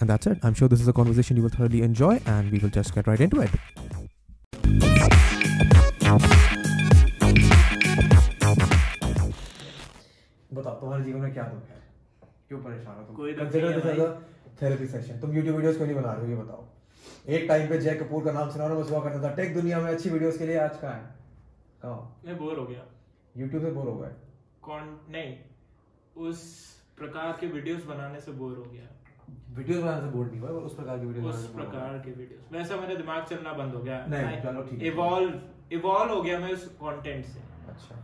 And 0.00 0.10
that's 0.10 0.26
it. 0.26 0.38
I'm 0.42 0.54
sure 0.54 0.68
this 0.68 0.80
is 0.80 0.88
a 0.88 0.92
conversation 0.92 1.36
you 1.36 1.42
will 1.42 1.56
thoroughly 1.56 1.82
enjoy, 1.82 2.14
and 2.26 2.52
we 2.52 2.58
will 2.58 2.74
just 2.78 2.94
get 2.94 3.06
right 3.06 3.22
into 3.26 3.40
it. 3.40 3.50
बताओ 10.52 10.74
तुम्हारे 10.80 11.04
जीवन 11.04 11.20
में 11.20 11.32
क्या 11.32 11.42
दुख 11.42 11.68
है? 11.70 11.80
क्यों 12.48 12.58
परेशान 12.62 12.94
हो 12.96 13.02
तुम? 13.04 13.16
कोई 13.16 13.32
दुख 13.32 13.44
कंसीडर 13.44 13.68
नहीं 13.68 13.76
है 13.76 13.82
this 13.82 13.92
as 13.92 14.00
a 14.00 14.62
therapy 14.62 14.86
session 14.86 15.20
तुम 15.20 15.30
YouTube 15.36 15.56
वीडियोस 15.56 15.76
क्यों 15.76 15.86
नहीं 15.86 15.96
बना 15.96 16.12
रहे 16.12 16.24
हो 16.24 16.30
ये 16.30 16.36
बताओ? 16.36 16.64
एक 17.28 17.48
टाइम 17.48 17.68
पे 17.68 17.78
जय 17.78 17.94
कपूर 17.94 18.24
का 18.24 18.32
नाम 18.32 18.50
सुना 18.50 18.68
बस 18.68 18.90
हुआ 18.90 19.00
करता 19.04 19.22
था। 19.22 19.34
टेक 19.34 19.54
दुनिया 19.54 19.80
में 19.80 19.90
अच्छी 19.92 20.10
वीडियोस 20.10 20.38
के 20.38 20.46
लिए 20.46 20.58
आज 20.58 20.76
कहाँ 20.82 20.94
है 20.94 21.04
कहाँ? 21.82 22.20
मैं 22.26 22.38
बोर 22.38 22.58
हो 22.58 22.64
गया। 22.66 22.84
YouTube 23.38 23.62
से 23.62 23.70
बोर 23.70 23.88
हो 23.88 23.96
गए। 23.98 24.12
कौन? 24.62 24.98
नहीं 25.10 25.34
उस 26.28 26.44
प्रकार 26.98 27.32
के 27.40 27.46
वीडियोस 27.46 27.84
बनाने 27.84 28.20
से 28.20 28.32
बोर 28.32 28.56
हो 28.56 28.64
गया। 28.72 28.88
वीडियोस 29.46 29.82
बनाने 29.82 30.00
से 30.00 30.06
बोर 30.06 30.26
नहीं 30.26 30.40
हुआ 30.40 30.50
उस 30.50 30.74
प्रकार 30.74 30.98
की 30.98 31.06
वीडियोस 31.06 31.34
उस 31.34 31.46
प्रकार 31.50 31.98
के 31.98 32.10
वीडियोस। 32.10 32.52
वैसा 32.52 32.76
मेरा 32.76 32.94
दिमाग 32.94 33.24
चलना 33.24 33.52
बंद 33.52 33.74
हो 33.74 33.82
गया। 33.82 34.04
नहीं, 34.06 34.40
चलो 34.42 34.62
ठीक 34.62 34.80
है। 34.82 34.86
इवॉल्व 34.86 35.40
इवॉल्व 35.72 36.12
हो 36.14 36.22
गया 36.22 36.38
मैं 36.38 36.52
उस 36.52 36.64
कंटेंट 36.82 37.24
से। 37.24 37.40
अच्छा। 37.68 38.02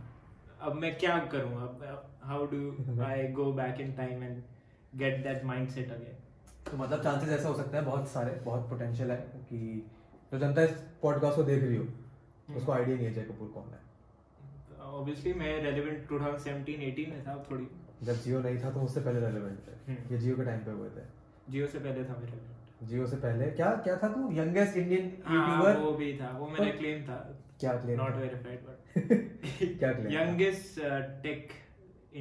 अब 0.61 0.75
मैं 0.75 0.97
क्या 0.99 1.17
करूँ? 1.31 1.51
अब 1.51 2.09
how 2.23 2.45
do 2.45 3.01
I 3.03 3.27
go 3.31 3.51
back 3.53 3.81
in 3.81 3.93
time 3.93 4.23
and 4.23 4.41
get 4.95 5.23
that 5.23 5.43
mindset 5.45 5.91
again 5.91 6.17
तो 6.71 6.77
मतलब 6.77 7.03
चांसेस 7.03 7.29
ऐसा 7.29 7.47
हो 7.49 7.55
सकता 7.55 7.77
है 7.77 7.83
बहुत 7.85 8.07
सारे 8.09 8.31
बहुत 8.45 8.69
पोटेंशियल 8.69 9.11
है 9.11 9.17
कि 9.49 9.59
जो 10.31 10.39
जनता 10.39 10.63
इस 10.63 10.71
पॉडकास्ट 11.01 11.35
को 11.35 11.43
देख 11.43 11.63
रही 11.63 11.75
हो 11.75 11.85
उसको 12.57 12.71
आइडिया 12.71 12.95
नहीं 12.97 13.07
है 13.07 13.13
जय 13.13 13.21
कपूर 13.21 13.47
कौन 13.47 13.73
है 13.73 13.81
ऑब्वियसली 14.83 15.33
मैं 15.33 15.51
रेलेवेंट 15.63 16.07
2017 16.07 16.77
18 16.79 17.07
में 17.09 17.23
था 17.27 17.43
थोड़ी 17.51 17.67
जब 18.03 18.13
जियो 18.13 18.39
नहीं 18.39 18.63
था 18.63 18.69
तो 18.71 18.81
उससे 18.81 19.01
पहले 19.01 19.19
रेलेवेंट 19.19 19.59
थे। 19.67 19.91
हम्म। 19.91 20.13
ये 20.13 20.17
जियो 20.17 20.35
के 20.35 20.45
टाइम 20.45 20.59
पे 20.59 20.71
हुए 20.71 20.89
थे। 20.89 21.03
जियो 21.49 21.67
से 21.67 21.79
पहले 21.79 22.03
था 22.03 22.17
मेरा 22.17 22.87
जियो 22.87 23.07
से 23.07 23.15
पहले? 23.15 23.45
क्या 23.45 23.71
क्या 23.71 23.97
था 23.97 24.07
तू? 24.07 24.31
यंगेस्ट 24.31 24.77
इंडियन 24.77 25.05
यूट्यूबर 25.05 25.77
वो 25.77 25.91
भी 25.91 26.17
था 26.17 26.37
वो 26.37 26.47
मेरा 26.47 26.75
क्लेम 26.75 27.03
था। 27.03 27.39
क्या 27.59 27.83
claim 27.83 27.97
नॉट 27.97 28.15
वेरीफाइड 28.15 28.59
बट 28.59 29.79
क्या 29.79 29.93
था? 29.93 30.09
youngest 30.09 30.79
uh, 30.79 31.01
tech 31.25 31.43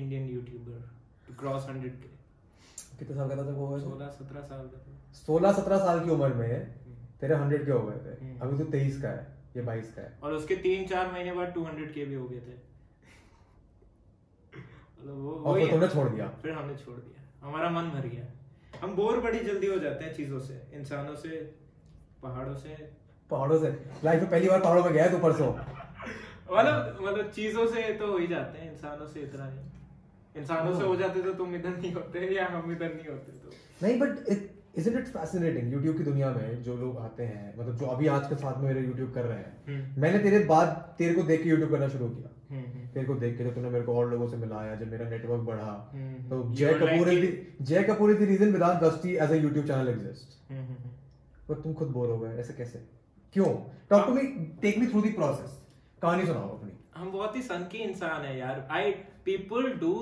Indian 0.02 0.28
YouTuber 0.28 0.80
to 1.28 1.36
cross 1.42 1.70
100k. 1.70 2.10
कितने 2.98 3.16
साल 3.16 3.28
का 3.28 3.36
था 3.36 3.42
जब 3.42 3.56
वो 3.56 3.78
16 3.78 4.10
17 4.10 4.42
साल 4.42 4.66
का 4.66 4.78
था। 4.78 5.12
सोलह 5.12 5.52
सत्रह 5.52 5.78
साल 5.78 6.04
की 6.04 6.10
उम्र 6.10 6.34
में 6.34 6.74
तेरे 7.20 7.34
हंड्रेड 7.34 7.64
के 7.64 7.70
हो 7.70 7.86
गए 7.86 7.96
थे। 7.96 8.24
हम्म। 8.24 8.38
अभी 8.38 8.58
तू 8.58 8.64
तेईस 8.64 9.02
का 9.02 9.08
है 9.08 9.36
ये 9.56 9.62
बाईस 9.62 9.94
का 9.94 10.02
है। 10.02 10.18
और 10.22 10.32
उसके 10.32 10.56
तीन 10.56 10.86
चार 10.86 11.12
महीने 11.12 11.32
बाद 11.32 11.54
200k 11.54 12.06
भी 12.06 12.14
हो 12.14 12.28
गए 12.28 12.40
थे। 12.40 12.52
मतलब 15.00 15.14
वो 15.14 15.54
फिर 15.54 15.70
तुमने 15.70 15.88
छोड़ 15.88 16.08
दिया। 16.08 16.28
फिर 16.28 16.52
हमने 16.52 16.76
छोड़ 16.76 16.96
दिया। 16.96 17.46
हमारा 17.46 17.70
मन 17.70 17.82
भर 17.82 18.08
गया। 18.08 18.24
हम 18.82 18.94
बोर 18.96 19.20
बड़ी 19.20 19.38
जल्दी 19.38 19.66
हो 19.66 19.78
जाते 19.78 20.04
हैं 20.04 20.14
चीज़ों 20.14 20.38
से 20.40 20.54
इंसानों 20.74 21.14
से 21.14 21.28
पहाड़ों 22.22 22.54
से। 22.54 22.68
पहाड़ों 23.30 23.58
से? 23.58 23.68
लाइफ 24.04 24.20
में 24.20 24.30
पहली 24.30 24.48
बार 24.48 24.60
पहाड़ों 24.60 24.84
में 24.84 24.92
गया 24.92 25.04
है 25.04 25.10
तू 25.10 25.18
परसों। 25.18 25.52
मतलब 25.52 26.98
मतलब 27.02 27.30
चीज़ों 27.30 27.66
से 27.66 27.82
तो 27.92 28.06
हो 28.12 28.18
ही 28.18 28.26
जाते 28.26 28.58
हैं 28.58 28.72
इंसानों 28.72 29.06
से 29.06 29.20
इतना 29.20 29.46
नहीं। 29.46 30.42
इंसानों 30.42 30.78
से 30.78 30.84
हो 30.84 30.96
जाते 30.96 31.22
तो 31.22 31.34
तुम 31.34 31.54
इधर 31.54 31.76
नहीं 31.76 31.92
होते 31.92 32.34
या 32.34 32.46
हम 32.46 32.72
इधर 32.72 32.94
नहीं 32.94 33.08
होते 33.08 33.32
तो। 33.32 33.50
नहीं 33.82 33.98
but 34.00 34.18
isn't 34.80 34.96
it 34.98 35.08
fascinating? 35.14 35.64
YouTube 35.72 35.96
की 35.96 36.04
दुनिया 36.04 36.30
में 36.30 36.62
जो 36.62 36.76
लोग 36.76 36.98
आते 36.98 37.22
हैं 37.22 37.58
मतलब 37.58 37.76
जो 37.76 37.86
अभी 37.86 38.06
आज 38.06 38.28
के 38.28 38.34
साथ 38.34 38.58
में 38.58 38.74
मेरे 38.74 38.86
YouTube 38.88 39.14
कर 39.14 39.24
रहे 39.24 39.38
हैं 39.38 39.56
हम्म। 39.66 40.02
मैंने 40.02 40.18
तेरे 40.18 40.38
बाद 40.44 40.94
तेरे 40.98 41.14
को 41.14 41.22
देख 41.22 41.42
के 41.42 41.50
YouTube 41.50 41.70
करना 41.70 41.88
शुरू 41.88 42.08
किया। 42.08 42.30
तेरे 42.52 43.04
को 43.06 43.14
देख 43.16 43.36
के 43.38 43.44
जब 43.44 43.54
तूने 43.54 43.68
मेरे 43.70 43.84
को 43.84 43.94
और 43.98 44.10
लोगों 44.10 44.28
से 44.28 44.36
मिलाया 44.36 44.74
जब 44.76 44.90
मेरा 44.90 45.08
नेटवर्क 45.10 45.42
बढ़ा। 45.42 45.70
हम्म। 45.92 46.28
तो 46.30 46.42
Jay 46.54 46.74
Kapoor 46.80 47.08
is 47.10 47.64
Jay 47.64 47.82
Kapoor 47.84 48.10
is 48.10 48.18
the 48.18 48.28
reason 48.28 48.52
without 48.52 48.82
दस्ती 48.82 49.14
as 49.16 49.30
a 49.30 49.36
YouTube 49.36 49.66
channel 49.66 49.88
exist 49.88 50.36
hmm, 50.50 50.60
hmm, 50.60 50.74
hmm. 50.74 50.90
पर 51.48 51.60
तुम 51.62 51.74
खुद 51.74 51.88
बोर 51.90 52.08
हो 52.10 52.18
गए 52.18 52.36
ऐसे 52.40 52.52
कैसे? 52.54 52.78
क्यों? 53.34 53.46
Talk 53.90 54.06
to 54.06 54.14
me 54.14 54.22
take 54.62 54.78
me 54.78 54.86
through 54.86 55.02
the 55.02 55.14
process 55.14 55.58
कहानी 56.02 56.26
सुनाओ 56.26 56.56
अपनी। 56.56 56.70
हम 56.96 57.10
बहुत 57.12 57.36
ही 57.36 57.42
सन 57.42 57.66
की 57.72 57.78
इंसान 57.80 58.24
है 58.24 58.38
यार। 58.38 58.66
I 58.70 58.90
people 59.24 59.70
do 59.80 59.94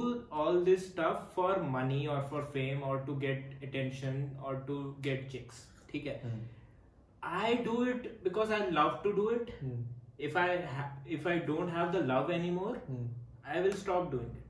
all 0.43 0.65
this 0.65 0.87
stuff 0.91 1.34
for 1.34 1.62
money 1.71 2.06
और 2.06 2.27
फॉर 2.31 2.43
फेम 2.53 2.83
और 2.91 3.05
टू 3.06 3.15
गेट 3.19 3.59
अटेंशन 3.65 4.25
और 4.43 4.65
टू 4.69 4.78
गेट 5.03 5.28
चिक्स 5.33 5.66
ठीक 5.91 6.06
है? 6.06 6.39
I 7.22 7.55
do 7.65 7.84
it 7.87 8.06
because 8.25 8.53
I 8.53 8.71
love 8.72 9.00
to 9.05 9.12
do 9.12 9.31
it 9.31 9.50
if 10.29 10.37
I 10.37 10.49
ha- 10.77 10.93
if 11.17 11.27
I 11.27 11.39
don't 11.51 11.75
have 11.77 11.93
the 11.93 12.03
love 12.13 12.31
anymore, 12.39 12.75
I 13.55 13.61
will 13.61 13.77
stop 13.83 14.11
doing 14.15 14.31
it. 14.33 14.47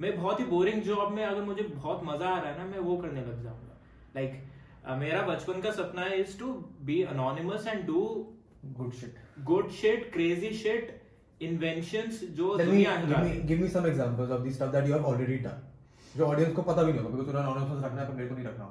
मैं 0.00 0.16
बहुत 0.16 0.40
ही 0.40 0.44
boring 0.46 0.82
job 0.82 1.12
में 1.12 1.24
अगर 1.24 1.42
मुझे 1.44 1.62
बहुत 1.62 2.04
मज़ा 2.04 2.28
आ 2.28 2.40
रहा 2.40 2.50
है 2.50 2.58
ना 2.58 2.64
मैं 2.66 2.78
वो 2.88 2.96
करने 2.96 3.20
लग 3.20 3.42
जाऊँगा 3.42 3.76
लाइक 4.16 4.32
like, 4.32 4.98
मेरा 4.98 5.22
बचपन 5.22 5.60
का 5.62 5.70
सपना 5.78 6.02
है 6.02 6.20
is 6.20 6.38
to 6.38 6.52
be 6.90 7.02
anonymous 7.14 7.66
and 7.66 7.86
do 7.86 8.02
good 8.76 8.92
shit 9.00 9.16
good 9.44 9.70
shit 9.80 10.12
crazy 10.12 10.52
shit 10.58 10.94
inventions 11.48 12.22
जो 12.38 12.56
Tell 12.58 12.66
me, 12.66 12.70
दुनिया 12.70 12.94
give 13.06 13.24
me, 13.24 13.34
give 13.50 13.64
me 13.64 13.72
some 13.74 13.90
examples 13.90 14.36
of 14.36 14.46
the 14.46 14.54
stuff 14.58 14.72
that 14.76 14.86
you 14.86 14.96
have 14.98 15.10
already 15.12 15.38
done. 15.48 15.67
जो 16.16 16.26
audience 16.26 16.54
को 16.54 16.62
पता 16.62 16.82
भी 16.82 16.92
नहीं 16.92 17.02
होगा 17.02 17.16
बिकॉज़ 17.16 17.26
तूने 17.30 17.44
anonymous 17.44 17.84
रखना 17.84 18.00
है 18.00 18.08
पर 18.08 18.14
मेरे 18.14 18.28
को 18.28 18.34
नहीं 18.34 18.46
रखना 18.46 18.64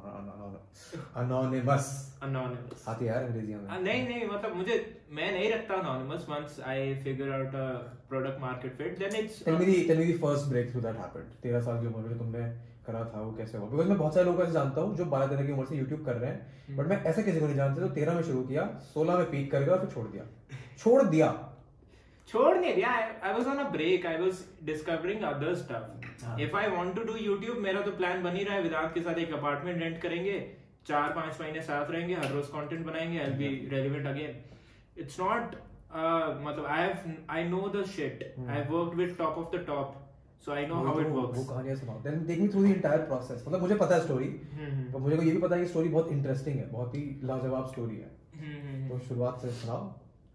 anonymous 1.21 1.87
Anonymous. 2.25 2.87
आती 2.89 3.05
है 3.05 3.11
यार 3.11 3.23
अंग्रेज़ी 3.23 3.55
में 3.55 3.81
नहीं 3.83 4.07
नहीं 4.07 4.27
मतलब 4.29 4.55
मुझे 4.55 4.75
मैं 5.17 5.31
नहीं 5.31 5.51
रखता 5.53 5.75
anonymous 5.81 6.23
once 6.31 6.55
I 6.73 6.77
figure 7.03 7.29
out 7.37 7.57
a 7.63 7.67
product 8.11 8.39
market 8.45 8.77
fit 8.79 8.97
then 9.03 9.17
it's 9.21 9.43
tell 9.45 9.57
me 9.59 9.73
tell 9.87 9.97
me 9.97 10.05
the 10.05 10.13
first 10.23 10.49
breakthrough 10.71 10.81
that 10.81 10.97
happened 10.97 11.25
13 11.45 11.63
साल 11.65 11.81
की 11.81 11.87
उम्र 11.87 12.07
में 12.09 12.17
तुमने 12.17 12.47
करा 12.87 13.03
था 13.13 13.21
वो 13.21 13.31
कैसे 13.37 13.57
हुआ? 13.57 13.69
बिकॉज़ 13.69 13.87
मैं 13.87 13.97
बहुत 13.97 14.13
सारे 14.13 14.25
लोगों 14.25 14.37
को 14.37 14.43
ऐसे 14.43 14.53
जानता 14.53 14.81
हूँ 14.81 14.95
जो 14.97 15.05
12 15.05 15.27
13 15.27 15.45
की 15.47 15.51
उम्र 15.53 15.65
से 15.65 15.79
YouTube 15.83 16.05
कर 16.05 16.15
रहे 16.15 16.31
हैं 16.31 16.77
बट 16.77 16.87
मैं 16.87 17.03
ऐसे 17.03 17.23
किसी 17.23 17.39
को 17.39 17.45
नहीं 17.45 17.55
जानता 17.55 17.81
जो 17.81 17.93
13 17.95 18.15
में 18.15 18.23
शुरू 18.23 18.41
किया 18.43 18.69
16 18.95 19.17
में 19.17 19.29
पीक 19.31 19.51
कर 19.51 19.63
गया 19.63 19.73
और 19.75 19.79
फिर 19.79 19.89
छोड़ 19.89 20.07
दिया। 20.07 20.23
छोड़ 20.77 21.03
दिया। 21.03 21.27
छोड़ 22.27 22.55
नहीं 22.57 22.73
दिया। 22.75 22.89
I 23.23 23.33
was 23.33 23.47
on 23.47 23.57
a 23.57 23.69
break 23.71 24.05
I 24.05 24.17
was 24.17 24.39
discovering 24.63 25.21
other 25.23 25.53
stuff. 25.55 26.39
If 26.41 26.55
I 26.57 26.69
want 26.71 26.95
to 26.95 27.03
do 27.03 27.13
YouTube 27.17 27.59
मेरा 27.63 27.81
तो 27.81 27.91
प्लान 27.91 28.23
बन 28.23 28.35
ही 28.35 28.43
रहा 28.43 28.55
है। 28.55 28.61
वेदांत 28.63 28.93
के 28.93 29.01
साथ 29.01 29.19
एक 29.19 29.33
अपार्टमेंट 29.33 29.81
रेंट 29.83 30.01
करेंगे। 30.01 30.39
चार 30.87 31.13
पाँच 31.13 31.39
महीने 31.41 31.61
साथ 31.61 31.91
रहेंगे। 31.91 32.15
हर 32.15 32.31
रोज 32.31 32.47
कंटेंट 32.47 32.85
बनाएँगे। 32.85 33.19
I 33.19 33.31
be 33.39 33.47
relevant 33.71 34.07
again 34.07 34.35
it's 34.97 35.19
not 35.19 35.55
मतलब 36.45 36.65
I 36.69 36.81
have 36.81 37.13
I 37.29 37.43
know 37.49 37.61
the 37.75 37.85
shit 37.85 38.33
I 38.39 38.55
have 38.57 38.73
worked 38.75 38.97
with 38.97 39.15
top 39.19 39.37
of 39.37 39.55
the 39.55 39.63
top 39.67 39.95
so 40.45 40.51
I 40.51 40.65
know 40.65 40.75
how 40.75 40.99
it 40.99 41.05
तो- 41.07 41.15
वो 41.15 41.21
वर्क्स 41.21 41.47
कहानियाँ 41.49 41.75
सुनाओ। 41.75 42.01
Then 42.01 42.25
take 42.25 42.39
me 42.39 42.47
through 42.47 42.63
the 42.63 42.67
entire 42.67 42.99
process 43.01 43.43
मतलब 43.47 43.61
मुझे 43.61 43.75
पता 43.75 43.95
है 43.95 44.01
story 44.01 44.27
हम्म, 44.53 44.83
पर 44.93 44.99
मुझे 44.99 45.15
को 45.17 45.23
ये 45.23 45.31
भी 45.31 45.37
पता 45.37 45.55
है 45.55 45.61
कि 45.61 45.67
स्टोरी 45.67 45.89
बहुत 45.89 46.11
इंटरेस्टिंग 46.11 46.59
है। 46.59 46.69
बहुत 46.71 46.95
ही 46.95 47.01
लाजवाब 47.23 47.67
स्टोरी 47.67 47.95
है। 47.95 48.89
तो 48.89 48.99
शुरुआत 48.99 49.41
से 49.41 49.51
सुनाओ। 49.51 49.87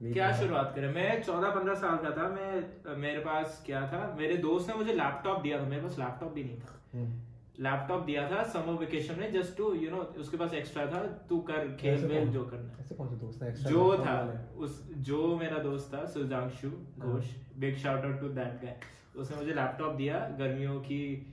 क्या 0.02 0.30
शुरुआत 0.36 0.72
करें? 0.76 0.92
मैं 0.94 1.22
चौदह 1.22 1.50
पंद्रह 1.50 1.74
साल 1.74 1.96
का 1.96 2.10
था 2.10 2.28
मैं 2.28 2.96
मेरे 2.96 3.18
पास 3.18 3.62
क्या 3.66 3.80
था? 3.80 4.16
मेरे 4.18 4.36
दोस्त 4.36 4.68
ने 4.68 4.74
मुझे 4.74 4.92
लैपटॉप 4.92 5.42
दिया 5.42 5.60
था 5.60 5.66
मेरे 5.66 5.82
पास 5.82 5.98
लैपटॉप 5.98 6.32
भी 6.32 6.44
नहीं 6.44 6.58
था। 6.60 6.80
हम्म। 6.94 7.20
लैपटॉप 7.60 8.04
दिया 8.04 8.30
था 8.30 8.42
समर 8.42 8.72
वेकेशन 8.72 9.20
में 9.20 9.32
जस्ट 9.32 9.56
टू 9.56 9.74
यू 9.74 9.90
नो 9.90 9.96
उसके 9.96 10.36
पास 10.36 10.54
एक्स्ट्रा 10.54 10.86
था 10.86 11.00
तू 11.28 11.40
कर 11.40 11.76
खेल 11.80 12.06
वेल 12.06 12.28
जो 12.28 12.44
करना 12.44 12.76
ऐसे 12.80 12.94
कौन 12.94 13.08
से 13.08 13.16
दोस्त 13.16 13.42
extra 13.42 13.70
जो 13.70 14.04
था 14.06 14.48
उस 14.56 14.92
जो 14.92 15.36
मेरा 15.36 15.58
दोस्त 15.58 15.94
था 15.94 16.04
Sujanshu 16.04 16.70
Ghosh 16.98 17.24
big 17.58 17.76
shout 17.76 18.04
out 18.04 18.20
to 18.20 18.28
that 18.28 18.62
guy 18.64 18.76
उसने 19.16 19.36
मुझे 19.36 19.54
लैपटॉप 19.54 19.94
दिया 19.94 20.18
गर्मियों 20.38 20.80
की 20.80 21.28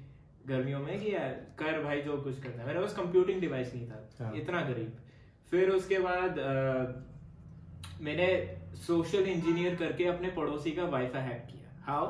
गर्मियों 0.48 0.80
में 0.80 1.00
कि 1.00 1.14
यार, 1.14 1.30
कर 1.60 1.84
भाई 1.84 2.02
जो 2.02 2.18
कुछ 2.18 2.42
करना 2.44 2.62
है। 2.62 2.68
मेरे 2.68 2.80
पास 2.80 2.96
कंप्यूटिंग 2.96 3.42
डिवाइस 3.42 3.74
नहीं 3.76 3.88
था। 3.90 4.10
हाँ। 4.20 4.34
इतना 4.36 4.62
गरीब। 4.62 4.98
फिर 5.50 5.70
उसके 5.70 6.00
बाद 6.00 6.40
मैंने 8.02 8.59
सोशल 8.88 9.26
इंजीनियर 9.28 9.76
करके 9.76 10.06
अपने 10.08 10.28
पड़ोसी 10.32 10.72
का 10.72 10.86
वाईफाई 10.88 11.22
हैक 11.22 11.46
किया। 11.48 11.68
हाउ 11.86 12.06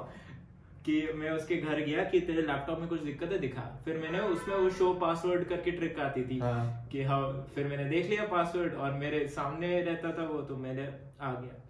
कि 0.86 1.02
मैं 1.16 1.30
उसके 1.32 1.56
घर 1.56 1.80
गया 1.80 2.04
कि 2.04 2.20
तेरे 2.20 2.42
लैपटॉप 2.42 2.80
में 2.80 2.88
कुछ 2.90 3.02
दिक्कत 3.02 3.32
है 3.32 3.40
दिखा। 3.40 3.62
फिर 3.86 3.98
मैंने 3.98 4.20
उसमें 4.28 4.56
वो 4.56 4.70
शो 4.70 4.94
पासवर्ड 4.94 5.44
करके 5.44 5.72
ट्रिक 5.72 6.00
आती 6.00 6.24
थी 6.24 6.40
हाँ। 6.40 6.88
कि 6.92 7.04
हाँ 7.04 7.48
फिर 7.56 7.68
मैंने 7.68 7.86
देख 7.86 8.10
लिया 8.10 8.26
पासवर्ड 8.28 8.74
और 8.76 8.94
मेरे 8.94 9.28
सामने 9.28 9.82
रहता 9.82 10.12
था 10.18 10.28
वो 10.28 10.42
तो 10.42 10.58
मैंने 10.58 10.88
आ 11.22 11.32
गया। 11.32 11.64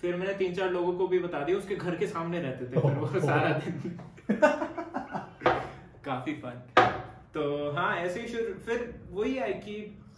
फिर 0.00 0.16
मैंने 0.16 0.34
तीन 0.34 0.54
चार 0.54 0.70
लोगों 0.70 0.92
को 0.92 1.06
भी 1.08 1.18
बता 1.18 1.40
दिया 1.44 1.58
उसके 1.58 1.76
घर 1.76 1.96
के 1.96 2.06
सामने 2.06 2.40
रहते 2.40 2.64
थे 2.66 2.80
फिर 2.80 2.98
वो 2.98 3.20
सारा 3.20 3.48
दिन। 3.58 3.98
काफ़ी 6.04 6.32
फन 6.34 6.62
तो 7.34 7.42
हाँ 7.72 7.94
ऐसे 7.96 8.20
ही 8.20 8.28
शुरू 8.28 8.54
फिर 8.66 8.94
वही 9.10 9.34
है 9.34 9.52
कि 9.58 9.74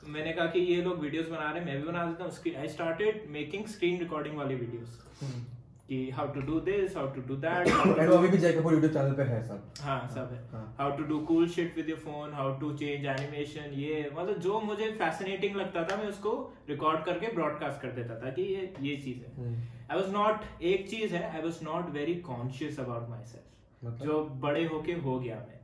मैंने 0.09 0.33
कहा 0.33 0.47
कि 0.47 0.61
ये 0.61 0.81
लोग 0.83 1.01
वीडियोस 1.01 1.29
बना 1.29 1.51
रहे 1.51 1.61
हैं 1.61 1.67
मैं 1.67 1.77
भी 1.77 1.89
बना 1.89 2.05
देता 2.06 2.25
हूँ। 2.25 2.55
I 2.61 2.69
started 2.69 3.27
making 3.33 3.67
screen 3.75 3.99
recording 4.01 4.37
वाली 4.37 4.55
वीडियोस 4.55 5.01
कि 5.89 5.99
how 6.11 6.27
to 6.35 6.41
do 6.43 6.59
this 6.67 6.97
how 6.97 7.06
to 7.15 7.21
do 7.29 7.35
that 7.39 7.67
and 7.67 8.11
अभी 8.11 8.29
भी 8.29 8.39
जय 8.39 8.53
कपूर 8.53 8.75
YouTube 8.75 8.93
चैनल 8.93 9.12
पे 9.15 9.23
है 9.23 9.43
सब। 9.49 9.81
हाँ 9.81 10.09
सब 10.15 10.31
है। 10.33 10.62
How 10.79 10.97
to 10.97 11.05
do 11.05 11.19
cool 11.27 11.49
shit 11.56 11.77
with 11.77 11.89
your 11.89 11.99
phone 11.99 12.33
how 12.35 12.55
to 12.61 12.73
change 12.77 13.05
animation 13.06 13.75
ये 13.81 14.11
मतलब 14.17 14.39
जो 14.41 14.61
मुझे 14.61 14.91
फैसिनेटिंग 14.99 15.56
लगता 15.56 15.83
था 15.89 15.97
मैं 15.97 16.06
उसको 16.09 16.33
रिकॉर्ड 16.69 17.05
करके 17.05 17.33
ब्रॉडकास्ट 17.35 17.81
कर 17.83 17.93
देता 17.93 18.19
था 18.21 18.31
कि 18.31 18.43
ये 18.45 18.73
ये 18.83 18.97
चीज़ 18.97 19.19
है। 19.19 19.33
हम्म। 19.37 19.55
आई 19.91 20.01
वाज 20.01 20.12
नॉट 20.12 20.62
एक 20.73 20.89
चीज़ 20.91 21.15
है 21.15 21.23
I 21.31 21.43
was 21.43 21.59
not 21.62 21.91
very 21.95 22.15
conscious 22.31 22.81
about 22.81 23.09
myself? 23.25 24.05
जो 24.05 24.25
बड़े 24.43 24.65
होके 24.65 24.93
हो 24.93 25.19
गया 25.21 25.37
मैं। 25.39 25.61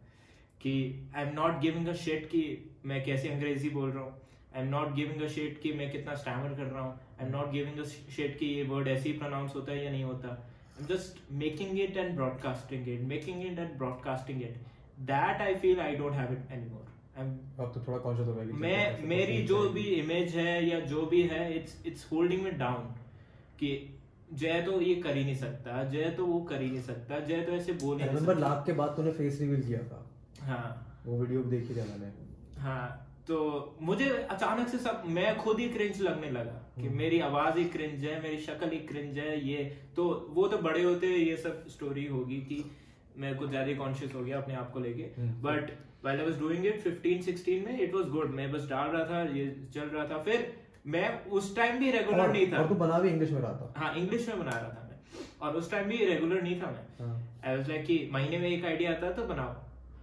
कि 0.62 0.72
I 1.16 1.24
am 1.24 1.32
not 1.34 1.60
giving 1.60 1.86
a 1.88 1.92
shit 2.00 2.26
कि 2.30 2.42
मैं 2.86 3.04
कैसे 3.04 3.28
अंग्रेज़ी 3.28 3.70
बोल 3.70 3.90
रहा 3.90 4.02
हूँ। 4.02 4.18
I 4.54 4.62
am 4.62 4.68
not 4.68 4.94
giving 4.94 5.22
a 5.22 5.26
shit 5.28 5.60
कि 5.62 5.72
मैं 5.72 5.90
कितना 5.90 6.14
स्टैमर 6.14 6.54
कर 6.56 6.66
रहा 6.66 6.82
हूँ. 6.82 6.92
I 7.20 7.26
am 7.26 7.32
not 7.32 7.50
giving 7.52 7.78
a 7.78 7.84
shit 8.16 8.38
कि 8.38 8.46
ये 8.46 8.62
वर्ड 8.68 8.88
ऐसे 8.88 9.08
ही 9.08 9.18
प्रोनाउंस 9.18 9.54
होता 9.54 9.72
है 9.72 9.84
या 9.84 9.90
नहीं 9.90 10.04
होता. 10.04 10.28
I 10.28 10.80
am 10.80 10.86
just 10.86 11.18
making 11.42 11.80
it 11.80 11.96
and 11.96 12.14
broadcasting 12.14 12.88
it 12.88 13.00
making 13.08 13.44
it 13.46 13.58
and 13.58 13.76
broadcasting 13.78 14.42
it 14.42 14.56
that 15.10 15.40
I 15.42 15.54
feel 15.56 15.80
I 15.80 15.96
don't 15.96 16.14
have 16.14 16.32
it 16.32 16.52
anymore 16.52 16.88
I 17.16 17.26
am 17.26 17.36
अब 17.58 17.72
तो 17.74 17.84
थोड़ा 17.86 17.98
कॉन्शियस 17.98 18.28
हो 18.28 18.34
गया 18.34 18.56
मैं 18.56 19.06
मेरी 19.08 19.42
जो 19.46 19.68
भी 19.70 19.82
इमेज 19.94 20.36
है 20.36 20.64
या 20.68 20.80
जो 20.92 21.06
भी 21.06 21.22
है 21.28 21.52
it's 21.56 21.82
it's 21.86 22.06
holding 22.12 22.42
me 22.42 22.50
down 22.64 22.94
कि 23.60 23.70
जय 24.32 24.60
तो 24.62 24.80
ये 24.80 24.94
कर 25.02 25.16
ही 25.16 25.24
नहीं 25.24 25.34
सकता 25.36 25.82
जय 25.90 26.10
तो 26.16 26.26
वो 26.26 26.40
कर 26.50 26.60
ही 26.62 26.70
नहीं 26.70 26.82
सकता 26.82 27.18
जय 27.20 27.40
तो 27.42 27.52
ऐसे 27.52 27.72
बोल 27.82 27.96
नहीं 27.96 28.16
सकता। 28.16 28.32
लाख 28.38 28.64
के 28.66 28.72
बाद 28.72 28.96
तूने 28.96 29.12
फेस 29.12 29.40
रिवील 29.40 29.62
किया 29.62 29.78
था। 29.84 30.04
हाँ। 30.42 31.02
वो 31.06 31.18
वीडियो 31.20 31.42
देखी 31.44 31.74
थी 31.74 31.80
मैंने। 31.80 32.10
हाँ। 32.60 33.09
तो 33.30 33.36
मुझे 33.80 34.08
अचानक 34.30 34.68
से 34.68 34.78
सब 34.78 35.02
मैं 35.08 35.36
खुद 35.36 35.58
ही 35.60 35.68
क्रिंज 35.68 36.00
लगने 36.02 36.30
लगा 36.30 36.54
कि 36.76 36.86
हम्म। 36.86 36.96
मेरी 36.98 37.18
आवाज़ 37.20 37.58
ही 37.58 37.64
क्रिंज 37.64 38.04
है 38.04 38.22
मेरी 38.22 38.38
शक्ल 38.38 38.68
ही 38.70 38.78
क्रिंज 38.86 39.18
है 39.18 39.48
ये। 39.48 39.64
तो 39.96 40.06
वो 40.30 40.46
तो 40.48 40.58
बड़े 40.58 40.82
होते 40.82 41.06
ये 41.06 41.36
सब 41.36 41.68
स्टोरी 41.68 42.06
होगी 42.06 42.36
कि 42.48 42.64
मैं 43.16 43.34
कुछ 43.36 43.50
ज़्यादा 43.50 43.74
कॉन्शियस 43.74 44.14
हो 44.14 44.22
गया 44.22 44.38
अपने 44.38 44.54
आप 44.54 44.70
को 44.72 44.80
लेके। 44.80 45.02
But 45.42 45.70
while 46.04 46.20
I 46.20 46.26
was 46.26 46.38
doing 46.38 46.66
it 46.66 46.82
15 46.84 47.22
16 47.24 47.64
में 47.66 47.80
इट 47.80 47.94
वाज 47.94 48.08
गुड 48.08 48.30
मैं 48.30 48.50
बस 48.52 48.66
डाल 48.68 48.88
रहा 48.88 49.04
था 49.04 49.22
ये 49.36 49.44
चल 49.74 49.88
रहा 49.88 50.06
था। 50.06 50.22
फिर 50.22 50.52
मैं 50.86 51.08
उस 51.38 51.54
टाइम 51.56 51.78
भी 51.78 51.90
रेगुलर 51.90 52.32
नहीं 52.32 52.46
था। 52.52 52.58
और 52.58 52.68
तू 52.68 52.74
बना 52.74 52.98
भी 52.98 53.08
इंग्लिश 53.08 53.30
में 53.30 53.40
रहा 53.40 53.52
था। 53.52 53.72
हाँ 53.76 53.94
इंग्लिश 53.96 54.28
में 54.28 54.38
बना 54.38 54.50
रहा 54.50 54.68
था 54.68 54.88
मैं। 54.90 54.98
और 55.42 55.56
उस 55.56 55.70
टाइम 55.70 55.88
भी 55.88 56.04
रेगुलर 56.04 56.42
नहीं 56.42 56.60
था 56.62 56.70
मैं। 56.70 57.12
आई 57.44 57.56
वाज 57.56 57.68
लाइक 57.68 57.84
कि 57.84 58.08
महीने 58.12 58.38
में 58.38 58.48
एक 58.48 58.64
आइडिया 58.64 58.90
आता 58.90 59.06
है 59.06 59.14
तो 59.14 59.26
बनाओ। 59.26 59.54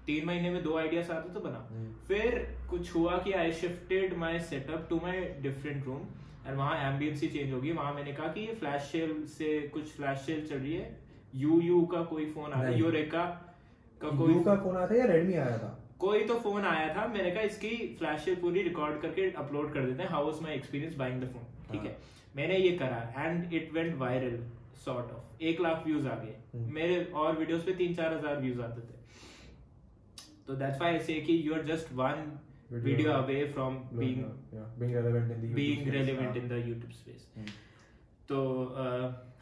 तीन 0.06 0.26
महीने 0.26 0.50
में 0.50 0.64
दो 0.64 0.78
आइडियाज़ 0.78 1.12
आते 1.12 1.34
तो 1.34 1.40
बनाओ। 1.40 1.68
हम्म। 1.70 1.94
फिर 2.08 2.57
कुछ 2.70 2.94
हुआ 2.96 3.18
कि 3.18 3.32
I 3.34 3.52
shifted 3.54 4.16
my 4.18 4.40
setup 4.46 4.88
to 4.90 5.00
my 5.04 5.20
different 5.42 5.86
room 5.86 6.02
and 6.48 6.56
वहाँ 6.58 6.76
एम्बियंस 6.84 7.22
ही 7.22 7.28
चेंज 7.30 7.54
होगी। 7.54 7.72
वहाँ 7.72 7.94
मैंने 7.94 8.14
कहा 8.14 8.28
कि 8.28 8.42
ये 8.42 8.54
फ्लैश 8.56 8.82
सेल 8.92 9.24
से 9.30 9.60
कुछ 9.74 9.92
फ्लैश 9.92 10.20
सेल 10.20 10.46
चल 10.48 10.58
रही 10.58 10.74
है। 10.74 10.96
यू 11.36 11.60
यू 11.62 11.82
का 11.86 12.02
कोई 12.06 12.26
फ़ोन 12.26 12.54
आया 12.54 12.70
नहीं। 12.70 12.80
यूरेका 12.80 13.26
का 14.02 14.10
कोई 14.18 14.34
यू 14.34 14.40
का 14.44 14.56
फ़ोन 14.56 14.78
आया 14.78 14.88
था 14.88 14.96
या 14.96 15.06
रेडमी 15.06 15.34
आया 15.36 15.58
था? 15.58 15.74
कोई 16.00 16.26
तो 16.28 16.36
फ़ोन 16.40 16.66
आया 16.66 16.94
था। 16.96 17.06
मैंने 17.08 17.32
कहा 17.32 17.44
इसकी 17.44 17.76
फ्लैश 18.00 18.22
सेल 18.22 18.36
पूरी 18.42 18.62
रिकॉर्ड 18.64 19.02
करके 19.02 19.32
अपलोड 19.38 19.74
कर 19.74 19.86
देते 19.86 20.04
हैं। 20.04 20.10
How 20.10 20.26
was 20.26 20.42
my 20.44 20.56
experience 20.56 20.96
buying 20.98 21.22
the 21.22 21.32
phone 21.34 21.72
ठीक 21.72 21.82
है। 21.82 21.92
हाँ। 21.92 22.36
मैंने 22.36 22.58
ये 22.58 22.72
करा 22.78 23.02
and 23.18 23.54
it 23.54 23.74
went 23.74 23.98
viral 24.00 24.40
sort 24.86 25.12
of 25.12 25.44
एक 25.44 25.62
लाख 25.62 25.86
व्यूज़ 25.86 26.08
आ 26.08 26.16
गए। 26.16 26.36
हम्म। 26.54 26.74
मेरे 26.74 27.04
और 27.16 27.38
वीडियोस 27.38 27.64
पे 27.64 27.74
तीन 27.76 27.96
चार 27.96 28.14
हज़ार 28.14 28.40
व्यूज़ 28.42 28.62
आते 28.62 28.82
थे। 28.82 28.96
तो 30.48 30.56
दैट्स 30.56 30.78
व्हाई 30.80 30.94
आई 30.94 31.00
से 31.00 31.14
कि 31.22 31.42
you 31.48 31.54
are 31.54 31.64
just 31.66 31.92
one 31.94 32.38
Video- 32.70 32.84
video 32.86 33.12
away 33.12 33.44
from 33.54 33.76
being 33.94 34.24
yeah, 34.54 34.64
being 34.80 34.94
relevant 34.96 35.30
in 35.32 35.42
the 35.42 35.48
YouTube 35.48 35.60
being 35.60 35.82
space. 35.82 35.94
relevant 35.94 36.28
हाँ। 36.28 36.40
in 36.40 36.50
the 36.50 36.58
YouTube 36.64 36.96
space. 36.96 37.26
हम्म। 37.38 37.48
तो 38.30 38.40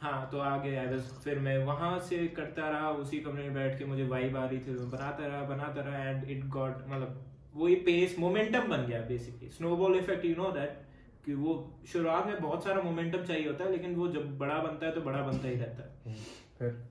हाँ 0.02 0.30
तो 0.32 0.40
आगे 0.46 0.76
आई 0.76 0.88
वाज 0.88 1.08
फिर 1.24 1.40
मैं 1.40 1.58
वहाँ 1.66 1.98
से 2.10 2.18
करता 2.38 2.70
रहा 2.70 2.90
उसी 3.04 3.20
कमरे 3.20 3.44
में 3.44 3.54
बैठ 3.54 3.78
के 3.80 3.86
मुझे 3.86 4.04
वाइब 4.08 4.38
आ 4.38 4.46
रही 4.46 4.60
थी 4.60 4.76
तो 4.76 4.86
बनाता 4.88 5.28
रहा 5.28 5.42
बनाता 5.46 5.82
रहा 5.82 6.04
एंड 6.10 6.30
इट 6.32 6.46
गॉट 6.56 6.84
मतलब 6.90 7.24
वही 7.56 7.76
पेस 7.86 8.16
मोमेंटम 8.20 8.68
बन 8.70 8.86
गया 8.86 9.00
basically 9.08 9.50
snowball 9.50 9.96
effect 9.98 10.26
you 10.26 10.36
know 10.36 10.52
that 10.52 10.82
कि 11.26 11.34
वो 11.36 11.54
शुरुआत 11.88 12.26
में 12.28 12.42
बहुत 12.42 12.64
सारा 12.64 12.82
मोमेंटम 12.82 13.24
चाहिए 13.24 13.48
होता 13.48 13.64
है 13.64 13.72
लेकिन 13.72 13.96
वो 13.96 14.08
जब 14.18 14.38
बड़ा 14.38 14.58
बनता 14.64 14.86
है 14.86 14.92
तो 14.92 15.02
बड़ा 15.02 15.22
बनता 15.22 15.48
ही 15.48 15.56
रहता 15.56 15.84
है 15.84 15.96
हम्म, 16.06 16.24
फिर 16.60 16.84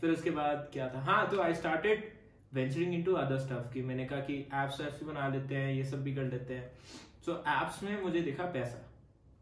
फिर 0.00 0.10
उसके 0.10 0.30
बाद 0.38 0.68
क्या 0.72 0.88
था 0.94 1.00
हाँ 1.10 1.28
तो 1.30 1.40
I 1.42 1.54
started 1.54 2.12
venturing 2.54 2.94
into 2.94 3.12
other 3.14 3.38
stuff 3.38 3.72
की 3.72 3.82
मैंने 3.82 4.04
कहा 4.04 4.20
कि 4.20 4.34
एप्स 4.54 4.80
वैप्स 4.80 5.00
भी 5.00 5.06
बना 5.06 5.28
लेते 5.28 5.54
हैं 5.54 5.72
ये 5.74 5.84
सब 5.84 6.02
भी 6.02 6.14
कर 6.14 6.24
लेते 6.24 6.54
हैं। 6.54 6.70
सो 7.26 7.32
so, 7.32 7.38
एप्स 7.38 7.82
में 7.82 8.02
मुझे 8.02 8.20
दिखा 8.20 8.44
पैसा 8.44 8.90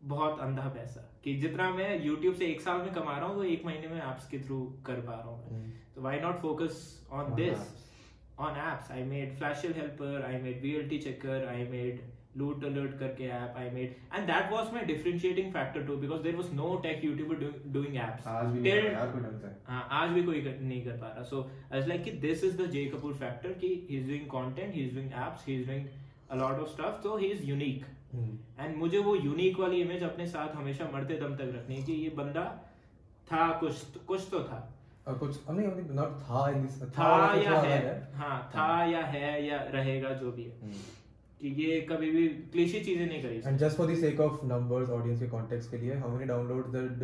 बहुत 0.05 0.41
अंधा 0.41 0.69
पैसा 0.69 1.01
कि 1.25 1.35
जितना 1.35 1.71
मैं 1.71 2.05
यूट्यूब 2.05 2.35
से 2.35 2.47
एक 2.47 2.61
साल 2.61 2.79
में 2.79 2.93
कमा 2.95 3.19
रहा 3.19 3.27
हूँ 3.27 3.37
वो 3.37 3.45
एक 3.45 3.65
महीने 3.65 3.89
में 3.89 4.01
एप्स 4.03 4.29
के 4.29 4.39
थ्रू 4.39 4.63
कर 4.87 5.01
पा 5.01 5.13
रहा 5.13 5.29
हूँ 5.29 5.51
हम्म, 5.51 5.71
तो 5.95 6.03
why 6.03 6.21
not 6.21 6.41
focus 6.41 7.07
on 7.13 7.25
On 7.25 7.35
this 7.37 7.71
on 8.39 8.57
apps. 8.57 8.91
I 8.91 9.03
made 9.09 9.33
flashill 9.39 9.75
helper 9.77 10.13
i 10.27 10.31
made 10.45 10.63
vlt 10.63 10.97
checker 11.05 11.35
i 11.49 11.59
made 11.73 11.99
loot 12.37 12.63
alert 12.67 12.93
करके 12.99 13.27
app 13.39 13.57
i 13.63 13.65
made. 13.73 13.91
And 14.17 14.29
that 14.29 14.53
was 14.53 14.71
my 14.75 14.83
differentiating 14.91 15.51
factor 15.53 15.83
too 15.87 15.97
because 15.97 16.23
there 16.23 16.37
was 16.37 16.53
no 16.53 16.69
tech 16.85 17.03
youtuber 17.03 17.37
do, 17.41 17.51
doing 17.75 17.99
apps. 18.05 18.27
आज 18.27 18.47
भी 18.47 18.61
नहीं 18.61 18.73
Till- 18.73 18.85
है 18.85 19.57
हाँ 19.69 19.89
आज 19.91 20.11
भी 20.11 20.23
कोई 20.23 20.41
कर, 20.41 20.61
नहीं 20.61 20.85
कर 20.85 20.91
पा 20.91 21.07
रहा। 21.07 21.23
सो 21.23 21.43
आई 21.43 21.79
वाज 21.79 21.89
लाइक 21.89 22.05
कि 22.05 22.11
this 22.11 22.45
is 22.45 22.63
the 22.63 22.67
J 22.67 22.85
Kapoor 22.85 23.15
factor 23.15 23.53
कि 23.53 23.87
he 23.91 23.97
he 24.71 24.85
is 24.85 24.95
doing 24.95 25.13
apps 25.13 25.47
he 25.49 25.55
is 25.55 25.67
doing 25.67 25.87
a 26.31 26.37
lot 26.37 26.61
of 26.61 26.69
stuff 26.69 27.03
तो 27.03 27.17
ही 27.17 27.27
इज़ 27.27 27.43
यूनिक 27.43 27.87
हम्म, 28.15 28.65
एंड 28.65 28.77
मुझे 28.77 28.99
वो 28.99 29.15
यूनिक 29.17 29.59
वाली 29.61 29.81
इमेज 29.81 30.03
अपने 30.03 30.27
साथ 30.27 30.55
हमेशा 30.55 30.91
मरते 30.95 31.15
दम 31.15 31.37
तक 31.37 31.53
रखनी 31.55 31.77
है 31.77 31.83
कि 31.83 31.93
ये 31.93 32.09
बंदा 32.09 32.45
था 33.33 33.53
कुछ 33.53 33.85
कुछ 34.07 34.29
तो 34.31 34.41
था। 34.41 34.75
और 35.09 35.19
कुछ 35.19 35.51
नहीं 35.51 35.67
अब 35.67 35.93
नॉट 35.93 36.11
था 36.11 36.43
in 36.53 36.67
this- 36.67 36.91
था 36.99 37.35
या 37.35 37.61
है। 37.61 38.13
हाँ। 38.15 38.51
था 38.57 38.85
या 38.85 39.05
है 39.07 39.47
या 39.47 39.63
रहेगा 39.63 40.11
जो 40.11 40.33
भी 40.33 40.45
है। 40.45 40.61
हम्म। 40.63 40.73
कि 41.43 41.49
ये 41.63 41.81
कभी 41.81 42.11
भी 42.11 42.27
क्लेशी 42.53 42.81
चीज़ें 42.81 43.07
नहीं 43.07 43.23
करी 43.23 43.37
and 43.47 43.59
just 43.59 43.77
for 43.77 43.87
the 43.87 43.95
sake 44.01 44.21
of 44.21 44.45
numbers 44.47 44.91
audience 44.91 45.21
के 45.21 45.29
कॉन्टेक्स्ट 45.29 45.71
के 45.71 45.77
लिए 45.77 45.95
हाउ 45.95 46.11
मेनी 46.11 46.25
डाउनलोड्स 46.25 46.71
दैट 46.77 47.03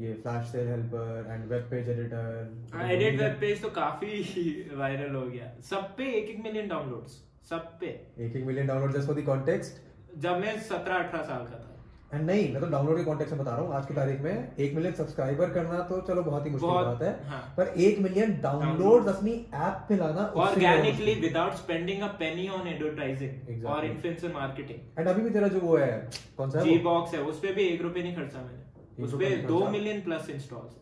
ये 0.00 0.12
flash 0.22 0.46
sale 0.46 0.68
helper 0.68 1.28
and 1.30 1.44
web 1.50 1.62
page 1.70 1.88
editor 1.88 2.88
edit 2.90 3.20
web 3.20 3.36
page 3.40 3.62
तो 3.62 3.68
काफ़ी 3.76 4.22
वायरल 4.76 5.14
हो 5.14 5.22
गया। 5.26 5.52
सब 5.70 5.94
पे 5.96 6.10
एक 6.12 6.28
एक 6.30 6.42
मिलियन 6.44 6.68
डाउनलोड्स 6.68 7.12
सब 7.50 7.78
पे। 7.80 7.86
एक 8.18 8.36
एक 8.36 8.44
million 8.44 8.66
download 8.66 8.94
just 8.94 9.06
for 9.06 9.20
the 9.20 9.24
context 9.24 10.18
जब 10.22 10.38
मैं 10.40 10.58
सत्रह 10.60 10.94
अठारह 10.94 11.24
साल 11.24 11.44
का 11.44 11.58
था। 11.58 11.65
एंड 12.12 12.24
नहीं 12.26 12.42
मैं 12.52 12.60
तो 12.62 12.66
डाउनलोड 12.70 12.96
के 12.96 13.04
कॉन्टेक्स्ट 13.04 13.34
में 13.34 13.42
बता 13.42 13.50
रहा 13.50 13.60
हूँ 13.60 13.74
आज 13.74 13.86
की 13.86 13.94
तारीख 13.94 14.20
में 14.20 14.56
एक 14.56 14.74
मिलियन 14.74 14.92
सब्सक्राइबर 14.94 15.50
करना 15.52 15.78
तो 15.88 16.00
चलो 16.08 16.22
बहुत 16.22 16.46
ही 16.46 16.50
मुश्किल 16.50 16.70
बात 16.70 17.02
है। 17.02 17.12
हाँ। 17.28 17.40
पर 17.56 17.68
एक 17.86 17.98
मिलियन 18.00 18.34
डाउनलोड 18.42 19.08
अपनी 19.08 19.32
ऐप 19.54 19.84
पे 19.88 19.96
लाना 19.96 20.26
organically 20.42 21.14
without 21.20 21.54
spending 21.62 22.02
a 22.02 22.08
penny 22.20 22.48
on 22.58 22.68
advertising 22.68 23.66
और 23.66 23.84
इन्फ्लुएंसर 23.86 24.32
मार्केटिंग 24.34 24.98
एंड 24.98 25.08
अभी 25.08 25.22
भी 25.22 25.30
तेरा 25.30 25.48
जो 25.48 25.60
वो 25.60 25.76
है 25.76 25.92
कौन 26.36 26.50
सा 26.50 26.60
जी 26.62 26.78
बॉक्स 26.86 27.14
है 27.14 27.22
उस 27.24 27.40
पे 27.40 27.52
भी 27.52 27.64
एक 27.64 27.82
रुपए 27.82 28.02
नहीं 28.02 28.16
खर्चा 28.16 28.42
मैंने। 28.42 29.04
उस 29.04 29.12
रुपए 29.12 29.30
पे 29.30 29.36
दो 29.48 29.66
मिलियन 29.70 30.00
प्लस 30.02 30.30
इंस्टॉल्स 30.30 30.76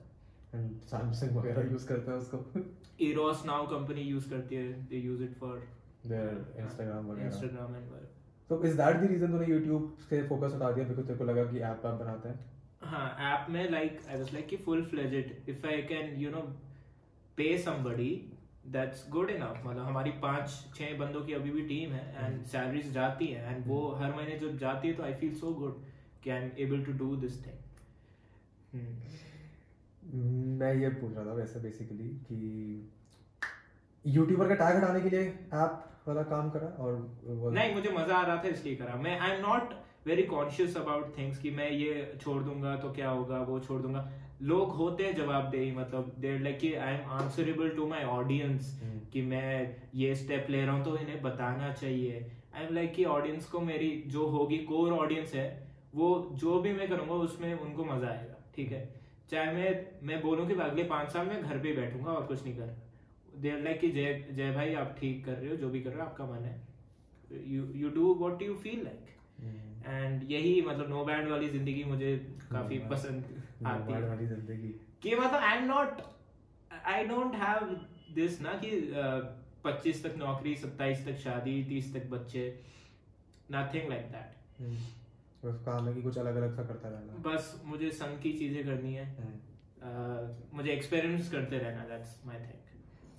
है। 0.55 0.69
सैमसंग 0.89 1.37
वगैरह 1.37 1.71
यूज़ 1.71 1.87
करते 1.89 2.11
हैं 2.11 2.19
उसको। 2.19 2.65
इरोस 3.05 3.43
नाउ 3.47 3.67
कंपनी 3.69 4.03
यूज़ 4.03 4.29
करती 4.31 4.57
है 4.57 4.73
they 4.91 5.01
use 5.07 5.23
it 5.23 5.39
for 5.41 5.57
their 6.07 6.63
Instagram 6.65 7.11
वगैरह। 7.11 7.27
इंस्टाग्राम 7.27 7.75
एंड 7.77 7.89
तो 8.51 8.63
इज़ 8.65 8.77
दैट 8.77 8.97
द 8.97 9.11
रीजन 9.11 9.33
तूने 9.33 9.47
YouTube 9.47 10.09
से 10.09 10.23
फोकस 10.29 10.55
हटा 10.55 10.71
दिया? 10.71 10.87
बिकॉज़ 10.87 11.07
तेरे 11.07 11.19
को 11.19 11.25
लगा 11.25 11.45
कि 11.45 11.59
ऐप 11.61 11.87
आप 11.87 11.95
बनाते 12.01 12.29
हैं। 12.29 12.39
हाँ 12.83 13.09
ऐप 13.33 13.47
में 13.51 13.71
लाइक 13.71 14.01
आई 14.09 14.17
वाज 14.17 14.33
लाइक 14.33 14.47
कि 14.47 14.57
full 14.65 14.85
fledged 14.87 15.49
if 15.49 15.67
I 15.67 15.83
can 15.83 16.15
you 16.21 16.31
know 16.31 16.41
pay 17.39 17.57
somebody 17.59 18.11
that's 18.73 19.09
good 19.11 19.31
enough 19.31 19.63
मतलब 19.67 19.85
हमारी 19.85 20.11
पाँच 20.23 20.51
छह 20.77 20.97
बंदों 20.99 21.21
की 21.25 21.33
अभी 21.33 21.51
भी 21.51 21.63
टीम 21.69 21.93
है 21.93 22.27
एंड 22.27 22.45
सैलरीज 22.47 22.93
जाती 22.93 23.27
है 23.27 23.55
एंड 23.55 23.67
वो 23.67 23.81
हर 23.93 24.15
महीने 24.15 24.39
जब 24.39 24.59
जाती 24.59 24.89
है 24.89 24.95
तो 24.95 25.03
आई 25.03 25.15
फील 25.15 25.35
सो 25.35 25.53
गुड 25.55 25.83
कि 26.25 26.31
I 26.31 26.43
am 26.43 26.51
able 26.59 26.85
to 26.85 26.93
do 26.99 27.17
this 27.17 27.45
thing 27.47 27.59
मैं 30.61 30.75
ये 30.75 30.89
पूछ 30.91 31.15
रहा 31.15 31.25
था 31.27 31.33
वैसे 31.33 31.61
बेसिकली 31.61 32.09
कि 32.09 32.39
यूट्यूबर 34.05 34.49
का 34.49 34.55
टैग 34.55 34.77
हटाने 34.77 35.01
के 35.01 35.11
लिए 35.11 35.27
ऐप 35.55 35.83
वाला 36.09 36.23
काम 36.25 36.51
करा 36.51 36.67
और 36.85 37.53
नहीं 37.53 37.75
मुझे 37.75 37.91
मज़ा 37.91 38.17
आ 38.17 38.27
रहा 38.27 38.37
था 38.37 38.49
इसलिए 38.49 38.75
करा। 38.77 38.97
मैं 39.03 39.19
I 39.19 39.31
am 39.31 39.41
not 39.43 39.73
very 40.07 40.23
conscious 40.25 40.77
about 40.77 41.17
things 41.19 41.39
कि 41.39 41.51
मैं 41.51 41.71
ये 41.71 42.19
छोड़ 42.21 42.43
दूँगा 42.43 42.75
तो 42.77 42.91
क्या 42.93 43.11
होगा 43.11 43.39
वो 43.43 43.59
छोड़ 43.61 43.81
दूँगा। 43.83 44.11
लोग 44.43 44.73
होते 44.77 45.05
हैं 45.05 45.15
जवाबदेही 45.17 45.71
मतलब 45.73 46.13
देर 46.21 46.41
लाइक 46.41 46.59
कि 46.59 46.75
I 46.77 46.95
am 46.95 47.11
answerable 47.13 47.71
to 47.77 47.87
my 47.89 48.05
audience. 48.13 48.81
कि 49.13 49.23
मैं 49.23 49.77
ये 49.95 50.15
स्टेप 50.15 50.47
ले 50.51 50.65
रहा 50.65 50.75
हूँ 50.75 50.85
तो 50.85 50.97
इन्हें 50.99 51.21
बताना 51.23 51.73
चाहिए। 51.73 52.25
आई 52.55 52.65
एम 52.65 52.75
लाइक 52.75 52.95
कि 52.95 53.05
ऑडियंस 53.11 53.47
को 53.47 53.61
मेरी 53.63 53.91
जो 54.09 54.27
होगी 54.29 54.59
कोर 54.71 54.93
ऑडियंस 54.95 55.35
है 55.35 55.49
वो 55.95 56.09
जो 56.35 56.61
भी 56.61 56.73
मैं 56.73 56.89
करूँगा 56.89 57.15
उसमें 57.25 57.53
उनको 57.55 57.85
मज़ा 57.85 58.09
आएगा 58.09 58.39
ठीक 58.57 58.73
है? 58.73 58.89
चाहे 59.31 59.53
मैं 59.53 59.71
मैं 60.03 60.21
बोलूँ 60.23 60.47
कि 60.47 60.55
अगले 60.63 60.83
पाँच 60.87 61.13
साल 61.13 61.27
में 61.27 61.43
घर 61.43 61.59
पे 61.59 61.73
बैठूँगा 61.77 62.11
और 62.13 62.27
कुछ 62.27 62.45
नहीं 62.45 62.55
कर 62.55 62.83
देर 63.43 63.63
लाइक 63.63 63.81
कि 63.81 63.91
जय 63.91 64.25
जय 64.33 64.51
भाई 64.53 64.75
आप 64.75 64.97
ठीक 65.01 65.25
कर 65.25 65.33
रहे 65.33 65.51
हो 65.51 65.57
जो 65.57 65.69
भी 65.69 65.81
कर 65.81 65.91
रहे 65.91 66.01
हो 66.01 66.07
आपका 66.07 66.27
मन 66.27 66.45
है। 66.45 66.61
You 67.47 67.65
you 67.75 67.91
do 67.91 68.15
what 68.15 68.43
you 68.43 68.55
feel 68.55 68.83
like 68.85 69.13
and 69.87 70.31
यही 70.31 70.61
मतलब 70.63 70.89
नो 70.89 71.05
बैंड 71.05 71.29
वाली 71.29 71.49
ज़िंदगी 71.49 71.85
मुझे 71.85 72.17
काफ़ी 72.53 72.79
No 72.79 72.91
पसंद 72.91 73.25
आती 73.67 73.93
वाली 73.93 74.05
है। 74.05 74.09
वाली 74.09 74.27
ज़िंदगी। 74.27 74.75
कि 75.03 75.15
मतलब 75.15 75.41
I 75.41 75.57
am 75.59 75.65
not 75.65 76.03
I 76.85 77.05
don't 77.05 77.35
have 77.35 77.77
this 78.15 78.41
ना 78.41 78.53
कि 78.65 78.71
पच्चीस 79.65 80.05
तक 80.07 80.17
नौकरी 80.17 80.55
सत्ताईस 80.57 81.07
तक 81.07 81.17
शादी 81.19 81.63
तीस 81.65 81.95
तक 81.95 82.07
बच्चे 82.11 82.49
नथिंग 83.53 83.89
लाइक 83.89 84.11
दैट। 84.13 84.31
बस 85.45 85.65
काम 85.65 85.89
है 85.89 85.95
कि 85.95 86.03
कुछ 86.03 86.19
अलग 86.19 86.37
अलग 86.37 86.57
सा 86.57 86.63
करता 86.63 86.89
रहना। 86.89 87.31
बस 87.31 87.61
मुझे 87.65 87.91
संग 87.93 88.21
की 88.23 88.33
चीज़ें 88.33 88.65
करनी 88.65 88.95
है। 88.95 89.43
Uh, 89.85 90.55
मुझे 90.55 90.71
एक्सपेरिमेंट्स 90.73 91.31
करते 91.31 91.59
रहना 91.59 91.85
दैट्स 91.85 92.21
माय 92.27 92.39
थिंग 92.39 92.64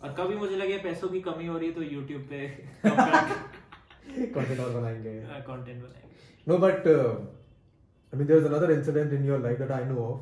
और 0.03 0.13
कभी 0.17 0.35
मुझे 0.35 0.55
लगे 0.55 0.77
पैसों 0.79 1.09
की 1.09 1.19
कमी 1.21 1.45
हो 1.47 1.57
रही 1.57 1.67
है 1.67 1.73
तो 1.75 1.81
यूट्यूब 1.83 2.21
पे 2.29 2.47
कंटेंट 2.85 4.59
और 4.59 4.71
बनाएँगे। 4.71 5.13
कंटेंट 5.47 5.81
बनाएँगे। 5.81 6.13
No 6.47 6.57
but 6.57 6.87
I 6.87 8.17
mean 8.17 8.27
there 8.27 8.39
is 8.39 8.47
another 8.47 8.71
incident 8.71 9.13
in 9.13 9.25
your 9.25 9.39
life 9.41 9.57
that 9.59 9.71
I 9.71 9.85
know 9.85 9.97
of. 9.99 10.21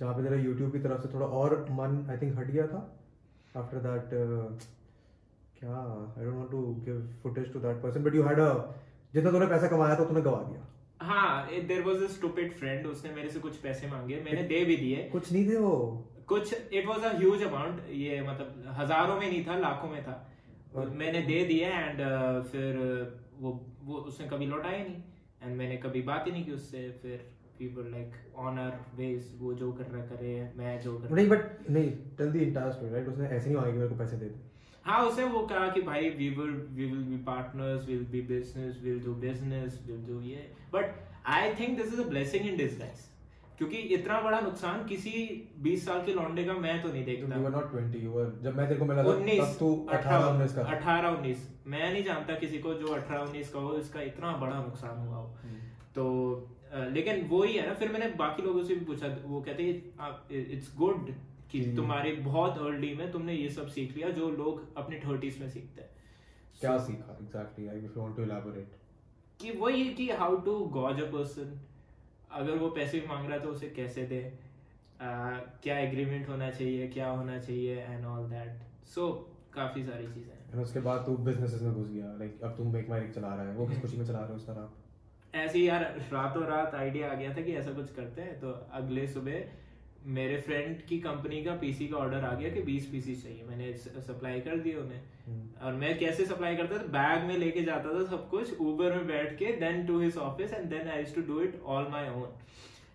जहाँ 0.00 0.14
पे 0.14 0.22
तेरा 0.22 0.36
यूट्यूब 0.42 0.72
की 0.72 0.78
तरफ़ 0.78 1.00
से 1.02 1.12
थोड़ा 1.14 1.26
और 1.26 1.54
मन 1.70 2.06
आई 2.10 2.16
थिंक 2.16 2.38
हट 2.38 2.50
गया 2.50 2.66
था। 2.66 2.82
आफ्टर 3.56 3.78
दैट 3.86 4.10
क्या? 5.60 5.76
I 6.18 6.24
don't 6.24 6.34
want 6.34 6.50
to 6.50 6.60
give 6.84 7.00
footage 7.22 7.52
to 7.52 7.60
that 7.60 7.82
person 7.82 8.04
but 8.04 8.14
you 8.14 8.22
had 8.22 8.40
a 8.40 8.52
जितना 9.14 9.30
तूने 9.30 9.46
पैसा 9.46 9.68
कमाया 9.68 9.98
था 9.98 10.04
तूने 10.04 10.20
गवा 10.20 10.42
दिया। 10.42 10.66
हाँ 11.06 11.62
there 11.66 11.82
was 11.82 12.04
a 12.04 12.06
stupid 12.08 12.52
friend 12.52 12.86
उसने 12.86 13.10
मेरे 13.14 13.28
से 13.30 13.40
कुछ 13.40 13.56
पैसे 13.56 13.86
मांगे। 13.86 14.20
मैंने 14.24 14.42
दे 14.44 14.64
भी 14.64 14.76
दिए। 14.76 15.08
कुछ 15.12 15.32
नहीं 15.32 15.48
थे 15.50 15.56
वो। 15.56 15.74
कुछ 16.28 16.54
it 16.72 16.86
was 16.86 17.04
a 17.04 17.16
huge 17.18 17.42
amount 17.42 17.80
ये 17.90 18.20
मतलब 18.22 18.64
हज़ारों 18.78 19.20
में 19.20 19.26
नहीं 19.28 19.44
था 19.46 19.58
लाखों 19.58 19.88
में 19.88 20.02
था। 20.02 20.16
और- 20.74 20.94
मैंने 20.96 21.22
दे 21.22 21.44
दिए 21.44 21.66
एंड 21.66 22.00
uh, 22.00 22.44
फिर 22.50 22.80
uh, 22.82 23.42
वो 23.42 23.52
वो 23.82 23.96
उसने 24.10 24.26
कभी 24.28 24.46
लौटाया 24.46 24.84
नहीं। 24.84 25.02
एंड 25.42 25.56
मैंने 25.56 25.76
कभी 25.76 26.02
बात 26.02 26.26
ही 26.26 26.32
नहीं 26.32 26.44
की 26.44 26.52
उससे। 26.52 26.88
फिर 27.02 27.26
पीपल 27.58 27.90
लाइक 27.92 28.12
ऑनर 28.38 28.74
बेस 28.96 29.32
वो 29.38 29.52
जो 29.54 29.72
कर 29.72 29.84
रहा 29.84 30.04
करे 30.06 30.34
मैं 30.56 30.80
जो 30.80 30.98
कर 30.98 31.10
नहीं 31.10 31.28
बट 31.28 31.70
नहीं 31.70 31.90
tell 32.18 32.32
the 32.32 32.36
entire 32.36 32.72
story 32.72 32.92
right 32.92 33.08
उसने 33.08 33.28
ऐसे 33.28 33.50
नहीं 33.50 33.72
कि 33.72 33.78
मेरे 33.78 33.88
को 33.88 33.94
पैसे 33.94 34.16
दे 34.16 34.26
दे। 34.26 34.46
हाँ 34.84 35.02
उसने 35.06 35.24
वो 35.24 35.40
कहा 35.46 35.68
कि 35.68 35.82
भाई 35.82 36.10
we 36.10 36.28
will 36.36 36.50
we 36.70 36.84
will 36.84 37.02
be 37.04 37.16
partners 37.24 37.86
will 37.88 38.04
be 38.12 38.20
business 38.28 38.80
will 38.82 39.00
do 39.04 39.14
business 39.24 39.82
will 39.86 40.04
do 40.06 40.20
ये। 40.20 40.48
But 40.74 40.94
I 41.26 41.54
think 41.54 41.76
this 41.78 41.92
is 41.94 42.00
a 42.00 42.08
blessing 42.08 42.46
in 42.46 42.56
disguise 42.56 43.06
क्योंकि 43.58 43.76
इतना 43.94 44.20
बड़ा 44.20 44.40
नुकसान 44.40 44.84
किसी 44.86 45.12
20 45.62 45.84
साल 45.84 46.02
के 46.02 46.12
लौंडे 46.14 46.44
का 46.44 46.52
मैं 46.56 46.80
तो 46.82 46.88
नहीं 46.88 47.00
यू 47.00 47.06
देखता 47.06 47.48
नॉट 47.50 47.72
20 47.72 48.02
यू 48.02 48.10
वर 48.10 48.32
जब 48.42 48.56
मैं 48.56 48.66
तेरे 48.68 48.80
को 48.80 48.86
मिला 48.86 49.02
था 49.02 49.12
तब 49.12 49.56
तू 49.58 49.70
18 49.92 50.26
19 50.26 50.52
का 50.52 50.64
था। 50.64 50.74
अठारह 50.74 51.08
उन्नीस 51.08 51.48
मैं 51.66 51.92
नहीं 51.92 52.04
जानता 52.04 52.34
किसी 52.36 52.58
को 52.58 52.74
जो 52.74 52.92
अठारह 52.94 53.22
उन्नीस 53.22 53.50
का 53.52 53.60
हो 53.60 53.74
इसका 53.76 54.02
इतना 54.02 54.36
बड़ा 54.36 54.62
नुकसान 54.62 54.98
हुआ 54.98 55.16
हो 55.16 55.26
हम्म। 55.42 55.58
तो 55.94 56.04
लेकिन 56.90 57.26
वो 57.28 57.42
ही 57.42 57.52
है 57.54 57.66
ना 57.66 57.74
फिर 57.74 57.92
मैंने 57.92 58.08
बाकी 58.16 58.42
लोगों 58.42 58.62
से 58.64 58.74
भी 58.74 58.84
पूछा 58.84 59.14
वो 59.24 59.40
कहते 59.40 59.68
इट्स 60.32 60.74
गुड 60.76 61.12
कि 61.50 61.60
हम्म। 61.60 61.76
तुम्हारे 61.76 62.12
बहुत 62.22 62.58
अर्ली 62.60 62.94
में 62.94 63.10
तुमने 63.12 63.34
ये 63.34 63.48
सब 63.50 63.68
सीख 63.70 63.96
लिया 63.96 64.10
जो 64.16 64.30
लोग 64.32 64.66
अपने 64.76 65.00
थर्टीज 65.06 65.40
में 65.40 65.48
सीखते 65.48 65.80
हैं 65.80 65.90
क्या 66.60 66.76
सीखा 66.84 67.16
exactly 67.20 67.66
I 67.68 67.80
want 67.96 68.16
to 68.16 68.22
elaborate 68.22 68.76
कि 69.40 69.50
वही 69.58 69.82
है 69.82 69.94
कि 69.94 70.08
how 70.20 70.36
to 70.42 70.58
gauge 70.74 71.00
a 71.00 71.10
person 71.12 71.58
अगर 72.32 72.52
वो 72.52 72.70
पैसे 72.70 73.04
मांग 73.08 73.26
रहा 73.26 73.36
है 73.36 73.42
तो 73.42 73.48
उसे 73.48 73.68
कैसे 73.68 74.02
दे? 74.02 74.38
uh, 74.96 75.62
क्या 75.62 75.78
एग्रीमेंट 75.78 76.28
होना 76.28 76.50
चाहिए? 76.50 76.88
क्या 76.88 77.08
होना 77.08 77.38
चाहिए? 77.38 77.76
एंड 77.76 78.04
ऑल 78.04 78.30
दैट 78.30 78.86
सो 78.86 79.34
काफ़ी 79.54 79.84
सारी 79.84 80.06
चीज़ें 80.06 80.32
हैं। 80.32 80.62
उसके 80.62 80.80
बाद 80.80 81.06
तू 81.06 81.16
बिज़नेस 81.16 81.62
में 81.62 81.74
घुस 81.74 81.88
गया। 81.88 82.06
लाइक 82.06 82.42
अब 82.42 82.56
तुम 82.56 82.72
मेक 82.72 82.90
माई 82.90 83.00
चला 83.00 83.34
रहा 83.34 83.48
है। 83.48 83.54
वो 83.54 83.66
किस 83.66 83.80
खुशी 83.80 83.96
में 83.96 84.04
चला 84.04 84.18
रहे 84.18 84.28
हो 84.28 84.34
उस 84.34 84.46
तरह? 84.46 84.68
ऐसे 85.34 85.58
ही 85.58 85.68
यार 85.68 85.82
रातों 86.12 86.46
रात 86.46 86.74
आइडिया 86.74 87.10
आ 87.10 87.14
गया 87.14 87.36
था 87.36 87.42
कि 87.42 87.52
ऐसा 87.52 87.72
कुछ 87.72 87.94
करते 87.94 88.22
हैं 88.22 88.40
तो 88.40 88.50
अगले 88.72 89.08
सुबह 89.08 89.40
मेरे 90.06 90.36
फ्रेंड 90.40 90.80
की 90.88 90.98
कंपनी 90.98 91.42
का 91.44 91.52
पीसी 91.52 91.86
का 91.88 91.96
ऑर्डर 91.96 92.24
आ 92.24 92.32
गया 92.34 92.50
कि 92.50 92.62
20 92.62 92.84
पीसी 92.92 93.14
चाहिए। 93.14 93.44
मैंने 93.48 93.72
सप्लाई 93.76 94.40
कर 94.40 94.58
दिए 94.58 94.74
उन्हें। 94.74 95.60
और 95.62 95.72
मैं 95.74 95.98
कैसे 95.98 96.24
सप्लाई 96.26 96.56
करता 96.56 96.78
था? 96.78 96.86
बैग 96.92 97.24
में 97.24 97.36
लेके 97.38 97.62
जाता 97.64 97.94
था 97.94 98.04
सब 98.06 98.28
कुछ 98.30 98.60
ऊबर 98.60 98.94
में 98.96 99.06
बैठ 99.06 99.36
के 99.38 99.52
then 99.60 99.86
to 99.86 99.98
his 100.00 100.16
office 100.16 100.52
and 100.52 100.64
then 100.70 100.88
I 100.88 101.04
to 101.04 101.22
do 101.22 101.40
it 101.40 101.60
all 101.64 101.88
my 101.90 102.08
own 102.10 102.28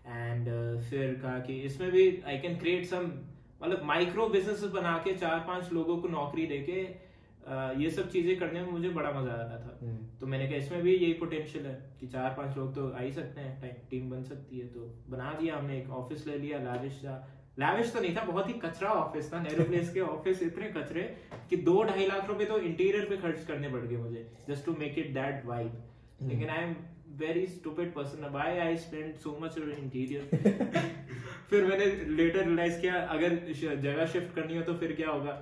and 0.08 0.48
फिर 0.90 1.14
कहा 1.22 1.38
कि 1.40 1.60
इसमें 1.62 1.92
भी 1.92 2.22
आई 2.28 2.38
कैन 2.38 2.58
क्रिएट 2.58 2.86
सम 2.86 3.12
मतलब 3.64 3.84
माइक्रो 3.86 4.28
बिज़नेस 4.28 4.64
बना 4.74 4.98
के 4.98 5.14
चार 5.14 5.40
पाँच 5.40 5.72
लोगों 5.74 5.98
को 5.98 6.08
नौकरी 6.08 6.46
देके 6.46 6.84
ये 7.78 7.90
सब 7.92 8.10
चीज़ें 8.10 8.36
करने 8.40 8.62
में 8.62 8.72
मुझे 8.72 8.90
बड़ा 8.92 9.12
मज़ा 9.12 9.34
आ 9.34 9.36
रहा 9.38 9.58
था। 9.58 9.78
हम्म। 9.82 10.18
तो 10.20 10.28
मैंने 10.28 10.48
कहा 10.48 10.58
इसमें 10.58 10.82
भी 10.82 10.96
यही 10.96 11.14
पोटेंशियल 11.16 11.66
है 11.66 11.74
कि 12.00 12.08
चार 12.08 12.34
पाँच 12.38 12.58
लोग 12.58 12.74
तो 12.76 12.88
आ 12.90 13.02
ही 13.02 13.12
सकते 13.14 13.42
हैं 13.42 13.72
टीम 13.90 14.10
बन 14.10 14.24
सकती 14.26 14.60
है। 14.60 14.68
तो 14.70 14.82
बना 15.10 15.34
दिया 15.40 15.58
हमने 15.58 15.78
एक 15.78 15.90
ऑफ़िस 15.94 16.28
ले 16.28 16.38
लिया 16.38 16.60
लाविश 16.64 17.00
था। 17.00 17.16
लाविश 17.60 17.92
तो 17.94 18.00
नहीं 18.00 18.16
था 18.16 18.24
बहुत 18.26 18.48
ही 18.48 18.54
कचरा 18.60 18.90
ऑफ़िस 18.92 19.32
था 19.34 19.42
नेहरू 19.42 19.64
प्लेस 19.64 19.94
के 19.94 20.00
ऑफ़िस 20.02 20.42
इतने 20.44 20.68
कचरे 20.72 21.02
कि 21.50 21.58
दो 21.66 21.82
ढाई 21.84 22.08
लाख 22.08 22.30
रुपए 22.30 22.46
तो 22.46 22.58
इंटीरियर 22.62 23.06
पे 23.10 23.18
खर्च 23.18 23.46
करने 23.48 23.70
पड़ 23.70 23.82
गए 23.82 23.98
मुझे 23.98 24.26
just 24.50 24.66
to 24.66 24.76
make 24.80 24.98
it 25.00 25.14
that 25.14 25.46
vibe 25.46 25.84
लेकिन 26.24 26.50
I 26.50 26.64
am 26.64 26.76
very 27.18 27.46
stupid 27.48 27.94
person 27.94 28.26
why 28.32 28.58
I 28.60 28.78
spend 28.78 29.14
so 29.24 29.38
much 29.42 29.58
interior 29.58 30.24
फिर 31.50 31.66
मैंने 31.66 31.86
लेटर 32.16 32.46
रियलाइज़ 32.46 32.80
किया 32.82 32.94
अगर 33.16 33.36
जगह 33.82 34.06
शिफ्ट 34.08 34.34
करनी 34.36 34.58
हो 34.58 34.64
तो 34.64 34.74
फिर 34.76 34.94
क्या 34.96 35.10
होगा? 35.10 35.34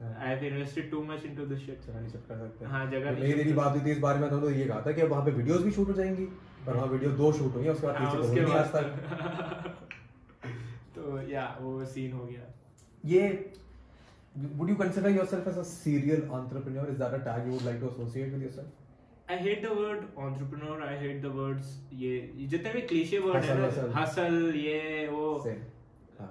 I 0.00 0.28
have 0.28 0.44
invested 0.44 0.90
too 0.90 1.02
much 1.04 1.24
into 1.24 1.46
this 1.46 1.58
shit 1.66 1.86
जगह 1.86 2.00
नहीं 2.00 2.10
शिफ्ट 2.10 2.28
सकते 2.28 2.64
हाँ, 2.64 2.90
जगह 2.90 3.10
मेरी 3.12 3.32
तेरी 3.34 3.52
बात 3.52 3.72
हुई 3.72 3.84
थी 3.86 3.90
इस 3.90 3.98
बारे 3.98 4.18
में 4.20 4.30
तो 4.30 4.50
ये 4.50 4.64
कहा 4.64 4.80
था 4.86 4.92
कि 4.92 5.02
वहाँ 5.02 5.24
पे 5.24 5.30
वीडियोस 5.30 5.62
भी 5.62 5.70
शूट 5.70 5.88
हो 5.88 5.92
जाएँगी 5.92 6.26
और 6.68 6.74
वहाँ 6.76 6.86
वीडियो 6.88 7.10
दो 7.22 7.32
शूट 7.32 7.54
हुई 7.54 7.68
उसके 7.68 7.86
बाद 7.86 7.96
हाँ, 7.96 8.10
पीछे 8.10 8.28
उसके 8.28 8.44
बाद। 8.44 8.66
तक। 8.74 9.88
तो 10.94 11.20
या 11.30 11.46
वो 11.60 11.84
सीन 11.86 12.12
हो 12.12 12.24
गया। 12.26 12.46
ये 13.04 13.28
would 14.56 14.68
you 14.68 14.76
consider 14.76 15.10
yourself 15.10 15.46
as 15.46 15.56
a 15.56 15.64
serial 15.64 16.30
entrepreneur? 16.32 16.86
Is 16.86 16.98
that 16.98 17.14
a 17.14 17.18
tag 17.18 17.46
you 17.46 17.52
would 17.52 17.64
like 17.64 17.80
to 17.80 17.88
associate 17.88 18.32
with 18.32 18.42
yourself? 18.42 18.66
I 19.28 19.36
hate 19.36 19.62
the 19.62 19.74
word 19.74 20.04
entrepreneur. 20.16 20.76
I 20.82 20.96
hate 20.96 21.22
the 21.22 21.32
words 21.32 21.72
ये 21.94 22.16
ये 22.36 22.46
जितने 22.46 22.72
भी 22.72 22.80
क्लीशे 22.92 23.18
वर्ड 23.18 23.44
है 23.44 23.58
ना 23.60 24.00
hustle 24.00 24.52
ये 24.56 25.06
वो. 25.12 25.26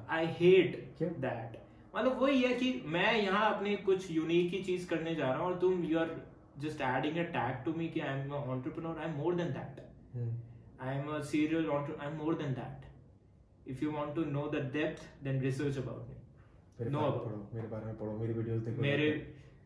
I 0.09 0.25
hate 0.39 1.01
that 1.01 1.57
मतलब 1.95 2.21
वही 2.21 2.41
है 2.41 2.53
कि 2.55 2.71
मैं 2.87 3.13
यहाँ 3.15 3.53
अपने 3.53 3.75
कुछ 3.85 4.09
यूनिक 4.11 4.53
ही 4.53 4.63
चीज़ 4.63 4.87
करने 4.89 5.15
जा 5.15 5.29
रहा 5.29 5.37
हूँ 5.37 5.47
और 5.47 5.57
तुम 5.59 5.83
you 5.85 5.99
are 5.99 6.15
just 6.59 6.81
adding 6.89 7.17
a 7.17 7.29
tag 7.33 7.63
to 7.65 7.73
me 7.73 7.87
कि 7.87 7.99
I 7.99 8.19
am 8.19 8.33
entrepreneur 8.53 8.97
I 8.97 9.05
am 9.05 9.17
more 9.17 9.35
than 9.35 9.51
that 9.53 9.81
hmm. 10.15 10.31
I 10.81 10.93
am 10.93 11.09
a 11.09 11.21
serial 11.21 11.69
entrepreneur. 11.69 12.01
I'm 12.01 12.17
more 12.17 12.35
than 12.35 12.53
that. 12.55 12.83
If 13.65 13.81
you 13.81 13.91
want 13.91 14.15
to 14.15 14.25
know 14.25 14.47
the 14.49 14.61
depth, 14.75 15.03
then 15.21 15.41
research 15.41 15.77
about 15.77 16.07
me. 16.07 16.15
मेरे 16.79 16.91
Know 16.91 17.01
बारे 17.01 17.11
में 17.11 17.11
about 17.11 17.25
पढ़ो 17.25 17.49
मेरे 17.55 17.67
बारे 17.67 17.85
में 17.85 17.97
पढ़ो 17.97 18.11
मेरी 18.17 18.33
videos 18.33 18.61
देखो 18.63 18.81
मेरे 18.81 19.07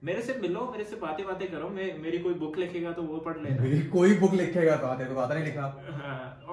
मेरे 0.03 0.21
से 0.21 0.33
मिलो 0.37 0.61
मेरे 0.71 0.83
से 0.83 0.95
बातें 0.95 1.25
बातें 1.25 1.47
करो 1.51 1.67
मैं 1.69 1.87
मेरी 1.99 2.19
कोई 2.19 2.33
बुक 2.39 2.57
लिखेगा 2.57 2.91
तो 2.91 3.01
वो 3.03 3.19
पढ़ 3.27 3.37
लेना 3.41 3.61
मेरी 3.63 3.81
कोई 3.89 4.17
बुक 4.19 4.33
लिखेगा 4.33 4.75
तो 4.77 4.87
आते 4.87 5.05
तो 5.05 5.19
आता 5.25 5.33
नहीं 5.33 5.45
लिखा 5.45 5.67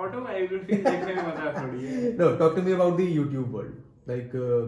ऑटोबायोग्राफी 0.03 0.77
लिखने 0.77 1.15
में 1.15 1.23
मज़ा 1.29 1.55
थोड़ी 1.57 1.87
है 1.87 2.13
no 2.19 2.29
talk 2.43 2.59
to 2.59 2.67
me 2.69 2.77
about 2.77 3.01
the 3.01 3.09
youtube 3.15 3.57
world 3.59 4.13
like 4.13 4.37
uh, 4.43 4.61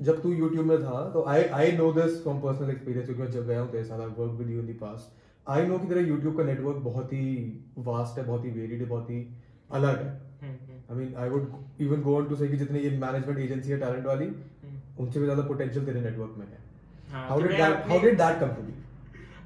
जब 0.00 0.22
तू 0.22 0.34
YouTube 0.34 0.66
में 0.66 0.78
था 0.82 0.98
तो 1.14 1.24
I 1.28 1.42
I 1.56 1.72
know 1.78 1.92
this 1.92 2.22
from 2.22 2.40
personal 2.40 2.70
experience 2.70 3.06
क्योंकि 3.06 3.22
मैं 3.22 3.30
जब 3.30 3.46
गया 3.48 3.60
हूँ 3.60 3.70
तेरे 3.72 3.84
साथ 3.84 4.00
I 4.00 4.06
work 4.18 4.32
with 4.38 4.50
you 4.50 4.60
in 4.60 4.66
the 4.66 4.76
past 4.80 5.50
I 5.50 5.66
know 5.66 5.78
कि 5.78 5.86
तेरा 5.88 6.02
YouTube 6.06 6.36
का 6.36 6.44
नेटवर्क 6.44 6.76
बहुत 6.84 7.12
ही 7.12 7.26
वास्ट 7.86 8.18
है 8.18 8.24
बहुत 8.26 8.44
ही 8.44 8.50
वेरिड 8.50 8.80
है 8.80 8.86
बहुत 8.88 9.10
ही 9.10 9.26
अलग 9.70 10.02
है. 10.02 10.10
I 10.90 10.96
mean 10.96 11.14
I 11.16 11.28
would 11.28 11.52
even 11.80 12.02
go 12.02 12.16
on 12.16 12.28
to 12.28 12.36
say 12.36 12.48
कि 12.48 12.56
जितने 12.56 12.80
ये 12.80 12.90
मैनेजमेंट 12.98 13.38
एजेंसी 13.38 13.70
है 13.70 13.78
टैलेंट 13.80 14.06
वाली 14.06 14.24
हम्म। 14.24 15.02
उनसे 15.02 15.20
भी 15.20 15.24
ज़्यादा 15.24 15.42
पोटेंशियल 15.48 15.84
तेरे 15.86 16.00
नेटवर्क 16.00 16.34
में 16.38 16.46
है. 16.46 16.58
How 17.28 17.40
did 17.42 17.52
that 17.52 17.86
how 17.88 18.00
did 18.00 18.16
that 18.18 18.40
come 18.40 18.54
to 18.54 18.62
be 18.62 18.74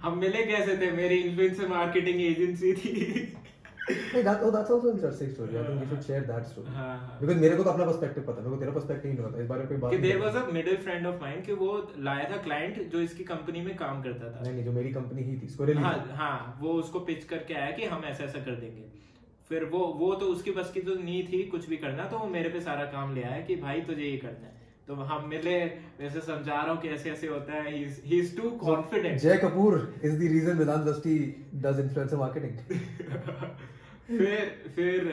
हम 0.03 0.19
मिले 0.19 0.45
कैसे 0.47 0.77
थे? 0.77 0.91
मेरी 0.97 1.17
इन्फ्लुएंसर 1.19 1.69
मार्केटिंग 1.69 2.21
एजेंसी 2.23 2.73
थी। 2.75 2.93
Hey, 3.87 4.23
that, 4.23 4.41
oh, 4.43 4.51
that's 4.51 4.71
also 4.71 4.91
interesting 4.91 5.33
story. 5.33 5.59
I 5.59 5.63
think 5.63 5.81
you 5.81 5.89
should 5.89 6.05
share 6.05 6.21
that 6.23 6.47
story. 6.49 6.69
हाँ, 6.75 6.97
हाँ। 6.99 7.19
Because 7.21 7.41
मेरे 7.41 7.57
को 7.57 7.65
तो 7.65 7.71
अपना 7.71 7.85
पर्सपेक्टिव 7.85 8.25
पता 8.25 8.37
है 8.37 8.45
मेरे 8.45 8.55
को 8.55 8.61
तेरा 8.61 8.73
पर्सपेक्टिव 8.73 9.13
नहीं 9.13 9.25
पता 9.25 9.43
इस 9.43 9.49
बारे 9.49 9.61
में 9.61 9.69
कोई 9.69 9.77
बात 9.77 9.91
कि 9.91 9.99
करनी। 9.99 10.21
Was 10.21 10.37
a 10.37 10.53
middle 10.53 10.77
friend 10.85 11.07
of 11.07 11.21
mine 11.21 11.45
कि 11.47 11.53
वो 11.63 11.71
लाया 12.07 12.31
था 12.31 12.37
क्लाइंट 12.47 12.83
जो 12.93 13.01
इसकी 13.01 13.25
कंपनी 13.25 13.61
में 13.61 13.75
काम 13.77 14.03
करता 14.03 14.31
था 14.31 14.43
नहीं 14.43 14.55
नहीं 14.55 14.65
जो 14.65 14.73
मेरी 14.73 14.93
कंपनी 14.93 15.23
ही 15.23 15.37
थी 15.43 15.49
स्क्वायरली 15.49 15.83
हाँ 15.83 15.95
हाँ 16.23 16.57
वो 16.61 16.73
उसको 16.85 17.01
पिच 17.11 17.25
करके 17.35 17.55
आया 17.55 17.71
कि 17.79 17.85
हम 17.93 18.05
ऐसा 18.13 18.25
ऐसा 18.25 18.45
कर 18.49 18.57
देंगे 18.65 18.89
फिर 19.51 19.65
वो 19.73 19.85
वो 19.99 20.15
तो 20.15 20.27
उसकी 20.35 20.51
बस 20.59 20.71
की 20.75 20.81
तो 20.83 20.95
नहीं 21.01 21.23
थी 21.29 21.43
कुछ 21.51 21.69
भी 21.69 21.77
करना 21.77 22.07
तो 22.15 22.19
वो 22.19 22.27
मेरे 22.39 22.49
पे 22.49 22.61
सारा 22.69 22.85
काम 22.97 23.15
ले 23.15 23.23
आया 23.25 23.41
कि 23.51 23.57
भाई 23.67 23.81
तुझे 23.91 24.03
ये 24.03 24.17
करना 24.17 24.47
है 24.47 24.63
तो 24.89 24.95
हम 25.11 25.29
मिले 25.29 25.59
वैसे 26.01 26.21
समझा 26.23 26.55
रहा 26.55 26.73
हूँ 26.73 26.81
कि 26.81 26.89
ऐसे 26.97 27.11
ऐसे 27.11 27.27
होता 27.27 27.63
है 27.63 27.77
ही 27.77 28.19
is 28.19 28.37
too 28.37 28.51
confident 28.65 29.21
Jay 29.21 29.37
Kapoor 29.45 29.79
is 30.09 30.19
the 30.19 30.33
reason 30.33 30.59
Vedant 30.59 30.91
Dusty 30.91 31.15
does 31.67 31.81
influencer 31.85 32.19
marketing. 32.25 32.59
फिर 34.09 34.73
फिर 34.77 35.13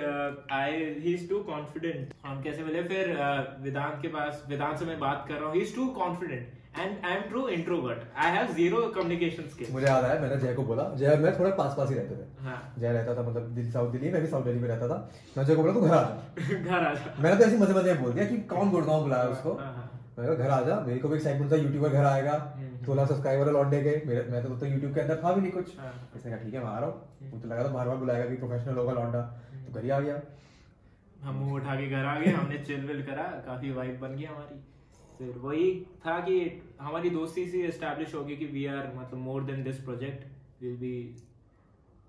I 0.52 0.72
he 0.72 1.14
is 1.14 1.30
too 1.30 1.40
confident 1.40 2.14
हम 2.26 2.42
कैसे 2.42 2.64
मिले? 2.64 2.84
फिर 2.84 3.14
uh, 3.14 3.64
वेदांत 3.64 4.00
के 4.02 4.08
पास 4.08 4.46
वेदांत 4.50 4.80
से 4.80 4.86
मैं 4.86 5.00
बात 5.00 5.26
कर 5.28 5.34
रहा 5.34 5.46
हूँ। 5.46 5.56
He 5.56 5.62
is 5.62 5.76
too 5.76 5.86
confident 6.00 6.50
and 6.74 7.06
I'm 7.06 7.24
true 7.30 7.50
introvert. 7.50 8.04
I 8.16 8.28
have 8.28 8.52
zero 8.56 8.82
communication 8.90 9.48
skills. 9.54 9.72
मुझे 9.72 9.86
याद 9.88 10.04
आया 10.04 10.20
मैंने 10.20 10.38
जय 10.38 10.54
को 10.54 10.64
बोला। 10.64 10.84
जय 10.96 11.16
मैं 11.16 11.40
थोड़ा 11.40 11.50
पास 11.56 11.74
पास 11.78 11.90
ही 11.90 11.96
रहते 11.96 12.16
थे। 12.16 12.44
हाँ। 12.44 12.74
जय 12.80 12.92
रहता 12.92 13.16
था 13.16 13.30
मतलब 13.30 13.50
दिल्ली 13.56 13.72
साउथ 13.72 13.92
दिल्ली 13.92 14.12
मैं 14.12 14.22
भी 14.22 14.28
साउथ 14.28 14.44
दिल्ली 14.44 14.60
में 14.60 14.68
रहता 14.68 14.88
था। 14.88 15.10
मैं 15.38 15.46
जय 15.46 15.56
को 15.56 15.62
बोला 15.62 15.74
तू 15.74 15.82
घर 15.82 15.94
आ 15.94 16.04
जा। 16.04 16.54
घर 16.64 16.86
आ 16.86 16.94
जा। 16.94 17.16
मैंने 17.20 17.36
तो 17.38 17.44
ऐसे 17.44 17.58
मज़े 17.58 17.74
मज़े 17.74 17.94
बोल 17.94 18.12
दिया 18.12 18.26
कि 18.26 18.38
कौन 18.54 18.72
गुड़गांव 18.72 19.02
बुलाया 19.02 19.24
उसको? 19.24 19.54
हाँ, 19.54 19.74
हाँ। 19.74 20.14
मैंने 20.20 20.36
कहा 20.36 20.46
घर 20.46 20.52
आ 20.52 20.62
जा 20.62 20.80
मेरे 20.88 21.00
को 21.00 21.10
भी 21.10 21.16
एक्साइटमेंट 21.16 21.52
था 21.52 21.56
यूट्यूबर 21.56 21.90
घर 21.90 22.06
आएगा। 22.06 22.54
हम्म। 22.58 22.71
सोलह 22.86 23.06
सब्सक्राइबर 23.06 23.52
लौटने 23.52 23.82
के 23.84 23.92
मेरे 24.06 24.22
मैं 24.32 24.42
तो, 24.44 24.50
तो 24.50 24.66
यूट्यूब 24.66 24.94
के 24.94 25.00
अंदर 25.02 25.22
था 25.24 25.34
भी 25.34 25.42
नहीं 25.42 25.52
कुछ। 25.52 25.78
हाँ। 25.80 25.94
इसने 26.16 26.32
कहा 26.32 26.40
ठीक 26.44 26.54
है 26.54 26.60
मैं 26.60 26.68
आ 26.68 26.80
रहा 26.80 26.90
हूँ 26.90 27.02
हम्म। 27.22 27.32
मुझे 27.34 27.48
लगा 27.48 27.64
था 27.64 27.68
बार 27.70 27.88
बार 27.88 27.98
बुलाएगा 27.98 28.30
कि 28.30 28.36
प्रोफेशनल 28.38 28.78
होगा 28.78 28.94
लौंडा। 28.94 29.22
तो 29.22 29.74
घर 29.74 29.84
ही 29.84 29.90
आ 29.90 30.00
गया। 30.00 30.22
हम 31.24 31.36
मुँह 31.36 31.54
उठा 31.54 31.76
के 31.76 31.88
घर 31.88 32.06
आ 32.06 32.20
गए 32.20 32.32
हमने 32.34 32.58
चिल 32.66 32.86
विल 32.88 33.02
करा 33.06 33.24
काफ़ी 33.48 33.72
वाइब 33.72 34.00
बन 34.02 34.16
गई 34.16 34.26
हमारी। 34.26 34.60
फिर 35.18 35.38
वही 35.40 35.66
था 36.06 36.20
कि 36.20 36.38
हमारी 36.82 37.10
दोस्ती 37.12 37.46
से 37.48 37.62
एस्टैब्लिश 37.68 38.14
होगी 38.16 38.36
कि 38.38 38.46
वी 38.54 38.66
आर 38.68 38.92
मतलब 38.96 39.20
more 39.20 39.44
than 39.44 39.64
this 39.64 39.84
project 39.84 40.64
will 40.64 40.78
be 40.78 40.94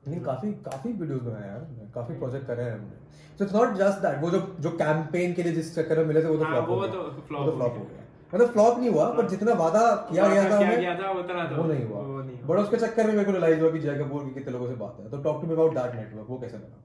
लेकिन 0.02 0.22
काफ़ी 0.24 0.52
काफ़ी 0.64 0.92
वीडियोस 0.92 1.20
बनाए 1.22 1.48
यार 1.48 1.90
काफ़ी 1.94 2.14
प्रोजेक्ट 2.18 2.46
करे 2.46 2.62
हैं 2.62 2.72
हमने। 2.72 3.36
So 3.38 3.44
it's 3.44 3.54
not 3.54 3.74
just 3.76 3.98
that 3.98 4.20
वो 4.22 4.30
जो 4.30 4.40
जो 4.60 4.70
कैंपेन 4.78 5.34
के 5.34 5.42
लिए 5.42 5.52
जिस 5.52 5.74
चक्कर 5.74 5.98
में 5.98 6.04
मिले 6.06 6.22
थे 6.22 6.28
वो 6.28 6.36
तो 6.36 6.44
हाँ, 6.44 6.52
फ्लॉप 6.52 6.68
हो 6.68 6.80
गया। 6.80 6.90
तो 6.92 7.02
वो 7.02 7.10
तो 7.10 7.56
फ्लॉप 7.56 7.76
हो 7.78 7.84
गया। 7.84 8.01
मतलब 8.34 8.52
फ्लॉप 8.52 8.78
नहीं 8.78 8.90
हुआ 8.90 9.08
पर 9.16 9.28
जितना 9.28 9.54
वादा 9.54 9.80
किया 10.10 10.28
गया 10.28 10.44
था 10.44 10.58
किया 10.58 10.68
हमें 10.68 10.80
गया 10.80 10.94
था 11.00 11.10
उतना 11.20 11.44
तो 11.48 11.56
वो 11.56 11.68
नहीं 11.72 11.84
हुआ 11.88 12.02
बट 12.46 12.58
उसके 12.58 12.76
चक्कर 12.76 13.06
में 13.06 13.12
मेरे 13.14 13.24
को 13.24 13.32
रियलाइज़ 13.32 13.60
हुआ 13.60 13.70
कि 13.72 13.78
जय 13.78 13.98
कपूर 13.98 14.24
की 14.24 14.30
कितने 14.34 14.52
लोगों 14.52 14.68
से 14.68 14.74
बात 14.76 14.96
है 15.00 15.10
तो 15.10 15.22
talk 15.22 15.40
to 15.40 15.46
me 15.46 15.54
about 15.54 15.74
that 15.74 15.94
network 15.94 16.30
वो 16.30 16.38
कैसे 16.38 16.56
बना 16.58 16.82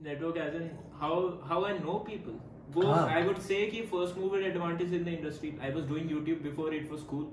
network 0.00 0.38
as 0.38 0.54
in 0.54 0.64
how 1.00 1.14
how 1.50 1.64
I 1.64 1.72
know 1.78 2.00
people. 2.06 2.40
वो 2.74 2.82
हाँ. 2.82 3.02
I 3.10 3.20
would 3.26 3.40
say 3.42 3.60
कि 3.70 3.82
first 3.90 4.16
mover 4.16 4.40
advantage 4.48 4.92
in 4.92 5.04
the 5.04 5.12
industry. 5.12 5.52
I 5.62 5.70
was 5.70 5.84
doing 5.84 6.08
YouTube 6.08 6.42
before 6.42 6.72
it 6.74 6.90
was 6.90 7.04
cool. 7.12 7.28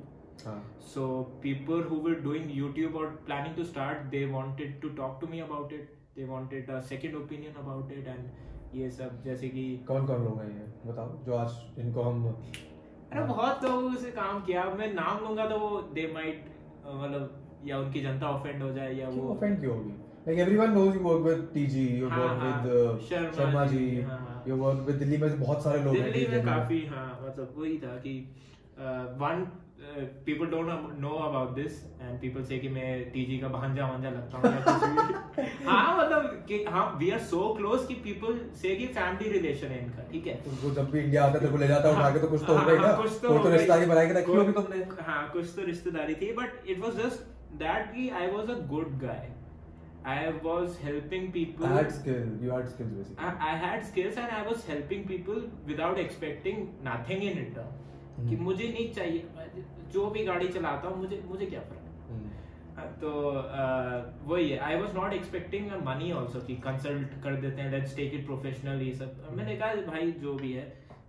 हाँ 0.46 0.60
So 0.92 1.08
people 1.42 1.82
who 1.90 2.00
were 2.06 2.20
doing 2.28 2.48
YouTube 2.52 2.96
or 2.96 3.08
planning 3.26 3.58
to 3.58 3.66
start, 3.66 4.06
they 4.12 4.24
wanted 4.28 4.80
to 4.84 4.94
talk 5.02 5.20
to 5.24 5.32
me 5.34 5.42
about 5.42 5.76
it. 5.80 5.90
They 6.16 6.26
wanted 6.26 6.72
a 6.72 6.82
second 6.84 7.16
opinion 7.16 7.60
about 7.66 7.92
it 7.92 8.08
and 8.16 8.32
ये 8.76 8.90
सब 8.92 9.24
जैसे 9.24 9.48
कि 9.50 9.64
कौन 9.88 10.06
कौन 10.08 10.24
लोग 10.24 10.42
हैं 10.42 10.50
ये 10.50 10.92
बताओ 10.92 11.18
जो 11.24 11.34
आज 11.36 11.80
इनको 11.80 12.02
हम 12.02 12.22
अरे 13.12 13.24
बहुत 13.28 13.64
लोगों 13.64 13.96
से 14.02 14.12
काम 14.12 14.40
किया। 14.46 14.64
मैं 14.80 14.94
नाम 14.94 15.24
लूँगा 15.24 15.46
तो 15.50 15.58
वो 15.60 15.82
दे 15.96 16.12
माइट 16.14 16.46
मतलब 16.86 17.68
या 17.68 17.80
उनकी 17.80 18.02
जनता 18.02 18.28
ऑफेंड 18.28 18.62
हो 18.64 18.72
जाए 18.74 18.94
या 18.94 19.10
वो 19.10 19.30
ऑफेंड 19.32 19.60
क्यों 19.60 19.76
होगी? 19.76 19.92
Like 20.28 20.40
everyone 20.40 20.72
knows 20.72 20.96
you 20.96 21.02
work 21.02 21.26
with 21.26 21.50
TG 21.54 21.86
you 22.00 22.10
हाँ, 22.10 22.20
वर्क 22.20 22.42
हाँ, 22.42 22.62
विद 22.64 23.02
शर्मा 23.10 23.32
शर्मा 23.32 23.66
जी, 23.66 23.78
जी 23.78 24.02
हाँ, 24.02 24.18
हाँ। 24.20 24.44
यू 24.48 24.56
वर्क 24.56 24.80
विद 24.88 24.96
दिल्ली 24.96 25.18
में 25.18 25.40
बहुत 25.40 25.64
सारे 25.64 25.84
लोग 25.84 25.96
हैं 25.96 26.12
दिल्ली 26.12 26.28
में 26.28 26.46
काफ़ी 26.46 26.86
हाँ 26.86 27.08
मतलब 27.26 27.54
वही 27.58 27.78
था 27.78 27.96
कि 28.06 28.16
one 29.22 29.46
people 30.26 30.46
don't 30.46 31.00
know 31.00 31.10
about 31.10 31.50
this 31.56 31.84
and 32.02 32.20
people 32.22 32.44
say 32.44 32.58
कि 32.60 32.70
मैं 32.70 33.12
टीजी 33.12 33.38
का 33.38 33.48
भांजा 33.48 33.88
वांजा 33.88 34.10
लगता 34.10 34.38
हूँ 34.38 35.66
हाँ 35.68 35.98
मतलब 35.98 36.46
कि 36.48 36.64
हाँ 36.64 36.86
वी 37.00 37.10
आर 37.12 37.20
सो 37.20 37.54
क्लोज 37.54 37.86
कि 37.88 37.94
पीपल 37.94 38.40
से 38.62 38.76
कि 38.76 38.88
फैमिली 38.88 39.32
रिलेशन 39.32 39.68
है 39.68 39.84
इनका 39.84 40.04
ठीक 40.12 40.28
है? 40.28 40.40
वो 40.64 40.72
जब 40.72 40.92
भी 40.92 41.00
इंडिया 41.00 41.26
आता 41.26 41.40
है 41.40 41.46
तेरे 41.46 41.58
ले 41.58 41.68
जाता 41.68 41.90
है 41.90 41.96
उठा 41.96 42.10
के 42.10 42.20
तो 42.20 42.28
कुछ 42.28 42.46
तो 42.48 42.54
हाँ, 42.54 42.64
होगा 42.64 42.74
ही 42.74 42.80
ना। 42.80 42.94
कुछ 43.02 43.12
तो 43.22 43.38
तो। 43.38 43.50
रिश्तेदारी 43.50 43.86
बनाएगी 43.86 44.14
रखी 44.14 44.32
होगी 44.32 44.52
तुमने। 44.52 45.04
हाँ 45.04 45.30
कुछ 45.34 45.54
तो 45.56 45.66
रिश्तेदारी 45.66 46.16
थी 46.16 46.32
but 46.34 46.70
it 46.70 46.80
was 46.80 46.98
just 46.98 47.28
that 47.64 47.94
कि 47.96 48.10
I 48.22 48.32
was 48.32 48.50
a 48.50 48.60
good 48.68 48.98
guy 49.00 49.30
I 50.06 50.32
was 50.44 50.78
helping 50.84 51.44
I 51.66 51.76
had 51.76 51.92
skill. 51.92 52.26
You 52.42 52.52
had 52.52 52.70
skills 52.70 52.94
basically. 52.94 53.26
I, 53.26 53.34
I 53.50 53.56
had 53.66 53.86
skills 53.86 54.18
and 54.18 54.32
I 54.32 54.48
was 54.48 54.66
helping 54.66 55.08
people 55.08 55.42
without 55.68 56.00
expecting 56.00 56.68
nothing 56.84 57.24
in 57.24 57.38
return. 57.38 57.78
कि 58.22 58.36
हम्म। 58.36 58.44
मुझे 58.44 58.68
नहीं 58.68 58.92
चाहिए 58.94 59.64
जो 59.94 60.06
भी 60.10 60.24
गाड़ी 60.26 60.48
चलाता 60.50 60.88
हूँ 60.88 60.98
मुझे 60.98 61.22
मुझे 61.28 61.46
क्या 61.46 61.62
फ़र्क 61.62 62.10
हम्म। 62.10 62.30
हाँ, 62.76 62.86
तो 63.02 63.10
वही 64.26 64.50
है 64.50 64.58
I 64.68 64.76
was 64.82 64.94
not 64.96 65.14
expecting 65.14 65.72
money 65.86 66.12
also 66.20 66.40
कि 66.48 66.56
कंसल्ट 66.66 67.22
कर 67.24 67.36
देते 67.42 67.62
हैं 67.62 67.72
लेट्स 67.72 67.96
टेक 67.96 68.14
इट 68.14 68.26
प्रोफेशनल 68.26 68.82
ये 68.82 68.94
सब। 68.96 69.28
मैंने 69.38 69.56
कहा 69.56 69.74
भाई 69.88 70.12
जो 70.22 70.34
भी 70.36 70.52
है 70.54 70.66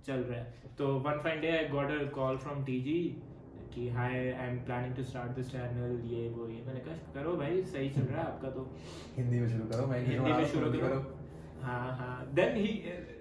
चल 0.07 0.21
रहा 0.21 0.39
है। 0.39 0.75
तो 0.79 0.89
one 1.01 1.21
fine 1.25 1.41
day 1.41 1.51
I 1.57 1.69
got 1.69 1.91
a 1.91 2.11
call 2.15 2.37
from 2.45 2.65
TG 2.65 2.99
कि 3.75 3.89
hi 3.91 4.15
I 4.33 4.49
am 4.49 4.59
planning 4.65 4.95
to 4.97 5.03
start 5.05 5.31
this 5.33 5.51
channel 5.53 6.01
ये 6.07 6.29
वो 6.31 6.49
ये। 6.49 6.63
मैंने 6.67 6.81
कहा 6.81 6.95
करो 7.15 7.37
भाई 7.37 7.63
सही 7.65 7.91
चल 7.91 8.03
रहा 8.03 8.23
है 8.23 8.27
आपका 8.27 8.51
तो। 8.51 8.69
हिंदी 9.17 9.41
में 9.41 9.49
शुरू 9.49 9.69
करो 9.71 9.87
मैं 9.87 10.05
हिंदी 10.07 10.33
में 10.33 10.47
शुरू 10.49 10.73
करो। 10.73 10.99
हाँ 11.63 11.97
हाँ। 11.99 12.17
Then 12.35 12.57
he 12.57 12.73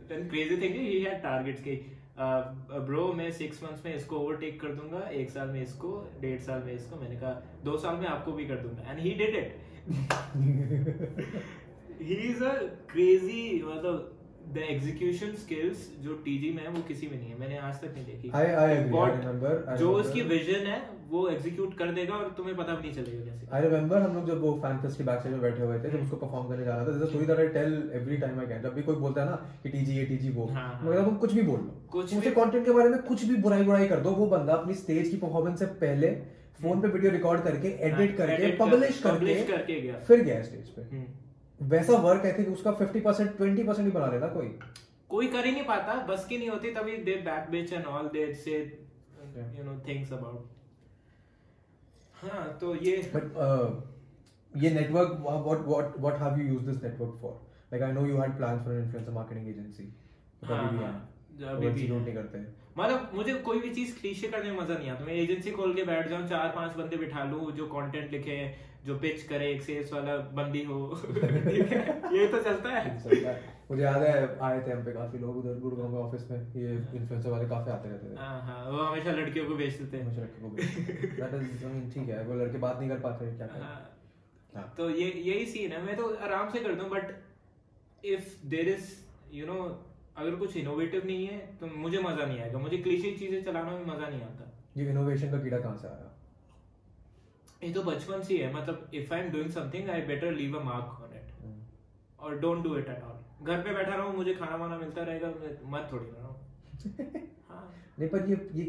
then 0.10 0.28
crazy 0.30 0.58
thing 0.62 0.76
he 0.76 1.02
had 1.02 1.22
targets 1.24 1.64
के 1.64 1.80
ब्रो 2.18 3.12
मैं 3.14 3.32
सिक्स 3.32 3.64
मंथ्स 3.64 3.86
में 3.86 3.96
इसको 3.96 4.16
ओवरटेक 4.18 4.60
कर 4.62 4.68
दूँगा, 4.68 5.00
एक 5.10 5.30
साल 5.30 5.48
में 5.48 5.62
इसको, 5.62 5.90
डेढ़ 6.22 6.40
साल 6.42 6.64
में 6.64 6.74
इसको, 6.74 6.96
मैंने 6.96 7.16
कहा, 7.16 7.32
दो 7.64 7.78
साल 7.78 7.96
में 7.96 8.08
आपको 8.08 8.32
भी 8.32 8.46
कर 8.46 8.58
दूँगा। 8.58 8.92
And 8.92 9.00
he 9.00 9.14
did 9.14 9.36
it 9.36 9.50
he 12.02 12.16
is 12.30 12.44
a 12.44 12.54
crazy 12.92 13.62
मतलब 13.66 14.18
द 14.54 14.64
एग्जीक्यूशन 14.70 15.34
स्किल्स 15.38 15.84
जो 16.02 16.14
टीजी 16.24 16.50
में 16.54 16.62
है 16.64 16.70
वो 16.72 16.82
किसी 16.88 17.08
में 17.08 17.18
नहीं 17.18 17.30
है 17.30 17.38
मैंने 17.40 17.58
आज 17.60 17.76
तक 17.82 17.94
नहीं 17.94 18.06
देखी 18.06 18.30
I- 18.32 18.56
I 18.62 18.66
agree, 18.72 19.02
I 19.02 19.12
remember, 19.12 19.52
I 19.52 19.78
जो 19.78 19.86
remember. 19.86 20.02
उसकी 20.02 20.22
विजन 20.32 20.66
है 20.68 20.80
वो 21.12 21.28
एग्जीक्यूट 21.30 21.78
कर 21.78 21.92
देगा 21.94 22.16
और 22.16 22.34
तुम्हें 22.38 22.56
पता 22.58 22.76
भी 22.76 22.82
नहीं 22.82 22.94
चलेगा 22.96 23.24
कैसे 23.26 23.48
आई 23.56 23.62
रिमेंबर 23.62 24.02
हम 24.02 24.14
लोग 24.16 24.28
जब 24.28 24.42
वो 24.42 24.52
फ़ैन 24.62 24.78
फेस्ट 24.82 24.98
के 24.98 25.04
बैक 25.04 25.20
साइड 25.22 25.34
में 25.34 25.42
बैठे 25.42 25.62
हुए 25.64 25.78
थे 25.78 25.84
जब 25.84 25.92
हम्म। 25.92 26.04
उसको 26.04 26.18
परफॉर्म 26.18 26.48
करने 26.50 26.66
जा 26.66 26.76
रहा 26.76 26.86
था 26.88 26.98
जैसे 26.98 27.14
थोड़ी 27.16 27.26
तरह 27.28 27.48
tell 27.56 27.74
every 27.96 28.18
time 28.18 28.40
I 28.40 28.48
can 28.48 28.62
जब 28.64 28.74
भी 28.76 28.84
कोई 28.84 28.96
बोलता 28.98 29.22
है 29.22 29.30
ना 29.30 29.36
कि 29.64 29.70
टीजी 29.70 29.98
ये 29.98 30.06
टीजी 30.06 30.30
वो 30.32 30.46
हाँ, 30.50 30.68
हाँ। 30.70 30.82
मगर 30.84 31.06
तुम 31.06 31.16
कुछ 31.18 31.34
भी 31.34 31.42
बोल 31.44 31.60
लो 31.60 31.82
कुछ 31.92 32.14
मुझे 32.14 32.30
भी- 32.30 32.36
कंटेंट 32.38 32.66
के 32.66 32.72
बारे 32.72 32.90
में 32.90 33.02
कुछ 33.04 33.26
भी 33.26 33.36
बुराई 33.48 33.64
बुराई 33.64 33.88
कर 33.88 34.00
दो 34.02 34.12
वो 34.16 34.26
बंदा 34.28 34.54
अपनी 34.56 34.74
स्टेज 34.76 35.10
की 35.10 35.18
परफॉर्मेंस 35.20 35.60
से 35.60 35.66
पहले 35.82 36.12
फ़ोन 36.62 36.82
पे 36.82 36.88
वीडियो 36.90 37.12
रिकॉर्ड 37.12 37.44
करके 37.44 37.68
एडिट 37.82 38.20
हाँ, 38.20 38.28
करके 38.28 38.52
पब्लिश 38.58 39.02
करके 39.04 39.42
करके 39.46 39.82
फिर 40.08 40.22
गया 40.22 40.42
स्टेज 40.44 40.70
पे 40.70 40.82
हम्म। 40.84 41.06
वैसा 41.62 41.98
वर्क 42.04 42.26
आई 42.26 42.32
थिंक 42.34 42.48
उसका 42.54 42.72
50% 42.78 43.42
20% 43.42 43.80
भी 43.80 43.92
बना 43.92 44.06
लेना 44.12 44.28
कोई 44.28 44.48
कोई 45.10 45.28
कर 45.28 45.46
ही 45.46 45.52
नहीं 45.52 45.64
पाता 45.66 45.96
बस 46.06 46.26
की 46.30 46.38
नहीं 46.38 46.50
होती 46.50 46.72
तभी 46.74 46.98
they 47.10 47.16
back 47.26 47.50
bitch 47.52 47.74
and 47.74 47.86
all 47.86 48.08
they 48.14 48.34
say 48.44 48.58
you 49.58 49.64
know 49.64 49.80
things 49.88 50.14
about 50.14 50.50
हाँ 52.24 52.58
तो 52.62 52.76
ये 52.76 52.96
But 53.14 53.38
uh, 53.44 53.70
ये 54.54 54.70
network, 54.72 55.14
wha- 55.26 55.42
what 55.46 55.62
what 55.72 55.94
what 56.06 56.18
have 56.24 56.40
you 56.40 56.48
used 56.48 56.68
this 56.70 56.82
network 56.84 57.14
for? 57.22 57.32
Like 57.72 57.86
I 57.88 57.92
know 57.98 58.04
you 58.10 58.18
had 58.22 58.34
plans 58.40 58.66
for 58.66 58.74
an 58.74 58.82
influencer 58.82 59.14
marketing 59.18 59.46
agency. 59.52 59.86
हाँ, 60.44 60.58
अभी 60.58 60.78
भी 60.78 60.84
हाँ, 60.84 60.92
है. 61.42 61.56
अभी 61.56 61.70
भी 61.70 61.88
नहीं 61.88 62.14
करते. 62.16 62.42
मतलब 62.78 63.12
मुझे 63.16 63.34
कोई 63.46 63.60
भी 63.60 63.70
चीज़ 63.76 63.96
क्लीशे 64.00 64.28
करने 64.28 64.52
में 64.52 64.60
मज़ा 64.60 64.78
नहीं 64.78 64.90
आता 64.90 65.06
मैं 65.06 65.14
एजेंसी 65.14 65.52
खोल 65.52 65.74
के 65.76 65.84
बैठ 65.84 66.10
जाऊँ 66.10 66.28
चार 66.28 66.52
पाँच 66.56 66.76
बंदे 66.78 66.98
बिठा 66.98 67.24
लूँ 67.32 67.52
जो 67.52 67.66
कंटेंट 67.68 68.12
लिखे 68.12 68.38
जो 68.86 68.96
पिच 69.00 69.22
करे 69.24 69.52
एक 69.52 69.62
सेल्स 69.62 69.92
वाला 69.94 70.16
बंदी 70.38 70.64
हो। 70.64 70.78
ये 72.14 72.28
तो 72.28 72.42
चलता 72.44 72.70
है। 72.70 72.94
मुझे 73.72 73.84
याद 73.84 74.02
है 74.04 74.40
आए 74.42 74.62
थे 74.62 74.72
हम 74.72 74.84
पे 74.86 74.92
काफ़ी 74.92 75.20
लोग 75.20 75.38
उधर 75.38 75.60
गुड़गांव 75.60 75.92
के 75.92 75.98
ऑफ़िस 75.98 76.30
में। 76.32 76.40
ये 76.56 76.72
इन्फ्लुएंसर 76.72 77.30
वाले 77.30 77.48
काफ़ी 77.50 77.72
आते 77.72 77.90
रहते 77.90 78.10
थे। 78.10 78.20
हाँ 78.20 78.42
हाँ 78.42 78.72
वो 78.72 78.78
हमेशा 78.80 79.12
लड़कियों 79.12 79.46
को 79.48 79.56
बेचते 79.56 79.86
थे। 79.94 80.04
मुझे 80.04 80.22
रखे 80.22 80.42
को 80.42 80.50
दैट 80.56 81.34
इज़ 81.36 81.92
ठीक 81.94 82.10
है 82.10 82.24
वो 82.24 82.36
लड़के 82.36 82.58
बात 82.58 82.80
नहीं 82.80 82.90
कर 82.90 83.00
पाते 83.00 83.32
क्या 83.38 83.48
हाँ, 83.54 83.62
हाँ. 84.56 84.74
तो 84.78 84.90
ये 84.90 85.12
यही 85.12 85.46
सीन 85.46 85.72
है। 85.72 85.82
मैं 85.86 85.96
तो 85.98 86.10
आराम 86.26 86.50
से 86.50 86.60
कर 86.60 86.76
दूँ 86.76 86.90
but 86.90 87.16
if 88.06 88.36
there 88.50 88.70
is 88.70 88.92
you 89.34 89.46
know 89.46 89.60
अगर 90.18 90.36
कुछ 90.36 90.58
इनोवेटिव 90.58 91.06
नहीं 91.06 91.26
है 91.28 91.38
तो 91.60 91.68
मुझे 91.78 92.00
मज़ा 92.00 92.26
नहीं 92.26 92.40
आएगा। 92.42 92.60
मुझे 92.60 92.78
क्लीशे 92.78 93.12
चीज़ें 93.20 93.44
चलाना 93.44 93.72
में 93.72 93.86
मज़ा 93.86 94.08
नहीं 94.08 94.22
आता। 94.22 94.52
ये 94.78 94.90
इनोवेशन 94.90 95.32
का 95.32 95.44
कीड़ा 95.44 95.58
कहाँ 95.58 95.78
से 95.78 95.88
आया 95.88 96.11
ये 97.64 97.72
तो 97.74 97.84
बचपन 97.84 98.22
से 98.22 98.38
है 98.38 98.54
मतलब 98.54 98.90
if 98.94 99.14
I 99.14 99.20
am 99.20 99.32
doing 99.32 99.50
something 99.50 99.90
I 99.90 100.02
better 100.02 100.32
leave 100.32 100.58
a 100.60 100.64
mark 100.64 101.02
on 101.04 101.14
it. 101.16 101.32
और 102.20 102.40
don't 102.40 102.64
do 102.64 102.76
it 102.78 102.90
at 102.90 103.04
all 103.04 103.46
घर 103.46 103.62
पे 103.62 103.74
बैठा 103.74 103.96
रहूँ 103.96 104.16
मुझे 104.16 104.34
खाना 104.34 104.56
वाना 104.56 104.78
मिलता 104.78 105.04
रहेगा 105.04 105.34
मत 105.70 105.90
थोड़ी 105.92 106.06
रहा. 106.06 106.28
हाँ। 107.50 107.74
नहीं 108.00 108.10
पर 108.10 108.30
ये 108.30 108.38
ये 108.56 108.66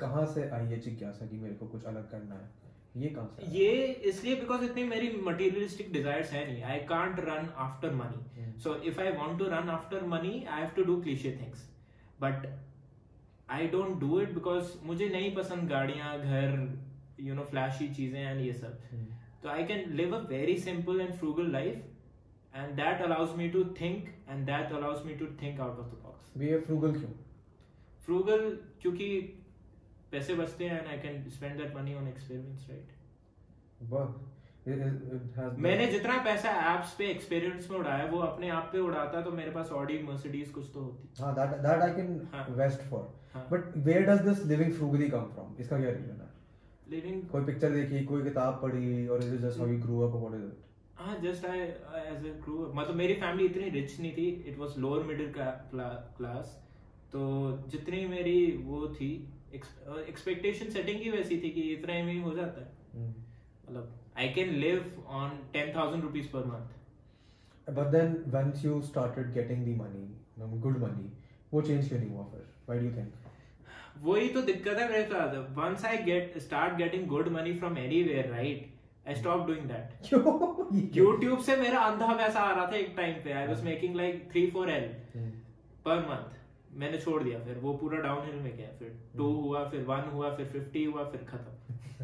कहाँ 0.00 0.24
से 0.26 0.48
आई 0.50 0.66
ये 0.66 0.76
जिज्ञासा 0.78 1.26
कि 1.26 1.36
मेरे 1.36 1.54
को 1.54 1.66
कुछ 1.66 1.84
अलग 1.84 2.10
करना 2.10 2.34
है? 2.34 2.48
ये 2.96 3.08
कहाँ 3.08 3.36
से 3.36 3.46
ये 3.58 3.70
इसलिए 4.10 4.34
बिकॉज़ 4.36 4.64
इतनी 4.64 4.84
मेरी 4.84 5.10
मटेरियलिस्टिक 5.22 5.92
डिजायर्स 5.92 6.32
है 6.32 6.46
नहीं. 6.46 6.62
I 6.62 6.78
can't 6.86 7.20
run 7.20 7.48
after 7.58 7.94
money. 7.94 8.58
So 8.62 8.74
if 8.84 9.00
I 9.00 9.12
want 9.12 9.38
to 9.38 9.44
run 9.48 9.68
after 9.70 10.04
money 10.06 10.44
I 10.44 10.60
have 10.60 10.70
to 10.76 10.84
do 10.84 11.00
cliche 11.02 11.38
things 11.42 11.68
but 12.20 12.46
I 13.50 13.68
don't 13.68 13.98
do 14.00 14.20
it 14.20 14.34
because 14.34 14.72
मुझे 14.84 15.08
नहीं 15.08 15.34
पसंद 15.36 15.68
गाड़ियाँ 15.68 16.18
घर 16.18 16.56
यू 17.20 17.34
नो 17.34 17.44
फ्लैशी 17.50 17.88
चीज़ें 17.94 18.20
एंड 18.20 18.40
ये 18.40 18.52
सब. 18.52 18.78
तो 19.42 19.48
I 19.48 19.64
can 19.66 19.90
live 19.96 20.16
a 20.16 20.20
very 20.28 20.56
simple 20.60 21.00
and 21.00 21.12
frugal 21.14 21.50
life 21.52 22.54
and 22.54 22.74
that 22.76 23.02
allows 23.02 23.36
me 23.38 23.48
to 23.50 23.64
think 23.80 24.08
and 24.28 24.46
that 24.46 24.72
allows 24.78 25.04
me 25.06 25.14
to 25.16 25.26
think 25.42 25.60
out 25.60 25.78
of 25.78 25.86
the 25.86 26.00
box 26.04 26.38
भी 26.38 26.56
फ्रूगल 26.70 26.92
क्यों 26.92 27.12
फ्रूगल 28.06 28.48
क्योंकि 28.82 29.06
पैसे 30.12 30.34
बचते 30.34 30.64
हैं 30.64 30.80
and 30.80 30.88
I 30.88 30.98
can 30.98 31.28
spend 31.30 31.56
that 31.58 31.76
money 31.76 31.94
on 31.94 32.08
experiments 32.08 32.70
right 32.70 32.98
मैंने 35.58 35.86
जितना 35.86 36.16
पैसा 36.24 36.50
apps 36.72 36.90
पे 36.94 37.06
एक्सपीरियंस 37.10 37.70
में 37.70 37.76
उड़ाया 37.78 38.04
वो 38.06 38.18
अपने 38.18 38.48
आप 38.56 38.68
पे 38.72 38.78
उड़ाता 38.78 39.20
तो 39.22 39.30
मेरे 39.32 39.50
पास 39.50 39.70
ऑडी 39.72 39.98
मर्सिडीज 40.02 40.50
कुछ 40.50 40.66
तो 40.74 40.80
होती। 40.80 41.22
हाँ 41.22 41.30
I 41.34 41.88
can 41.94 42.10
हाँ. 42.32 42.44
vest 42.58 42.82
for. 42.90 43.00
हाँ. 43.34 43.44
but 43.52 43.78
where 43.86 44.02
does 44.08 44.20
this 44.26 44.42
living 44.50 44.74
frugally 44.80 45.08
come 45.14 45.30
from? 45.36 45.54
इसका 45.60 45.78
क्या 45.78 45.90
रीजन 45.90 46.20
है? 46.20 46.28
लिविंग 46.90 47.22
कोई 47.28 47.44
पिक्चर 47.44 47.70
देखी 47.70 48.04
कोई 48.04 48.22
किताब 48.22 48.58
पढ़ी 48.62 49.06
और 49.08 49.22
is 49.24 49.36
just 49.46 49.58
how 49.58 49.68
you 49.68 49.78
grew 49.82 50.00
up 50.06 50.14
what 50.14 50.34
is 50.34 50.44
it 50.44 50.68
हाँ 50.98 51.18
just 51.20 51.44
I 51.46 51.58
as 51.58 52.26
a 52.26 52.32
crew 52.44 52.72
मतलब 52.74 52.94
मेरी 52.96 53.14
फैमिली 53.20 53.46
इतनी 53.48 53.68
रिच 53.78 53.98
नहीं 54.00 54.12
थी 54.12 54.26
it 54.48 54.58
was 54.58 54.78
lower 54.78 55.02
middle 55.06 55.32
class 55.36 56.58
तो 57.12 57.20
जितनी 57.70 58.06
मेरी 58.06 58.40
वो 58.64 58.86
थी 58.94 59.12
एक्सपेक्टेशन 59.54 60.70
सेटिंग 60.70 61.00
ही 61.02 61.10
वैसी 61.10 61.40
थी 61.44 61.50
कि 61.50 61.62
इतना 61.72 61.94
में 62.04 62.12
ही 62.12 62.20
हो 62.22 62.34
जाता 62.34 62.60
है 62.60 63.08
मतलब 63.08 63.94
I 64.18 64.28
can 64.34 64.54
live 64.56 65.04
on 65.20 65.38
ten 65.52 65.74
thousand 65.76 66.02
rupees 66.02 66.28
per 66.32 66.46
month 66.46 66.78
then 67.92 68.14
once 68.32 68.62
you 68.64 68.82
started 68.82 69.34
getting 69.34 69.64
the 69.64 69.74
money, 69.74 70.06
um, 70.44 70.54
good 70.60 70.78
money, 70.78 71.04
वो 71.52 71.62
change 71.62 71.88
क्यों 71.88 71.98
नहीं 72.00 72.10
हुआ 72.10 72.24
फिर? 72.30 72.46
Why 72.68 72.78
do 72.78 72.84
you 72.84 72.94
think? 72.94 73.19
वही 74.00 74.28
तो 74.34 74.42
दिक्कत 74.42 74.78
है 74.78 74.88
मेरे 74.90 75.04
साथ। 75.04 75.34
Once 75.56 75.84
I 75.84 75.96
get 76.04 76.38
start 76.40 76.76
getting 76.76 77.06
good 77.08 77.28
money 77.32 77.52
from 77.54 77.78
anywhere 77.78 78.28
right 78.30 79.08
I 79.08 79.14
stop 79.14 79.46
doing 79.46 79.64
that? 79.68 80.12
YouTube 80.96 81.38
से 81.46 81.56
मेरा 81.56 81.80
अंधा 81.80 82.12
पैसा 82.16 82.40
आ 82.40 82.54
रहा 82.54 82.66
था 82.72 82.76
एक 82.76 82.92
टाइम 82.96 83.14
पे। 83.24 83.32
I 83.32 83.46
was 83.46 83.64
making 83.64 83.96
like 83.96 84.28
three 84.32 84.46
four 84.50 84.70
L 84.70 84.90
hmm, 85.14 85.30
per 85.84 85.98
month 86.08 86.38
मैंने 86.80 86.98
छोड़ 86.98 87.22
दिया 87.22 87.38
फिर 87.44 87.58
वो 87.58 87.72
पूरा 87.76 87.98
डाउन 88.00 88.26
हिल 88.26 88.40
में 88.40 88.56
गया। 88.56 88.68
फिर 88.78 88.98
टू 89.16 89.30
हुआ 89.36 89.64
फिर 89.68 89.84
वन 89.84 90.10
हुआ 90.12 90.34
फिर 90.36 90.46
फिफ्टी 90.48 90.84
हुआ 90.84 91.04
फिर 91.10 91.24
खत्म। 91.30 91.50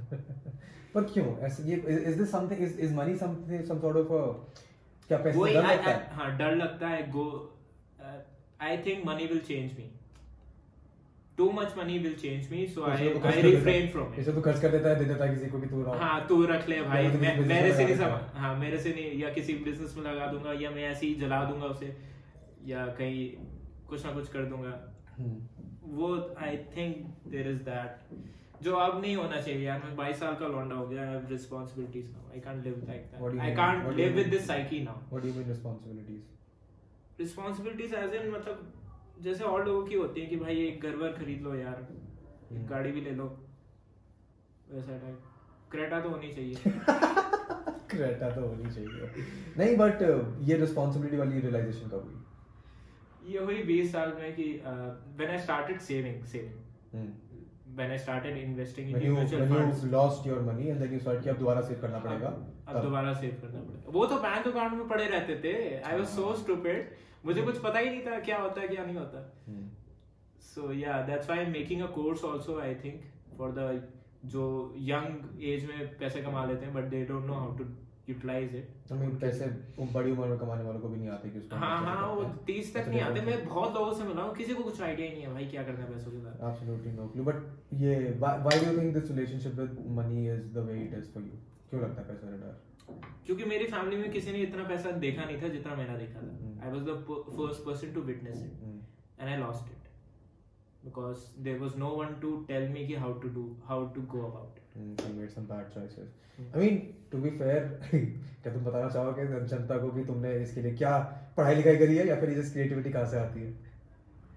पर 0.94 1.04
क्यों? 1.12 1.26
ऐसे 1.46 1.62
ये 1.62 1.76
is 2.10 2.16
this 2.20 2.30
something 2.32 2.64
is 2.66 2.78
is 2.86 2.96
money 2.98 3.14
something 3.22 3.66
some 3.70 3.80
sort 3.80 3.96
of 4.02 4.14
a 4.18 4.22
क्या 5.10 5.18
पैसे 5.18 5.52
डर 5.54 5.62
लगता 5.62 5.90
है? 5.90 6.08
हाँ 6.12 6.36
डर 6.38 6.54
लगता 6.56 6.88
है। 6.88 7.10
Go 7.10 7.26
I 8.60 8.76
think 8.86 9.04
money 9.06 9.26
will 9.26 9.40
change 9.48 9.72
me 9.78 9.90
too 11.38 11.50
much 11.52 11.74
money 11.78 11.98
will 11.98 12.14
change 12.20 12.50
me 12.50 12.66
so 12.74 12.84
I 12.84 13.08
refrain 13.42 13.88
from 13.88 14.12
it 14.12 14.18
इसलिए 14.18 14.34
तो 14.36 14.42
खर्च 14.42 14.60
कर 14.60 14.70
देता 14.70 14.88
है 14.88 14.98
दे 14.98 15.04
देता 15.04 15.24
है 15.24 15.34
किसी 15.34 15.50
को 15.50 15.60
कि 15.60 15.66
तू 15.68 15.82
रहा। 15.82 15.96
हाँ 16.04 16.26
तू 16.28 16.42
रख 16.46 16.68
ले 16.68 16.80
भाई। 16.82 17.10
तो 17.10 17.18
मैं 17.18 17.36
मेरे 17.48 17.72
से 17.72 17.84
नहीं 17.84 17.96
देता 17.96 18.30
हाँ 18.36 18.54
मेरे 18.58 18.78
से 18.84 18.92
नहीं 18.92 19.18
या 19.22 19.30
किसी 19.32 19.54
बिज़नेस 19.64 19.96
में 19.96 20.04
लगा 20.04 20.26
दूँगा 20.32 20.52
या 20.60 20.70
मैं 20.70 20.84
ऐसे 20.90 21.06
ही 21.06 21.14
जला 21.24 21.42
दूँगा 21.50 21.66
उसे 21.74 21.96
या 22.66 22.86
कहीं 23.00 23.26
कुछ 23.88 24.04
ना 24.06 24.12
कुछ 24.12 24.28
कर 24.28 24.44
दूँगा। 24.52 24.72
हम्म, 25.18 25.36
वो 25.98 26.08
I 26.46 26.56
think 26.76 26.96
there 27.34 27.48
is 27.50 27.58
that 27.68 28.62
जो 28.64 28.74
अब 28.76 29.00
नहीं 29.02 29.16
होना 29.16 29.40
चाहिए 29.40 29.60
यार 29.66 29.82
मैं 29.84 29.94
22 29.96 30.18
साल 30.20 30.34
का 30.40 30.46
लौंडा 30.48 30.74
हो 30.74 30.86
गया 30.88 31.02
I 31.02 31.08
have 31.08 31.26
responsibilities 31.30 32.10
now 32.12 32.32
I 32.32 32.40
can't 32.40 32.64
live 32.64 32.82
like 32.88 33.02
that 33.12 33.40
I 33.40 33.54
can't 33.56 33.92
live 33.96 34.16
with 34.16 34.26
this 34.30 34.46
psyche 34.46 34.80
now 34.84 35.14
What 35.14 35.24
do 35.24 35.30
you 35.30 35.36
mean 35.38 35.50
responsibilities? 35.52 36.24
Responsibilities 37.20 37.94
as 37.94 38.14
in 38.14 38.30
मतलब 38.30 38.72
जैसे 39.22 39.44
और 39.44 39.64
लोगों 39.66 39.86
की 39.86 39.94
होती 39.94 40.20
है 40.20 40.26
कि 40.26 40.36
भाई 40.36 40.56
एक 40.66 40.82
घर 40.82 40.96
वर 40.96 41.12
खरीद 41.12 41.42
लो 41.42 41.54
यार 41.54 41.86
एक 41.92 42.56
हम्म। 42.56 42.66
गाड़ी 42.66 42.92
भी 42.92 43.00
ले 43.00 43.10
लो। 43.10 43.24
वैसा 44.72 44.98
टाइप 44.98 45.20
क्रेटा 45.70 46.00
तो 46.00 46.08
होनी 46.08 46.32
चाहिए। 46.32 46.54
क्रेटा 47.90 48.30
तो 48.30 48.46
होनी 48.48 48.70
चाहिए। 48.74 49.24
नहीं 49.58 49.76
बट 49.76 50.02
ये 50.40 50.56
रिस्पॉन्सिबिलिटी 50.56 51.16
वाली 51.16 51.40
रियलाइजेशन 51.40 51.88
कब 51.88 52.02
हुई? 52.04 52.22
ये 53.32 53.38
हुई 53.38 53.62
20 53.64 53.92
साल 53.92 54.12
में 54.20 54.34
कि 54.34 54.44
when 54.66 55.30
I 55.30 55.38
started 55.38 55.80
saving 55.80 56.24
saving 56.24 57.06
hmm, 57.76 57.82
when 57.82 57.90
I 57.90 57.98
started 57.98 58.36
when 58.36 58.78
इन 58.78 59.00
you 59.00 59.12
mutual 59.14 59.42
when 59.42 59.54
funds 59.54 59.84
you 59.84 59.90
lost 59.90 60.26
your 60.28 60.40
money 60.48 60.68
and 60.72 60.82
then 60.82 60.92
you 60.94 61.00
started 61.00 61.22
कि 61.24 61.30
अब 61.30 61.38
दोबारा 61.38 61.60
सेव 61.60 61.80
करना 61.80 61.98
पड़ेगा? 61.98 62.28
अब 62.68 62.82
दोबारा 62.82 63.12
सेव 63.14 63.38
करना 63.42 63.60
पड़ेगा। 63.60 63.90
वो 63.98 64.06
तो 64.06 64.16
बैंक 64.16 64.46
अकाउंट 64.46 64.72
में 64.72 64.88
पड़े 64.88 65.04
रहते 65.04 65.40
थे। 65.44 65.54
आई 65.80 65.98
वाज 65.98 66.06
सो 66.06 66.34
स्टूपिड 66.36 66.90
मुझे 67.26 67.42
कुछ 67.42 67.58
पता 67.62 67.78
ही 67.78 67.90
नहीं 67.90 68.06
था 68.06 68.20
क्या 68.20 68.38
होता 68.38 68.60
है 68.60 68.68
क्या 68.68 68.84
नहीं 68.84 68.96
होता। 68.96 69.44
हम्म, 69.48 69.68
सो 70.40 70.72
या 70.72 71.02
that's 71.02 71.26
why 71.26 71.38
I 71.38 71.44
am 71.44 71.52
making 71.52 71.82
a 71.82 71.86
course 71.86 72.24
also 72.24 72.58
I 72.60 72.74
think 72.74 73.00
for 73.38 73.50
the 73.58 73.88
जो 74.24 74.74
यंग 74.78 75.42
एज 75.44 75.64
में 75.64 75.98
पैसे 75.98 76.22
कमा 76.22 76.44
लेते 76.44 76.66
हैं 76.66 76.74
but 76.74 76.84
they 76.90 77.04
don't 77.04 77.24
know 77.26 77.34
how 77.34 77.56
to 77.56 77.64
utilize 78.08 78.54
it 78.56 78.92
I 78.92 78.96
mean, 78.98 79.14
पैसे 79.20 79.46
वो 79.78 79.86
बड़ी 79.94 80.10
उम्र 80.10 80.26
में 80.28 80.38
कमाने 80.38 80.64
वालों 80.64 80.80
को 80.80 80.88
भी 80.88 80.98
नहीं 80.98 81.08
आते 81.10 81.30
कि 81.30 81.38
उसको 81.38 81.56
हाँ 81.56 81.76
हाँ 81.84 82.06
वो 82.08 82.16
करते 82.16 82.28
हैं। 82.28 82.44
तीस 82.46 82.72
तक 82.74 82.80
It's 82.80 82.88
a 82.88 82.90
नहीं 82.90 83.00
आते 83.02 83.20
मैं. 83.22 83.38
बहुत 83.46 83.74
लोगों 83.74 83.92
से 83.94 84.04
मिला 84.04 84.22
हूँ 84.22 84.34
किसी 84.36 84.54
को 84.54 84.62
कुछ 84.62 84.80
आइडिया 84.82 85.08
ही 85.08 85.14
नहीं 85.14 85.22
है 85.22 85.32
भाई 85.32 85.46
क्या 85.54 85.62
करना 85.62 85.84
है 85.84 85.92
पैसों 85.92 86.12
के 86.12 86.20
साथ 86.20 86.44
Absolutely 86.50 86.92
no 86.98 87.08
clue. 87.14 87.24
But 87.30 87.42
ये 87.82 87.96
why, 88.24 88.32
why 88.46 88.54
do 88.58 88.68
you 88.68 88.76
think 88.78 88.94
this 88.98 89.10
relationship 89.14 89.58
with 89.62 89.80
money 90.00 90.26
is 90.36 90.44
the 90.58 90.64
way 90.70 90.78
it 90.84 90.94
is 91.00 91.10
for 91.16 91.24
you? 91.26 91.40
क्यों 91.70 91.82
लगता 91.82 92.02
है 92.02 92.08
पैसा 92.08 92.36
डर? 92.36 92.54
क्योंकि 93.26 93.44
मेरी 93.52 93.64
फैमिली 93.70 93.96
में 93.96 94.10
किसी 94.12 94.32
ने 94.32 94.42
इतना 94.42 94.64
पैसा 94.68 94.90
देखा 95.04 95.24
नहीं 95.24 95.40
था 95.42 95.48
जितना 95.54 95.74
मैंने 95.76 95.96
देखा 95.98 96.20
था 96.20 96.34
हम्म। 96.34 96.60
I 96.64 96.70
was 96.72 96.82
the 96.82 96.94
first 97.38 97.64
person 97.66 97.92
to 97.94 98.02
witness 98.12 98.42
it 98.42 98.60
Hmm. 98.66 98.76
and 99.20 99.30
I 99.32 99.36
lost 99.40 99.68
it 99.74 99.86
because 100.82 101.22
there 101.46 101.58
was 101.60 101.76
no 101.82 101.88
one 102.00 102.10
to 102.24 102.30
tell 102.50 102.66
me 102.74 102.84
कि 102.88 102.98
how 103.04 103.10
to 103.24 103.30
do 103.36 103.44
how 103.70 103.78
to 103.96 104.04
go 104.14 104.20
about 104.26 104.58
it. 104.60 104.65
Hmm, 104.76 104.94
you 105.02 105.12
made 105.18 105.30
some 105.30 105.44
bad 105.44 105.72
choices. 105.74 106.08
Hmm. 106.38 106.48
I 106.54 106.58
mean, 106.58 106.94
to 107.10 107.16
be 107.18 107.30
fair, 107.38 107.60
क्या 108.42 108.52
तुम 108.54 108.64
बताना 108.64 108.88
चाहोगे 108.88 109.24
जनता 109.52 109.76
को 109.78 109.88
कि 109.90 110.04
तुमने 110.04 110.34
इसके 110.42 110.62
लिए 110.62 110.72
क्या 110.82 110.98
पढ़ाई 111.36 111.54
लिखाई 111.54 111.76
करी 111.76 111.96
है 111.96 112.06
या 112.08 112.16
फिर 112.20 112.30
ये 112.30 112.42
क्रिएटिविटी 112.50 112.90
कहाँ 112.90 113.06
से 113.12 113.18
आती 113.18 113.40
है? 113.40 113.52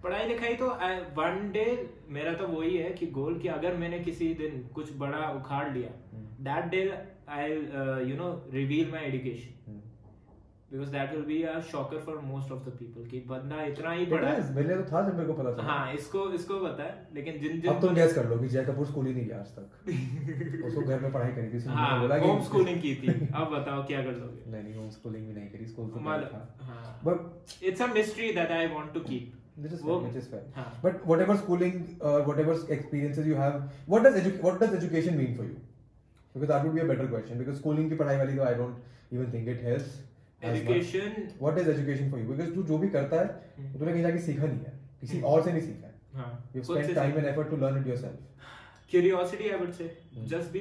पढ़ाई 0.04 0.28
लिखाई 0.28 0.56
तो 0.56 0.68
वन 1.18 1.52
डे 1.54 1.66
मेरा 2.18 2.34
तो 2.42 2.48
वही 2.48 2.78
है 2.78 2.90
कि 3.00 3.08
गोल 3.20 3.38
कि 3.40 3.48
अगर 3.58 3.76
मैंने 3.78 4.00
किसी 4.00 4.34
दिन 4.42 4.64
कुछ 4.76 4.96
बड़ा 4.98 5.30
उखाड़ 5.32 5.68
लिया. 5.74 5.90
That 6.50 6.72
day 6.72 6.82
I 7.40 7.52
you 8.10 8.16
know 8.18 8.32
reveal 8.54 8.92
my 8.92 9.06
education 9.06 9.56
Hmm. 9.70 9.82
Because 10.71 10.89
that 10.89 11.11
will 11.11 11.23
be 11.25 11.43
a 11.45 11.59
shocker 11.71 11.99
for 12.05 12.19
most 12.25 12.53
of 12.53 12.65
the 12.67 12.71
people 12.79 13.07
कि 13.11 13.19
बंदा 13.29 13.63
इतना 13.65 13.91
ही 13.93 14.05
It 14.07 14.11
पढ़ा 14.11 14.31
is. 14.31 14.45
है 14.45 14.55
मेरे 14.55 14.69
लिए 14.69 14.77
तो 14.77 14.85
था 14.93 15.03
जब 15.09 15.17
मेरे 15.17 15.27
को 15.27 15.35
पता 15.35 15.53
चला 15.53 15.63
हाँ 15.65 15.93
इसको 15.95 16.25
इसको 16.39 16.59
पता 16.61 16.85
है 16.85 17.07
लेकिन 17.15 17.39
जिन 17.41 17.61
अब 17.69 17.81
तुम 17.81 17.89
जिन 17.89 17.95
गैस 17.95 18.15
कर 18.15 18.29
लो 18.29 18.39
कि 18.39 18.49
जय 18.49 18.65
कपूर 18.65 18.87
स्कूल 18.87 19.07
ही 19.07 19.15
नहीं 19.15 19.27
गया 19.27 19.39
आज 19.39 19.53
तक 19.59 20.65
उसको 20.67 20.81
घर 20.83 21.01
में 21.01 21.13
पढ़ाई 21.13 21.33
करी 21.33 21.53
थी 21.53 21.57
उसने 21.57 21.75
हाँ 21.75 22.01
बोला 22.01 22.19
कि 22.19 22.29
होम 22.29 22.43
स्कूलिंग 22.45 22.81
की 22.83 22.95
थी 23.03 23.15
अब 23.35 23.55
बताओ 23.55 23.87
क्या 23.87 24.03
कर 24.05 24.17
लोगे 24.17 24.51
नहीं 24.51 24.63
नहीं 24.63 24.75
होम 24.75 24.91
स्कूलिंग 24.91 25.27
भी 25.29 25.35
नहीं 25.35 25.49
करी 25.51 25.67
स्कूल 25.67 25.91
तो 25.91 26.01
माल- 26.09 26.27
था 26.33 26.43
हाँ 26.63 27.01
but 27.05 27.65
it's 27.65 27.83
a 27.83 27.87
mystery 27.95 28.33
that 28.35 28.51
I 28.51 28.67
want 28.75 28.93
to 28.95 29.01
keep 29.09 29.33
which 29.65 29.75
is 29.75 29.83
वो- 29.83 29.97
fair, 29.97 30.07
which 30.07 30.17
is 30.21 30.25
fair. 30.31 30.41
हाँ 30.55 30.71
But 30.85 31.03
whatever 31.09 31.35
schooling, 31.41 31.75
uh, 32.07 32.15
whatever 32.29 32.55
experiences 32.77 33.27
you 33.29 33.37
have, 33.41 33.59
what 33.93 34.07
does 34.07 34.17
edu- 34.21 34.33
what 34.47 34.57
does 34.63 34.73
education 34.79 35.19
mean 35.21 35.37
for 35.37 35.45
you? 35.45 35.59
Because 36.35 36.51
that 36.53 36.65
would 36.67 36.75
be 36.79 36.83
a 36.85 36.87
better 36.89 37.07
question. 37.13 37.43
Because 37.43 37.61
schooling 37.61 37.87
की 37.91 37.99
पढ़ाई 38.01 38.17
वाली 38.19 38.35
तो 38.37 38.47
I 38.47 38.55
don't 38.57 39.15
even 39.17 39.31
think 39.35 39.53
it 39.53 39.63
helps. 39.67 39.93
Education 40.44 41.28
what 41.42 41.58
is 41.60 41.70
education 41.70 42.12
for 42.12 42.20
you 42.20 42.28
because 42.28 42.54
तू 42.56 42.64
जो 42.64 42.78
भी 42.78 42.90
करता 42.90 43.20
है 43.22 43.28
hmm. 43.28 43.80
तूने 43.80 43.92
कहीं 43.92 44.02
जाके 44.02 44.20
सीखा 44.20 44.44
नहीं 44.44 44.60
है। 44.60 44.78
किसी 45.02 45.22
और 45.22 45.44
से 45.44 45.52
नहीं 45.52 45.62
सीखा 45.62 45.88
है। 45.88 45.94
हाँ। 46.14 46.52
You 46.56 46.64
spend 46.64 46.96
time 46.96 47.18
and 47.18 47.26
effort 47.26 47.50
to 47.50 47.58
learn 47.58 47.82
it 47.82 47.88
yourself 47.88 48.48
curiosity 48.92 49.50
I 49.50 49.60
would 49.60 49.72
say 49.74 49.86
just 50.28 50.52
be 50.54 50.60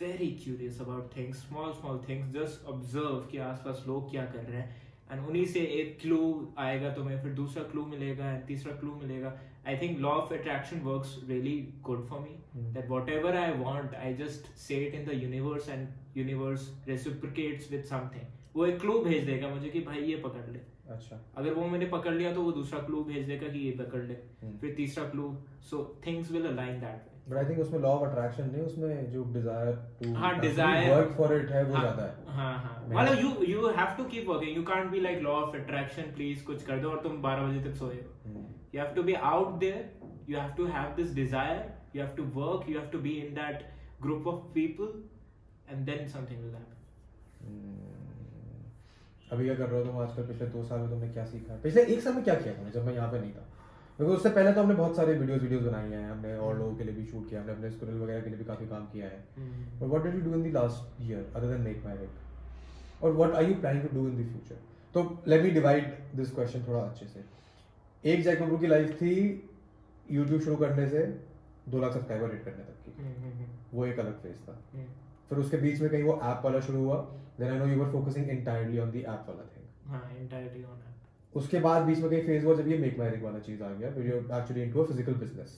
very 0.00 0.26
curious 0.44 0.80
about 0.80 1.16
things 1.16 1.38
small 1.48 1.72
small 1.72 1.98
things 2.08 2.32
just 2.34 2.66
observe 2.72 3.26
कि 3.30 3.38
आसपास 3.46 3.84
लोग 3.88 4.10
क्या 4.10 4.24
कर 4.24 4.44
रहे 4.44 4.60
हैं। 4.60 4.86
एंड 5.12 5.26
उन्हीं 5.26 5.44
से 5.46 5.60
एक 5.80 5.98
क्लू 6.00 6.22
आएगा 6.58 6.90
तो 6.94 7.04
मैं 7.04 7.20
फिर 7.22 7.32
दूसरा 7.34 7.62
क्लू 7.70 7.84
मिलेगा 7.86 8.30
एंड 8.32 8.44
तीसरा 8.46 8.74
क्लू 8.80 8.94
मिलेगा। 8.94 9.36
I 9.68 9.76
think 9.78 9.98
law 10.00 10.10
of 10.10 10.34
attraction 10.34 10.80
work 10.80 11.28
really 11.28 11.56
good 11.82 12.06
for 12.08 12.20
me 12.20 12.62
that 12.74 12.88
whatever 13.10 13.36
I 13.36 13.52
want 13.58 13.94
I 13.94 14.14
just 14.14 14.52
set 14.58 14.94
in 14.94 15.06
the 15.06 15.22
universe 15.22 15.68
and 15.68 15.88
universe 16.16 16.68
reciprocates 16.88 17.70
with 17.72 17.84
something 17.84 18.36
वो 18.54 18.66
एक 18.66 18.80
क्लू 18.80 18.98
भेज 19.02 19.24
देगा 19.26 19.48
मुझे 19.48 19.68
कि 19.68 19.80
भाई 19.82 20.00
ये 20.02 20.16
पकड़ 20.20 20.50
ले। 20.52 20.60
अच्छा। 20.90 21.20
अगर 21.36 21.52
वो 21.54 21.66
मैंने 21.68 21.86
पकड़ 21.88 22.14
लिया 22.14 22.32
तो 22.34 22.42
वो 22.42 22.52
दूसरा 22.52 22.78
क्लू 22.80 23.02
भेज 23.04 23.26
देगा 23.26 23.48
कि 23.48 23.58
ये 23.58 23.70
पकड़ 23.78 24.02
ले। 24.02 24.14
हम्म। 24.42 24.56
फिर 24.58 24.74
तीसरा 24.76 25.04
clue 25.08 25.34
so 25.70 25.84
things 26.06 26.30
will 26.32 26.46
align 26.46 26.80
that 26.80 27.16
but 27.28 27.36
I 27.36 27.44
think 27.44 27.58
उसमें 27.60 27.80
लॉ 27.80 27.88
ऑफ़ 27.90 28.04
अट्रैक्शन 28.04 28.50
नहीं 28.50 28.62
उसमें 28.62 29.10
जो 29.12 29.24
डिज़ायर 29.32 29.72
टू 30.02 30.12
हाँ 30.14 30.38
डिज़ायर 30.40 30.90
वर्क 30.90 31.12
फॉर 31.16 31.34
इट 31.34 31.50
है 31.50 31.62
वो 31.64 31.74
हाँ, 31.74 31.82
ज़्यादा 31.82 32.02
है। 32.02 32.36
हाँ 32.36 32.54
हाँ। 32.58 32.86
वाला 32.88 33.10
you 33.12 33.32
you 33.44 33.66
have 33.68 33.96
to 33.96 34.04
keep 34.04 34.28
working 34.28 34.56
you 34.56 34.62
can't 34.64 34.90
be 34.90 35.00
like 35.00 35.20
law 35.22 35.32
of 35.32 35.56
attraction 35.56 36.10
please 36.14 36.44
कुछ 36.44 36.62
कर 36.66 36.78
दो 36.80 36.90
और 36.90 37.02
तुम 37.02 37.20
12 37.22 37.48
बजे 37.48 37.60
तक 37.68 37.76
सोए 37.76 37.96
you 37.96 38.80
have 38.80 38.94
to 38.94 39.02
be 39.02 39.14
out 39.32 39.58
there 39.60 39.90
you 40.28 40.38
have 40.38 40.54
to 40.56 40.66
have 40.68 40.94
this 40.96 41.14
desire 41.14 41.62
you 41.96 42.02
have 42.02 42.16
to 42.16 42.24
work 42.40 42.68
you 42.70 42.78
have 42.78 42.88
to 42.90 42.98
be 43.00 43.12
in 43.18 43.34
that 43.34 43.62
group 44.02 44.26
of 44.26 44.42
people 44.54 45.02
and 45.70 45.84
then 45.86 46.06
something 46.08 46.42
will 46.42 46.54
happen 46.54 47.87
अभी 49.32 49.44
क्या 49.44 49.54
कर 49.54 49.66
रहे 49.66 49.80
हो 49.80 49.86
तुम 49.86 49.98
आजकल 50.00 50.26
पिछले 50.26 50.46
दो 50.48 50.62
साल 50.64 50.80
में 50.80 50.90
तुमने 50.90 51.08
क्या 51.08 51.24
सीखा 51.26 51.52
है? 51.52 51.60
पिछले 51.62 51.82
एक 51.84 52.00
साल 52.02 52.14
में 52.14 52.24
क्या 52.24 52.34
किया 52.34 52.54
तुमने 52.54 52.70
जब 52.70 52.84
मैं 52.84 52.94
यहाँ 52.94 53.10
पे 53.12 53.20
नहीं 53.20 53.32
था? 53.32 53.44
क्योंकि 53.96 54.14
उससे 54.14 54.30
पहले 54.30 54.52
तो 54.52 54.62
हमने 54.62 54.74
बहुत 54.74 54.96
सारे 54.96 55.14
वीडियोस 55.14 55.40
वीडियोस 55.42 55.62
बनाई 55.62 55.90
हैं 55.90 56.10
हमने 56.10 56.34
और 56.36 56.58
लोगों 56.58 56.74
के 56.76 56.84
लिए 56.84 56.94
भी 56.94 57.04
शूट 57.06 57.28
किया 57.28 57.40
हमने 57.40 57.52
अपने 57.52 57.70
स्कूल 57.70 57.88
वगैरह 58.02 58.20
के 58.20 58.30
लिए 58.30 58.38
भी 58.38 58.44
काफ़ी 58.44 58.66
काम 58.66 58.86
किया 58.86 59.06
है। 59.06 59.24
But 59.80 59.82
what 59.84 60.02
did 60.04 60.14
you 60.14 60.20
do 60.22 60.34
in 60.34 60.42
the 60.42 60.54
last 60.54 61.02
year 61.02 61.32
other 61.36 61.46
than 61.46 61.60
make 61.62 61.82
my 61.84 61.96
rec 61.96 63.04
और 63.04 63.12
what 63.12 63.32
are 63.32 63.44
you 63.44 63.54
planning 63.56 63.88
to 63.88 63.96
do 63.96 64.06
in 64.08 64.22
the 64.22 64.28
future 64.28 64.60
तो 64.94 65.04
let 65.28 65.42
me 65.42 65.50
divide 65.50 65.92
this 66.16 66.30
question 66.34 66.64
थोड़ा 66.68 66.80
अच्छे 66.80 67.06
से। 67.06 67.24
एक 68.04 68.22
जैक 68.24 68.38
कपूर 68.38 68.58
की 68.60 68.66
लाइफ 68.66 68.96
थी 69.02 69.14
यूट्यूब 70.10 70.40
शुरू 70.40 70.56
करने 70.56 70.88
से 70.88 71.04
दो 71.68 71.80
लाख 71.80 71.92
सब्सक्राइबर 71.92 72.32
हिट 72.32 72.44
करने 72.44 72.64
तक 72.64 72.76
की। 72.84 73.46
वो 73.72 73.86
एक 73.86 73.98
अलग 74.00 74.20
फ़ेज़ 74.22 74.36
था। 74.42 74.60
फिर 75.28 75.38
उसके 75.38 75.56
बीच 75.56 75.80
में 75.80 75.90
कहीं 75.90 76.02
वो 76.02 76.20
ऐप 76.24 76.42
वाला 76.44 76.60
शुरू 76.60 76.84
हुआ 76.84 76.96
then 77.40 77.50
I 77.50 77.58
know 77.58 77.66
you 77.66 77.78
were 77.78 77.90
focusing 77.92 78.30
entirely 78.30 78.78
on 78.78 78.90
the 78.90 78.96
app 78.96 79.24
वाला 79.28 79.44
थिंग 79.46 79.66
हाँ 79.90 80.02
entirely 80.14 80.62
on 80.66 80.80
app. 80.84 80.94
उसके 81.32 81.60
बाद 81.60 81.82
बीच 81.82 81.98
में 81.98 82.10
कहीं 82.10 82.22
फ़ेज़ 82.24 82.44
हुआ 82.44 82.54
जब 82.56 82.68
ये 82.68 82.78
मेक 82.78 82.98
माई 82.98 83.10
रिक 83.10 83.22
वाला 83.22 83.38
चीज़ 83.46 83.62
आ 83.62 83.72
गया 83.72 83.90
फिर 83.92 84.06
you 84.06 84.16
actually 84.16 84.62
into 84.62 84.82
a 84.82 84.86
physical 84.86 85.14
business 85.20 85.52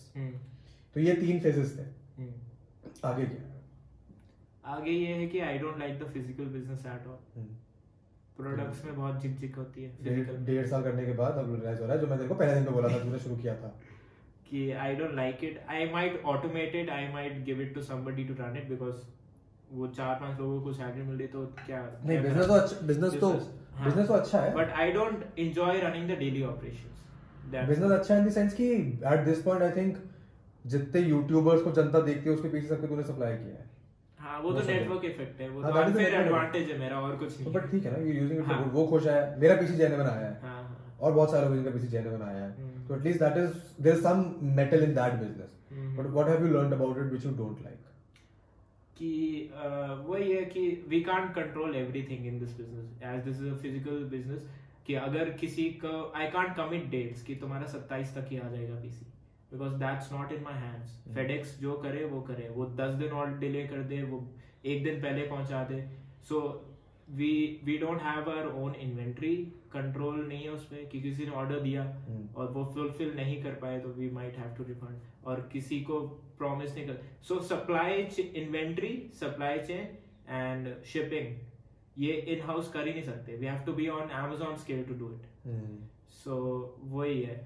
तो 0.96 1.00
ये 1.00 1.14
तीन 1.16 1.40
फेजेस 1.40 1.76
थे। 1.78 1.82
हम्म। 2.18 3.08
आगे 3.08 3.24
क्या? 3.26 3.42
आगे 4.74 4.90
ये 4.90 5.12
है 5.14 5.26
कि 5.26 5.40
I 5.48 5.58
don't 5.58 5.78
like 5.78 5.98
the 5.98 6.10
physical 6.12 6.44
business 6.54 6.86
at 6.86 7.06
all. 7.06 7.44
Products 8.36 8.84
में 8.84 8.94
बहुत 8.96 9.22
झिक 9.22 9.38
झिक 9.38 9.56
होती 9.56 9.82
है 9.82 9.90
फ़िज़िकल 9.96 10.44
डेढ़ 10.44 10.66
साल 10.66 10.82
करने 10.82 11.06
के 11.06 11.12
बाद 11.14 11.38
अब 11.38 11.54
रियलाइज़ 11.54 11.80
हो 11.80 11.86
रहा 11.86 11.94
है 11.94 12.00
जो 12.00 12.06
मैं 12.06 12.18
तेरे 12.18 12.28
को 12.28 12.34
पहले 12.34 12.54
दिन 12.54 12.64
पे 12.64 12.70
बोला 12.72 12.88
था 12.88 13.02
तूने 13.04 13.18
शुरू 13.18 13.36
किया 13.36 13.54
था। 13.56 13.74
कि 14.50 14.70
I 14.84 14.94
don't 14.96 15.14
like 15.14 15.44
it 15.44 15.58
I 15.70 15.88
might 15.92 16.22
automate 16.34 16.74
it 16.74 16.90
I 16.90 17.08
might 17.12 17.44
give 17.44 17.60
it 17.62 17.74
to 17.74 17.82
somebody 17.88 18.24
to 18.24 18.34
run 18.40 18.56
it 18.56 18.68
because 18.68 19.02
वो 19.70 19.86
चार 19.96 20.14
पाँच 20.20 20.38
लोगों 20.40 20.60
को 20.60 20.72
सैलरी 20.72 21.02
मिल 21.02 21.16
रही 21.16 21.26
तो 21.28 21.44
क्या 21.66 21.80
नहीं 22.04 22.20
बिज़नेस 22.22 22.46
तो 22.46 22.54
अच्छा 22.54 22.86
बिज़नेस 22.86 23.14
तो 23.20 23.32
बिज़नेस 23.84 24.06
तो 24.08 24.14
अच्छा 24.14 24.38
है। 24.40 24.54
But 24.54 24.70
I 24.80 24.92
don't 24.92 25.24
enjoy 25.38 25.80
running 25.80 26.08
the 26.08 26.18
daily 26.18 26.42
operations 26.44 26.96
business 27.68 27.90
अच्छा 27.92 28.16
इन 28.16 28.24
द 28.26 28.30
सेंस 28.30 28.54
कि 28.54 28.70
at 29.12 29.24
this 29.24 29.42
point 29.42 29.62
I 29.62 29.70
think 29.76 29.96
जितने 30.64 31.00
यूट्यूबर्स 31.02 31.62
को 31.62 31.72
जनता 31.72 32.00
देखती 32.02 32.28
है 32.28 32.34
उसके 32.34 32.48
पीछे 32.48 32.66
सबके 32.68 32.86
तूने 32.86 33.02
सप्लाई 33.02 33.36
किया 33.36 33.54
है। 33.54 33.68
हाँ 34.18 34.40
वो 34.40 34.52
तो. 34.52 34.66
नेटवर्क 34.66 35.04
इफ़ेक्ट 35.04 35.40
है। 35.40 35.48
वो 35.50 35.60
हाँ, 35.62 35.72
तो 35.72 35.78
network 35.78 36.14
एडवांटेज 36.14 36.70
है 36.70 36.78
मेरा 36.78 37.00
और 37.00 37.16
कुछ 37.16 37.40
नहीं 37.40 37.52
बट 37.52 37.70
ठीक 37.70 37.86
है 37.86 37.92
ना 37.92 37.98
यू 37.98 38.12
यूजिंग 38.14 38.38
इट 38.40 38.46
हाँ। 38.46 38.58
वो 38.72 38.86
खुश 38.86 39.06
है। 39.06 39.18
मेरा 39.40 39.54
पीछे 39.60 39.74
जैने 39.74 39.96
बनाया 39.96 40.26
है। 40.26 40.38
हाँ 40.42 40.62
हाँ। 40.62 40.96
और 41.00 41.12
बहुत 41.12 41.30
सारे 41.30 41.46
लोग 41.46 41.54
जिनका 41.54 41.70
पीछे 41.70 41.86
जैने 41.88 42.10
बनाया 42.10 42.42
है। 42.44 42.50
तो 42.88 42.96
at least 42.96 43.22
that 43.22 43.36
is 43.36 43.82
there 43.82 43.96
is 43.96 44.02
some 44.02 44.24
metal 44.58 44.82
in 44.84 44.94
that 44.94 45.14
business. 45.20 45.96
But 45.98 46.06
what 46.06 46.28
have 46.28 46.46
you 46.46 46.52
learned 46.52 46.72
about 46.72 46.98
it 46.98 47.10
which 47.12 47.26
you 47.26 47.32
don't 47.36 47.62
like 47.62 47.78
कि 49.00 49.50
uh, 49.54 50.08
वही 50.08 50.32
है 50.32 50.44
कि 50.44 50.84
we 50.88 51.00
can't 51.00 51.34
control 51.34 51.76
everything 51.76 52.26
in 52.26 52.38
this 52.38 52.56
business 52.56 53.02
as 53.02 53.24
this 53.24 53.40
is 53.40 53.48
a 53.48 53.56
physical 53.56 54.04
business 54.04 54.48
कि 54.86 54.94
अगर 54.94 55.30
किसी 55.30 55.64
को 55.84 56.12
I 56.16 56.26
can't 56.26 56.56
commit 56.56 56.90
dates 56.90 57.22
कि 57.22 57.34
तुम्हारा 57.34 57.66
27 57.66 58.14
तक 58.14 58.28
ही 58.30 58.38
आ 58.38 58.48
जाएगा 58.48 58.74
PC 58.74 59.06
because 59.52 59.72
that's 59.74 60.12
not 60.12 60.32
in 60.32 60.42
my 60.42 60.54
hands. 60.54 60.90
FedEx 61.14 61.58
जो 61.60 61.72
करे 61.74 62.04
वो 62.04 62.20
करे. 62.20 62.48
वो 62.48 62.66
10 62.76 62.94
दिन 62.94 63.12
और 63.12 63.38
डिले 63.38 63.66
कर 63.66 63.82
दे 63.82 64.02
वो 64.02 64.26
एक 64.64 64.84
दिन 64.84 65.00
पहले 65.02 65.22
पहुँचा 65.22 65.64
दे. 65.64 65.80
So 66.28 66.40
we 67.10 67.60
we 67.64 67.76
don't 67.78 68.02
have 68.02 68.30
our 68.30 68.46
own 68.46 68.74
inventory 68.74 69.36
control 69.72 70.26
नहीं 70.26 70.42
है 70.42 70.50
उसमें 70.50 70.88
कि 70.88 71.00
किसी 71.00 71.24
ने 71.24 71.30
ऑर्डर 71.30 71.60
दिया 71.60 71.84
Hmm. 71.84 72.36
और 72.36 72.50
वो 72.52 72.64
फुलफिल 72.64 73.14
नहीं 73.16 73.42
कर 73.42 73.50
पाए 73.50 73.80
तो 73.80 73.88
we 73.88 74.10
might 74.10 74.36
have 74.38 74.54
to 74.56 74.64
refund 74.64 75.26
और 75.26 75.48
किसी 75.52 75.80
को 75.80 76.00
प्रॉमिस 76.40 76.74
नहीं 76.74 76.86
कर 76.86 77.00
so 77.28 77.38
supply 77.52 78.02
inventory 78.42 78.92
supply 79.20 79.58
chain 79.70 79.88
and 80.28 80.68
shipping 80.92 82.02
ये 82.02 82.12
इन 82.34 82.42
हाउस 82.46 82.72
कर 82.72 82.86
ही 82.86 82.92
नहीं 82.92 83.02
सकते 83.04 83.36
we 83.36 83.46
have 83.46 83.62
to 83.66 83.72
be 83.80 83.88
on 83.94 84.08
Amazon 84.24 84.56
scale 84.60 84.84
to 84.84 84.94
do 84.98 85.10
it 85.14 85.48
so 86.24 86.36
वही 86.92 87.20
है। 87.22 87.36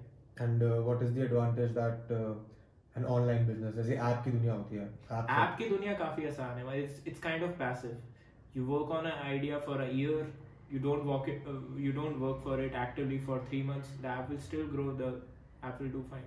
And 0.40 0.62
what 0.62 1.02
is 1.02 1.14
the 1.14 1.24
advantage 1.24 1.70
that 1.78 2.12
an 2.96 3.04
online 3.16 3.46
business 3.46 3.74
जैसे 3.74 3.96
ऐप 3.96 4.24
की 4.24 4.30
दुनिया 4.30 4.54
होती 4.54 4.76
है 4.76 4.86
ऐप 4.86 5.30
ऐप 5.40 5.58
की 5.58 5.68
दुनिया 5.68 5.92
काफ़ी 5.98 6.26
आसान 6.28 6.58
है 6.58 6.82
it's 6.82 7.06
it's 7.06 7.20
kind 7.22 7.44
of 7.44 7.58
passive 7.58 8.56
you 8.56 8.64
work 8.66 8.90
on 8.98 9.10
a 9.10 9.14
idea 9.26 9.58
for 9.68 9.80
a 9.80 9.90
year 10.00 10.32
you 10.72 10.80
don't 10.84 11.04
work 11.08 11.26
it 11.30 11.48
uh, 11.50 11.52
you 11.80 11.90
don't 11.96 12.20
work 12.20 12.38
for 12.44 12.54
it 12.60 12.76
actively 12.84 13.18
for 13.26 13.34
3 13.40 13.58
months 13.66 13.90
the 14.04 14.08
app 14.12 14.30
will 14.30 14.40
still 14.46 14.64
grow 14.70 14.86
the 15.00 15.10
app 15.62 15.80
will 15.80 15.92
do 15.96 16.00
fine. 16.12 16.24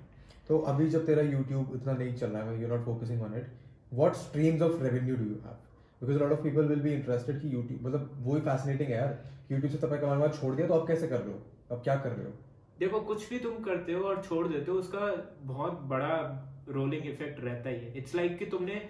तो 0.49 0.57
अभी 0.71 0.89
जब 0.89 1.05
तेरा 1.05 1.23
YouTube 1.23 1.75
इतना 1.75 1.93
नहीं 1.93 2.15
चल 2.15 2.27
रहा 2.27 2.43
है 2.43 2.62
you 2.62 2.67
not 2.67 2.86
focusing 2.86 3.21
on 3.21 3.33
it 3.36 3.47
what 3.93 4.13
streams 4.15 4.62
of 4.62 4.83
revenue 4.83 5.15
do 5.15 5.23
you 5.23 5.36
have 5.45 5.57
because 6.01 6.19
lot 6.19 6.31
of 6.31 6.41
people 6.41 6.65
will 6.65 6.79
be 6.79 6.93
interested 6.93 7.41
कि 7.41 7.51
YouTube 7.51 7.86
मतलब 7.86 8.12
वो 8.17 8.36
ही 8.36 8.41
फैसिनेटिंग 8.41 8.89
है 8.89 8.97
यार 8.97 9.17
YouTube 9.51 9.71
से 9.71 9.77
तब 9.77 9.95
कमाने 10.01 10.29
छोड़ 10.39 10.55
दिया 10.55 10.67
तो 10.67 10.73
आप 10.73 10.88
कैसे 10.88 11.07
कर 11.07 11.19
रहे 11.19 11.33
हो? 11.33 11.39
अब 11.71 11.81
क्या 11.83 11.95
कर 11.95 12.10
रहे 12.10 12.25
हो? 12.25 12.31
देखो 12.79 12.99
कुछ 12.99 13.29
भी 13.29 13.39
तुम 13.39 13.63
करते 13.63 13.93
हो 13.93 14.03
और 14.03 14.21
छोड़ 14.21 14.47
देते 14.47 14.71
हो 14.71 14.77
उसका 14.77 15.33
बहुत 15.43 15.79
बड़ा 15.93 16.13
रोलिंग 16.69 17.05
इफ़ेक्ट 17.05 17.43
रहता 17.43 17.69
ही 17.69 17.75
है। 17.75 17.97
इट्स 17.97 18.15
लाइक 18.15 18.31
like 18.31 18.43
कि 18.43 18.45
तुमने 18.45 18.89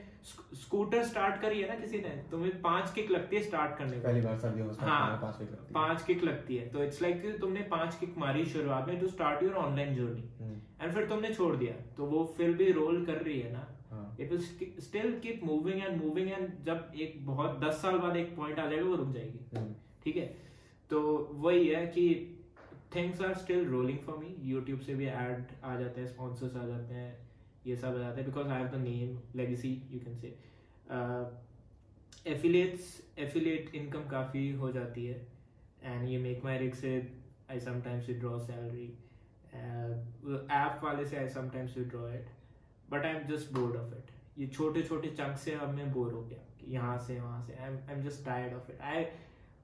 स्कूटर 0.54 1.04
स्टार्ट 1.04 1.42
करी 1.42 1.62
है 1.62 1.68
ना 1.70 1.76
किसी 1.76 1.98
ने 1.98 2.10
तुम्हें 2.32 2.62
पाँच 2.62 2.92
किक 2.92 3.12
लगती 3.12 3.36
है 3.36 3.44
स्टार्ट 3.44 3.78
करने 3.78 4.00
पहली 4.00 4.22
बार 4.22 4.38
सर्दियों 4.38 4.68
हाँ, 4.80 5.20
पाँच 5.22 5.36
week 5.36 5.52
लगती 5.52 5.66
है। 5.68 5.74
पाँच 5.74 6.02
किक 6.04 6.24
लगती 6.24 6.58
है। 6.58 6.70
तो 6.70 6.84
इट्स 6.84 7.02
लाइक 7.02 7.24
like 7.24 7.40
तुमने 7.42 7.62
पाँच 7.62 7.96
किक 7.96 8.18
मारी 8.18 8.46
शुरुआत 8.46 8.88
में 8.88 9.00
to 9.00 9.08
start 9.08 9.44
your 9.44 9.54
online 9.54 9.96
journey 9.96 10.60
and 10.82 10.94
फिर 10.94 11.08
तुमने 11.10 11.34
छोड़ 11.34 11.56
दिया। 11.56 11.74
तो 11.98 12.06
वो 12.06 12.24
फिर 12.38 12.52
भी 12.58 12.72
रोल 12.72 13.06
कर 13.06 13.22
रही 13.24 13.40
है 13.40 13.52
ना। 13.54 13.68
हाँ। 13.90 14.16
It 14.20 14.32
will 14.32 14.42
still 14.82 15.20
keep 15.20 15.44
moving 15.44 15.82
and 15.82 16.02
moving 16.04 16.30
and 16.30 16.50
जब 16.66 16.92
एक 17.02 17.26
बहुत 17.26 17.60
दस 17.60 17.82
साल 17.82 17.98
बाद 18.00 18.18
एक 18.18 18.36
पॉइंट 18.36 18.60
आ 18.60 18.70
जाएगा 18.70 18.86
वो 18.86 18.96
रुक 18.96 19.12
जाएगी। 19.14 19.40
हम्म, 19.58 19.74
ठीक 20.04 20.18
है? 20.18 20.26
तो 20.90 21.00
वही 21.36 21.68
है 21.68 21.86
कि 21.88 22.34
things 22.96 23.22
are 23.22 23.34
still 23.36 23.66
rolling 23.68 23.98
for 24.00 24.18
me 24.18 24.36
YouTube 24.50 24.80
से 24.80 24.96
भी 24.96 25.06
ऐड 25.06 25.46
आ 25.64 25.80
जाते 25.80 26.02
हैं 26.02 26.08
स्पॉन्सर्स 26.08 26.56
आ 26.56 26.66
जाते 26.68 26.94
हैं 26.94 27.18
ये 27.68 27.76
सब 27.76 27.88
आ 27.88 28.00
जाते 28.00 28.22
हैं। 28.22 28.30
Because 28.30 28.48
I 28.48 28.62
have 28.62 28.68
the 28.68 28.82
name 28.82 29.18
legacy 29.36 29.72
you 29.92 30.00
can 30.00 30.16
say 30.18 30.36
affiliates 32.32 32.86
affiliate 33.20 33.76
income 33.76 34.08
काफ़ी 34.10 34.50
हो 34.54 34.72
जाती 34.72 35.06
है। 35.06 35.16
एंड 35.84 36.08
ये 36.10 36.18
मेक 36.20 36.44
माई 36.44 36.58
रिक 36.58 36.76
से 36.76 36.96
I 37.52 37.60
sometimes 37.60 38.08
withdraw 38.10 38.38
salary 38.40 38.88
app 40.54 40.82
वाले 40.84 41.06
से 41.06 41.18
I 41.18 41.28
sometimes 41.30 41.78
withdraw 41.78 42.08
it 42.10 42.28
but 42.92 43.06
I 43.06 43.12
am 43.12 43.28
just 43.28 43.54
bored 43.54 43.76
of 43.76 43.94
it 43.98 44.12
ये 44.40 44.48
छोटे 44.48 44.82
छोटे 44.84 45.08
चंक 45.18 45.38
से 45.38 45.54
अब 45.56 45.74
मैं 45.76 45.92
बोर 45.94 46.12
हो 46.14 46.22
गया 46.22 46.44
यहाँ 46.70 46.98
से 47.08 47.20
वहाँ 47.20 47.42
से। 47.48 47.54
I 47.54 47.70
I 47.70 47.96
am 47.96 48.02
just 48.04 48.26
tired 48.26 48.54
of 48.54 48.72
it 48.72 48.82
I 48.92 49.06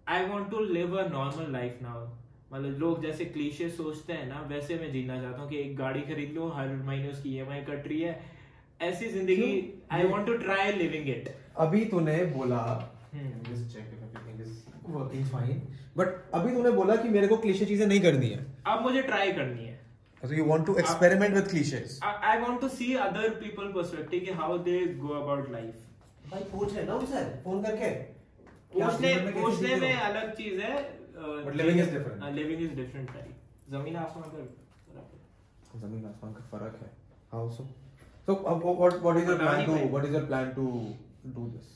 I 0.07 0.25
want 0.25 0.49
to 0.51 0.59
live 0.73 0.97
a 0.99 1.07
normal 1.09 1.51
life 1.53 1.79
now 1.81 2.05
मतलब 2.53 2.79
लोग 2.79 3.01
जैसे 3.01 3.25
क्लीशे 3.25 3.69
सोचते 3.69 4.13
हैं 4.13 4.27
ना 4.29 4.41
वैसे 4.49 4.75
मैं 4.79 4.91
जीना 4.91 5.21
चाहता 5.21 5.41
हूँ 5.41 5.49
कि 5.49 5.57
एक 5.57 5.75
गाड़ी 5.77 6.01
खरीद 6.09 6.33
लूँ 6.35 6.51
हर 6.55 6.75
महीने 6.89 7.09
उसकी 7.11 7.37
ई 7.37 7.61
कट 7.69 7.87
रही 7.87 8.01
है। 8.01 8.19
ऐसी 8.81 9.07
ज़िंदगी 9.09 9.51
I 9.91 10.07
want 10.07 10.27
to 10.27 10.33
try 10.37 10.71
living 10.71 11.09
it 11.09 11.35
अभी 11.57 11.85
तूने 11.85 12.23
बोला 12.35 12.63
हम्म। 13.13 13.41
fine. 15.31 15.57
But 15.97 16.07
अभी 16.33 16.51
तूने 16.53 16.71
बोला 16.71 16.95
कि 16.95 17.09
मेरे 17.09 17.27
को 17.27 17.37
क्लीशे 17.37 17.65
चीज़ें 17.65 17.85
नहीं 17.87 17.99
करनी 18.01 18.29
है। 18.29 18.45
अब 18.67 18.81
मुझे 18.81 19.01
ट्राई 19.01 19.31
करनी 19.31 19.65
है। 19.65 19.79
So 20.23 20.33
you 20.33 20.43
want 20.45 20.65
to 20.67 20.73
experiment 20.81 21.33
with 21.37 21.47
cliches. 21.53 21.93
I 22.03 22.37
want 22.41 22.61
to 22.61 22.67
see 22.75 22.93
other 23.05 23.29
people 23.39 23.71
perspective 23.77 24.19
कि 24.25 24.31
how 24.41 24.57
they 24.67 24.77
go 25.01 25.13
about 25.21 25.49
life 25.51 26.29
भाई 26.31 26.43
पूछ 26.51 26.73
लेना 26.75 26.93
उनसे 26.95 27.23
फ़ोन 27.43 27.61
करके 27.63 27.89
पूछने 28.75 29.15
पूछने 29.31 29.75
में? 29.75 29.93
अलग 29.93 30.33
चीज़ 30.37 30.61
है 30.61 30.75
But 31.45 31.55
living 31.59 31.79
is 31.81 31.89
different. 31.95 32.23
Living 32.35 32.61
is 32.61 32.71
different 32.75 33.09
भाई 33.09 33.33
ज़मीन 33.71 33.95
आसमान 33.95 34.29
का 34.29 34.37
फ़र्क 34.37 35.11
है। 35.73 35.79
ज़मीन 35.81 36.05
आसमान 36.05 36.33
का 36.33 36.45
फ़र्क 36.51 36.79
है 36.83 36.89
how 37.33 37.49
so 37.57 37.67
so 38.27 38.33
what 38.43 38.93
what 39.03 39.17
is 39.17 39.29
your 39.29 39.37
plan 39.37 39.55
नहीं 39.57 39.67
to. 39.67 39.89
What 39.89 40.05
is 40.05 40.13
your 40.13 40.25
plan 40.25 40.51
to 40.55 40.65
do 41.35 41.47
this 41.47 41.71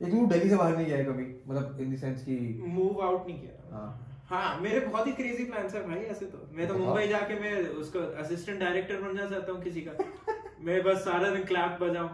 एक 0.00 0.10
तू 0.12 0.26
दिल्ली 0.26 0.48
से 0.50 0.56
बाहर 0.56 0.76
नहीं 0.76 0.90
है 0.90 1.04
कभी 1.04 1.24
मतलब 1.48 1.80
इन 1.80 1.94
द 1.94 1.98
सेंस 2.00 2.22
कि 2.24 2.36
मूव 2.76 3.02
आउट 3.06 3.26
नहीं 3.26 3.38
किया 3.40 3.76
हाँ। 3.76 3.88
हाँ 4.30 4.60
मेरे 4.60 4.80
बहुत 4.80 5.06
ही 5.06 5.12
क्रेजी 5.12 5.44
प्लान्स 5.44 5.74
है 5.74 5.86
भाई 5.88 5.98
ऐसे 6.14 6.26
तो। 6.26 6.48
मैं 6.56 6.68
तो 6.68 6.74
मुंबई 6.74 7.06
जाके 7.08 7.38
मैं 7.40 7.54
उसका 7.82 8.00
असिस्टेंट 8.22 8.60
डायरेक्टर 8.60 9.00
बनना 9.02 9.26
चाहता 9.26 9.52
हूँ 9.52 9.62
किसी 9.62 9.80
का। 9.80 9.92
मैं 10.60 10.82
बस 10.82 11.04
सारा 11.04 11.30
दिन 11.30 11.44
क्लैप 11.44 11.78
बजाऊं। 11.82 12.08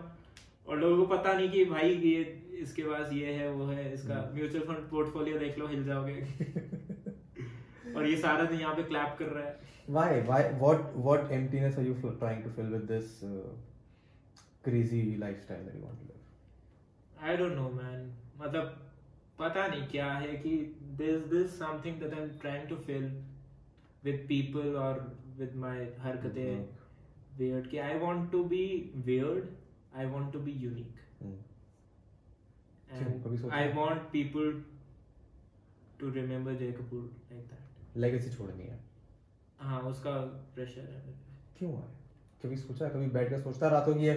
और 0.69 0.79
लोगों 0.79 1.07
को 1.07 1.17
पता 1.17 1.33
नहीं 1.33 1.51
कि 1.51 1.65
भाई 1.65 1.91
ये 1.91 2.23
इसके 2.61 2.83
पास 2.83 3.13
ये 3.13 3.33
है 3.33 3.51
वो 3.53 3.67
है 3.67 3.93
इसका। 3.95 4.31
म्यूचुअल 4.35 4.65
फंड 4.65 4.89
पोर्टफोलियो 4.91 5.39
देख 5.39 5.59
लो 5.59 5.67
हिल 5.67 5.85
जाओगे। 5.85 6.15
और 7.97 8.07
ये 8.07 8.17
सारा 8.17 8.45
दिन 8.45 8.61
यहाँ 8.61 8.75
पे 8.75 8.83
क्लैप 8.83 9.17
कर 9.19 9.27
रहा 9.27 9.45
है। 9.45 9.65
Why? 9.89 10.09
Why? 10.29 10.41
What 10.61 10.87
what 11.07 11.29
emptiness 11.35 11.77
are 11.81 11.87
you 11.89 11.97
f- 11.99 12.15
trying 12.23 12.41
to 12.47 12.53
fill 12.55 12.73
with 12.77 12.89
this 12.93 13.11
uh, 13.23 13.51
crazy 14.65 15.03
lifestyle 15.25 15.61
that 15.67 15.77
you 15.79 15.85
want 15.85 16.01
to 16.01 16.09
live? 16.09 16.25
I 17.23 17.37
don't 17.37 17.53
know 17.53 17.69
man 17.75 18.11
मतलब 18.39 18.75
पता 19.39 19.67
नहीं 19.67 19.87
क्या 19.89 20.11
है 20.13 20.33
कि 20.37 20.57
this 20.97 21.27
this 21.27 21.59
something 21.59 22.01
that 22.01 22.15
I 22.15 22.21
am 22.21 22.29
trying 22.39 22.69
to 22.69 22.77
fill 22.87 23.05
with 24.05 24.25
people 24.29 24.77
और 24.77 25.01
with 25.39 25.55
my 25.57 25.85
हरकतें 25.99 26.77
weird 27.39 27.67
कि 27.71 27.79
I 27.79 27.95
want 28.03 28.31
to 28.33 28.39
be 28.51 28.63
weird 29.09 29.49
I 29.97 30.07
want 30.13 30.33
to 30.33 30.41
be 30.47 30.53
unique. 30.61 31.03
क्यों? 31.21 31.35
and 32.91 33.53
I 33.53 33.65
want 33.73 34.07
people 34.13 34.49
to 36.01 36.11
remember 36.11 36.55
Jay 36.55 36.73
Kapoor 36.73 37.03
like 37.31 37.45
that. 37.51 37.63
Legacy 37.97 38.37
छोड़नी 38.37 38.63
है। 38.63 38.79
हाँ 39.61 39.81
उसका 39.81 40.11
pressure 40.55 40.81
है। 40.81 41.15
क्यों 41.59 41.73
है? 41.73 41.85
कभी 42.43 42.57
सोचा 42.57 42.89
कभी 42.89 43.07
बैठ 43.11 43.31
कर 43.31 43.41
सोचता 43.41 43.69
रातों 43.69 43.95
की 43.95 44.07
ये 44.07 44.15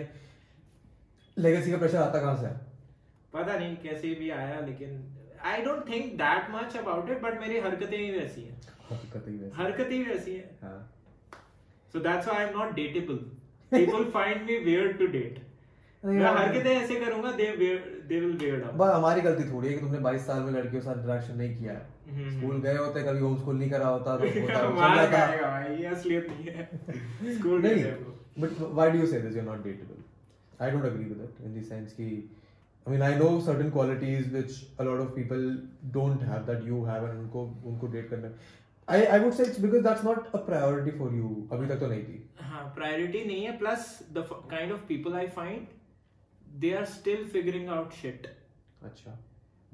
लेगेसी 1.38 1.72
का 1.72 1.78
प्रेशर 1.78 1.98
आता 1.98 2.20
कहाँ 2.22 2.36
से 2.38 2.48
पता 3.34 3.58
नहीं 3.60 3.76
कैसे 3.78 4.14
भी 4.16 4.30
आया 4.30 4.60
लेकिन 4.60 4.98
I 5.46 5.62
don't 5.62 5.90
think 5.90 6.14
that 6.14 6.50
much 6.52 6.78
about 6.78 7.10
it 7.10 7.22
but 7.22 7.40
मेरी 7.42 7.60
हरकतें 7.60 7.98
ही 7.98 8.12
वैसी 8.12 8.42
हैं। 8.42 8.58
हरकतें 9.56 9.92
ही। 9.92 10.04
वैसी 10.04 10.36
हैं। 10.36 10.50
हाँ। 10.62 10.80
So 11.94 12.00
that's 12.00 12.28
why 12.28 12.34
I'm 12.40 12.56
not 12.56 12.74
dateable. 12.76 13.20
People 13.72 14.04
find 14.16 14.44
me 14.50 14.58
weird 14.66 14.98
to 15.00 15.08
date. 15.14 15.38
नहीं, 16.04 16.18
मैं 16.20 16.26
हरकतें 16.26 16.70
ऐसे 16.72 16.96
करूँगा 16.96 17.32
they 17.32 17.46
they 17.58 18.20
will 18.20 18.36
wear 18.38 18.60
down 18.60 18.78
बस 18.78 18.94
हमारी 18.94 19.22
गलती 19.22 19.44
थोड़ी 19.52 19.68
है 19.68 19.74
कि 19.74 19.80
तुमने 19.80 20.00
22 20.04 20.22
साल 20.28 20.42
में 20.44 20.52
लड़कियों 20.52 20.82
के 20.82 20.86
साथ 20.86 20.98
इंटरेक्शन 20.98 21.38
नहीं 21.38 21.56
किया। 21.58 21.74
है 21.74 22.14
हम्म। 22.20 22.38
स्कूल 22.38 22.62
गए 22.62 22.76
होते 22.78 23.04
कभी 23.04 23.20
होम 23.20 23.36
स्कूल 23.38 23.56
नहीं 23.56 23.70
करा 23.70 23.88
होता 23.88 24.16
तो 24.18 24.26
होता 24.42 24.62
चल 24.62 24.74
मार 24.76 25.12
खाएगा 25.12 25.50
भाई 25.50 25.76
ये 25.76 25.86
असलियत 25.96 26.28
नहीं 26.30 26.54
है। 26.56 27.36
स्कूल 27.40 27.62
नहीं 27.62 27.84
है 27.84 27.98
but 28.42 28.62
why 28.80 28.88
do 28.94 29.02
you 29.02 29.08
say 29.14 29.20
this? 29.26 29.36
You're 29.36 29.48
not 29.50 29.64
dateable. 29.64 30.00
I 30.60 30.70
don't 30.76 30.86
agree 30.92 31.08
with 31.12 31.26
it 31.28 31.42
in 31.48 31.58
the 31.58 31.64
sense 31.72 31.94
कि 32.00 32.08
I 32.87 32.91
mean 32.93 33.03
I 33.03 33.15
know 33.19 33.29
certain 33.45 33.71
qualities 33.75 34.27
which 34.33 34.57
a 34.79 34.85
lot 34.91 35.01
of 35.05 35.15
people 35.17 35.45
don't 35.93 36.23
have 36.33 36.47
that 36.51 36.65
you 36.71 36.85
have 36.91 37.05
and 37.11 37.21
उनको 37.25 37.45
उनको 37.73 37.93
date 37.95 38.11
करना 38.11 38.33
I 38.89 38.99
I 39.17 39.19
would 39.25 39.35
say 39.37 39.45
it's 39.51 39.61
because 39.67 39.85
that's 39.85 40.03
not 40.07 40.27
a 40.39 40.41
priority 40.49 40.93
for 41.03 41.11
you 41.19 41.29
अभी 41.53 41.69
तक 41.69 41.81
तो 41.81 41.87
नहीं 41.93 42.03
थी 42.09 42.19
हाँ 42.51 42.65
प्रायोरिटी 42.75 43.25
नहीं 43.25 43.45
है 43.45 43.57
plus 43.59 43.87
the 44.19 44.27
kind 44.51 44.73
of 44.73 44.85
people 44.89 45.15
I 45.21 45.27
find 45.39 45.67
they 46.65 46.73
are 46.81 46.85
still 46.97 47.25
figuring 47.37 47.69
out 47.79 47.93
shit 48.03 48.27
अच्छा 48.91 49.19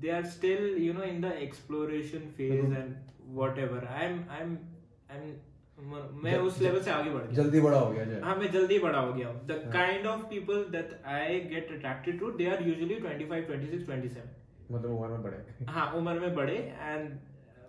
they 0.03 0.11
are 0.19 0.27
still 0.35 0.63
you 0.83 0.93
know 0.99 1.07
in 1.07 1.19
the 1.23 1.31
exploration 1.47 2.23
phase 2.37 2.61
Mhm. 2.67 2.77
and 2.77 3.17
whatever 3.39 3.81
i'm 4.03 4.15
i'm 4.37 4.53
i'm 5.17 5.27
मैं 5.78 6.38
उस 6.40 6.60
लेवल 6.62 6.82
से 6.82 6.92
आगे 6.92 7.10
बढ़ 7.10 7.22
गया। 7.22 7.44
जल्दी 7.44 7.62
बड़ा 7.62 7.78
हो 7.78 7.90
गया 7.92 8.26
हाँ 8.26 8.36
मैं 8.36 8.52
जल्दी 8.52 8.78
बड़ा 8.80 9.00
हो 9.00 9.14
गया 9.14 9.30
the. 9.48 9.60
Kind 9.74 10.06
of 10.08 10.22
people 10.30 10.64
that 10.72 11.00
I 11.16 11.40
get 11.50 11.72
attracted 11.72 12.20
to 12.20 12.32
they 12.32 12.50
are 12.50 12.64
usually 12.68 12.96
25 13.02 13.48
26 13.50 13.86
27 13.86 14.72
मतलब 14.72 14.92
उम्र 14.92 15.08
में 15.10 15.24
बड़े। 15.24 15.66
हाँ 15.70 15.92
उम्र 15.94 16.20
में 16.20 16.36
बड़े 16.36 16.56
एंड 16.82 17.10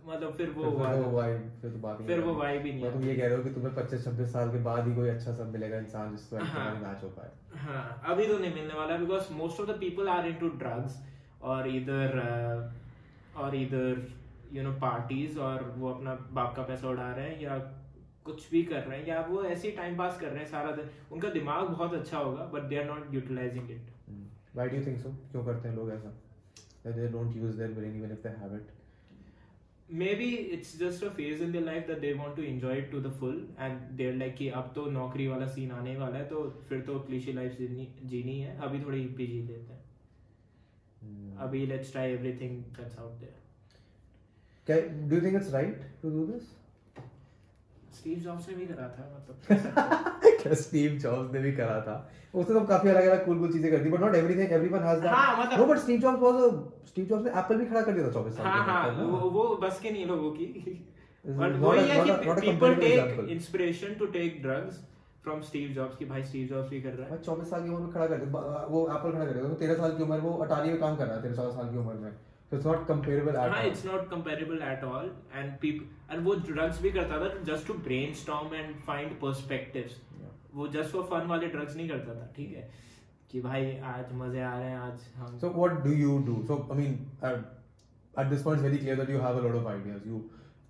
मतलब 0.09 0.33
फिर 0.35 0.51
वो 0.51 0.65
फिर 0.65 0.79
वाला- 0.81 1.03
तो 1.05 1.61
फिर 1.63 1.71
तो 1.71 1.79
बात 1.79 2.03
फिर 2.07 2.21
वो 2.21 2.33
vibe 2.35 2.65
ही 2.65 2.73
नहीं 2.73 2.85
और 2.85 2.93
तुम 2.93 3.05
ये 3.05 3.15
कह 3.15 3.27
रहे 3.27 3.37
हो 3.37 3.43
कि 3.45 3.51
तुम्हें 3.51 3.75
25 3.75 4.05
26 4.05 4.33
साल 4.33 4.51
के 4.51 4.59
बाद 4.63 4.87
ही 4.89 4.95
कोई 4.95 5.09
अच्छा 5.09 5.33
सब 5.35 5.51
मिलेगा 5.53 5.79
इंसान 5.79 6.11
जिससे 6.11 6.37
हाँ। 6.51 6.69
मैच 6.83 7.03
हो 7.05 7.09
पाए। 7.17 7.31
हाँ 7.61 8.03
अभी 8.13 8.27
तो 8.27 8.39
नहीं 8.39 8.55
मिलने 8.55 8.75
वाला 8.75 8.97
because 8.97 9.33
most 9.35 9.61
of 9.61 9.71
the 9.71 9.77
people 9.81 10.09
are 10.09 10.27
into 10.27 10.49
drugs 10.63 11.01
और 11.53 11.69
इधर 11.69 12.19
और 13.37 13.57
इधर 13.57 14.07
यू 14.53 14.63
नो 14.63 14.73
पार्टीज़ 14.81 15.39
और 15.41 15.65
वो 15.79 15.91
अपना 15.91 16.15
बाप 16.33 16.55
का 16.57 16.63
पैसा 16.63 16.89
उड़ा 16.89 17.11
रहे 17.13 17.29
हैं 17.31 17.41
या 17.43 17.59
कुछ 18.27 18.51
भी 18.51 18.63
कर 18.65 18.83
रहे 18.83 18.99
हैं 18.99 19.07
या 19.07 19.21
वो 19.29 19.43
ऐसे 19.45 19.69
ही 19.69 19.75
टाइम 19.77 19.97
पास 19.97 20.21
कर 20.21 20.29
रहे 20.29 20.39
हैं 20.39 20.51
सारा 20.51 20.71
दिन। 20.77 20.89
उनका 21.13 21.29
दिमाग 21.31 21.69
बहुत 21.69 21.95
अच्छा 21.95 22.19
होगा 22.19 22.47
but 22.55 22.69
they 22.71 22.79
are 22.79 22.85
not 22.87 23.15
utilising 23.15 23.71
it 23.71 23.91
why 24.55 24.69
do 24.69 24.77
you 24.77 24.87
think 24.87 24.99
so 24.99 25.11
क्यों 25.33 25.45
करते 25.45 25.69
हैं 25.69 25.77
लोग 25.77 25.93
ऐसा? 25.93 26.15
That 26.85 26.97
they 26.97 27.07
don't 27.13 27.37
use 27.37 27.55
their 27.61 27.75
brain 27.77 27.95
even 28.01 28.11
if 28.15 28.21
they 28.25 28.33
have 28.41 28.53
it. 28.57 28.75
Maybe 30.15 30.29
it's 30.57 30.77
just 30.79 31.05
a 31.05 31.09
phase 31.17 31.43
in 31.43 31.53
their 31.53 31.65
life 31.65 31.87
that 31.87 31.99
they 32.01 32.13
want 32.13 32.37
to 32.37 32.43
enjoy 32.43 32.79
it 32.79 32.91
to 32.91 33.01
the 33.01 33.13
full 33.21 33.37
and 33.59 33.81
there 33.97 34.15
like 34.15 34.35
कि 34.35 34.49
अब 34.61 34.73
तो 34.75 34.85
नौकरी 34.91 35.27
वाला 35.29 35.47
scene 35.47 35.71
आने 35.71 35.97
वाला 35.97 36.19
है 36.19 36.25
तो 36.29 36.45
फिर 36.69 36.81
तो 36.81 36.99
क्लीशी 37.01 37.33
लाइफ 37.33 37.59
जीनी 37.59 37.89
जीनी 38.05 38.39
है। 38.41 38.57
अभी 38.59 38.85
थोड़ी 38.85 39.01
हिप्पी 39.03 39.27
जी 39.27 39.43
लेते 39.43 39.73
हैं। 39.73 39.85
Hmm. 41.01 41.41
अभी 41.43 41.67
let's 41.67 41.93
try 41.93 42.13
everything 42.13 42.63
that's 42.79 42.99
out 42.99 43.19
there 43.21 43.45
do 44.69 45.17
you 45.17 45.23
think 45.23 45.37
it's 45.39 45.51
right 45.55 45.83
to 46.01 46.11
do 46.13 46.23
this? 46.29 46.47
Steve 47.99 48.19
Jobs 48.19 48.49
ने 48.49 48.55
भी 48.55 48.67
करा 48.67 48.89
था 48.89 49.05
मतलब। 49.15 50.31
क्या 50.43 50.55
स्टीव 50.63 50.99
जॉब्स 50.99 51.33
ने 51.35 51.41
भी 51.41 51.53
करा 51.53 51.81
था? 51.81 51.97
उसने 52.35 52.59
तो 52.59 52.65
काफ़ी 52.67 52.89
अलग 52.91 53.07
अलग 53.07 53.25
कूल 53.27 53.39
कूल 53.39 53.53
चीज़ें 53.53 53.71
कर 53.73 53.79
दी 53.79 53.91
but 53.91 54.01
not 54.01 54.15
everything 54.15 54.53
everyone 54.53 54.83
has 54.83 55.01
that 55.01 55.13
हाँ, 55.13 55.37
मतलब- 55.41 55.59
no 55.59 55.67
but 55.67 55.79
Steve 55.79 56.01
Jobs 56.01 56.21
was 56.23 56.89
Steve 56.89 57.07
Jobs 57.07 57.25
ने 57.25 57.31
एप्पल 57.41 57.57
भी 57.57 57.67
खड़ा 57.67 57.81
कर 57.83 57.93
दिया 57.93 58.07
था 58.07 58.13
24 58.13 58.37
साल 58.37 58.47
हाँ 58.47 58.65
के 58.65 58.97
हाँ? 58.97 59.07
वो, 59.07 59.31
वो 59.31 59.57
बस 59.63 59.81
के 59.83 59.91
नहीं 59.91 60.07
लोगों 60.07 60.31
की। 60.31 60.47
बट 61.25 61.57
वही 61.59 61.89
है 61.89 62.05
कि 62.05 62.41
people 62.41 62.75
take 62.75 63.27
inspiration 63.31 63.95
to 63.99 64.07
take 64.19 64.43
drugs 64.43 64.81
from 65.25 65.41
Steve 65.43 65.71
Jobs 65.73 65.97
की 65.97 66.05
भाई 66.05 66.23
स्टीव 66.25 66.47
जॉब्स 66.49 66.69
भी 66.71 66.81
कर 66.83 66.93
रहा 66.93 67.09
है। 67.09 67.23
24 67.23 67.51
साल 67.51 67.63
की 67.63 67.69
उम्र 67.69 67.81
में 67.81 67.93
खड़ा 67.93 68.07
कर 68.07 68.25
वो 68.71 68.87
एप्पल 68.89 69.13
खड़ा 69.13 69.25
कर 69.25 69.33
दिया 69.33 69.45
था 69.45 69.55
13 69.65 69.75
साल 69.77 69.97
की 69.97 70.03
उम्र 70.03 70.13
में 70.15 70.21
वो 70.21 70.37
अटारी 70.45 70.71
में 70.71 70.79
काम 70.81 70.97
कर 70.97 71.07
रहा 71.07 71.17
है 71.17 71.23
13 71.23 71.51
साल 71.57 71.71
की 71.71 71.79
उम्र 71.79 71.95
में। 71.95 72.13
so 72.50 72.58
it's 72.58 72.66
not 72.66 72.86
comparable 72.88 73.38
at 73.42 73.50
हाँ 73.50 73.62
all 73.62 73.70
it's 73.70 73.86
not 73.86 74.10
comparable 74.10 74.62
at 74.72 74.84
all 74.84 75.12
and 75.34 75.52
people 75.62 76.14
and 76.14 76.24
वो 76.26 76.34
ड्रग्स 76.48 76.82
भी 76.82 76.92
करता 76.92 77.20
था 77.20 77.34
just 77.54 77.68
to 77.68 77.74
brainstorm 77.88 78.56
and 78.56 78.76
find 78.88 79.20
perspectives 79.22 80.00
वो 80.56 80.68
जस्ट 80.68 80.92
फॉर 80.92 81.04
फन 81.12 81.28
वाले 81.28 81.48
ड्रग्स 81.48 81.76
नहीं 81.76 81.88
करता 81.90 82.16
था 82.16 82.32
ठीक 82.36 82.56
है 82.56 82.70
कि 83.32 83.42
भाई 83.42 83.76
आज 83.94 84.14
मजे 84.22 84.42
आ 84.42 84.58
रहे 84.58 84.70
हैं 84.70 84.78
आज 84.78 85.08
हम 85.18 85.40
So 85.44 85.52
what 85.62 85.82
do 85.84 85.96
you 86.04 86.16
do? 86.30 86.38
So 86.48 86.56
I 86.74 86.78
mean, 86.80 86.96
at, 87.30 87.38
at 88.14 88.30
this 88.34 88.42
point, 88.48 88.60
it's 88.60 88.68
very 88.68 88.80
clear 88.80 88.96
that 89.02 89.12
you 89.16 89.22
have 89.26 89.38
a 89.42 89.44
lot 89.48 89.56
of 89.60 89.68
ideas. 89.74 90.02
You 90.06 90.20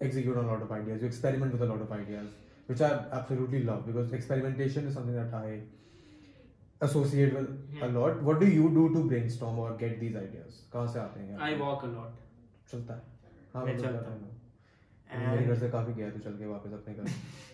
execute 0.08 0.38
on 0.42 0.46
a 0.46 0.52
lot 0.52 0.66
of 0.68 0.74
ideas. 0.78 1.02
You 1.02 1.08
experiment 1.08 1.56
with 1.58 1.64
a 1.68 1.70
lot 1.72 1.82
of 1.86 1.96
ideas, 1.98 2.28
which 2.68 2.84
I 2.90 2.92
absolutely 3.20 3.64
love 3.64 3.88
because 3.88 4.14
experimentation 4.20 4.92
is 4.92 5.00
something 5.00 5.16
that 5.16 5.34
I 5.40 5.62
associate 6.81 7.33
with 7.33 7.49
a 7.79 7.87
Hmm. 7.87 7.95
lot. 7.95 8.23
What 8.23 8.41
do 8.41 8.47
you 8.49 8.69
do 8.71 8.85
to 8.95 9.05
brainstorm 9.05 9.59
or 9.59 9.69
get 9.77 9.99
these 10.01 10.17
ideas? 10.17 10.63
कहाँ 10.73 10.87
से 10.87 10.99
आते 11.01 11.21
हैं? 11.21 11.39
I 11.41 11.55
walk 11.57 11.85
a 11.85 11.89
lot 11.89 12.19
चलता 12.71 12.95
है. 12.95 13.03
हाँ 13.55 13.65
मैं 13.65 13.75
मतलब 13.75 13.87
चलता 13.87 14.11
हूँ। 14.11 14.35
मेरे 15.27 15.45
घर 15.45 15.55
से 15.57 15.69
काफ़ी 15.71 15.93
गया 15.95 16.11
तू 16.11 16.19
चल 16.21 16.37
के 16.39 16.47
वापस 16.47 16.73
अपने 16.73 16.95
घर. 16.95 17.05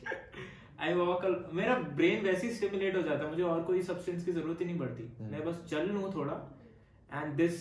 आई 0.80 0.94
वॉक 0.94 1.24
मेरा 1.54 1.74
ब्रेन 1.96 2.24
वैसे 2.24 2.46
ही 2.46 2.52
स्टिमुलेट 2.54 2.96
हो 2.96 3.02
जाता 3.02 3.24
है 3.24 3.30
मुझे 3.30 3.42
और 3.44 3.62
कोई 3.64 3.82
सब्सटेंस 3.84 4.24
की 4.24 4.32
ज़रूरत 4.32 4.60
ही 4.60 4.66
नहीं 4.66 4.78
पड़ती 4.78 5.02
हम्म। 5.18 5.30
मैं 5.32 5.44
बस 5.44 5.60
चल 5.70 5.88
लूँ 5.90 6.12
थोड़ा 6.14 6.38
एंड 7.10 7.34
दिस 7.36 7.60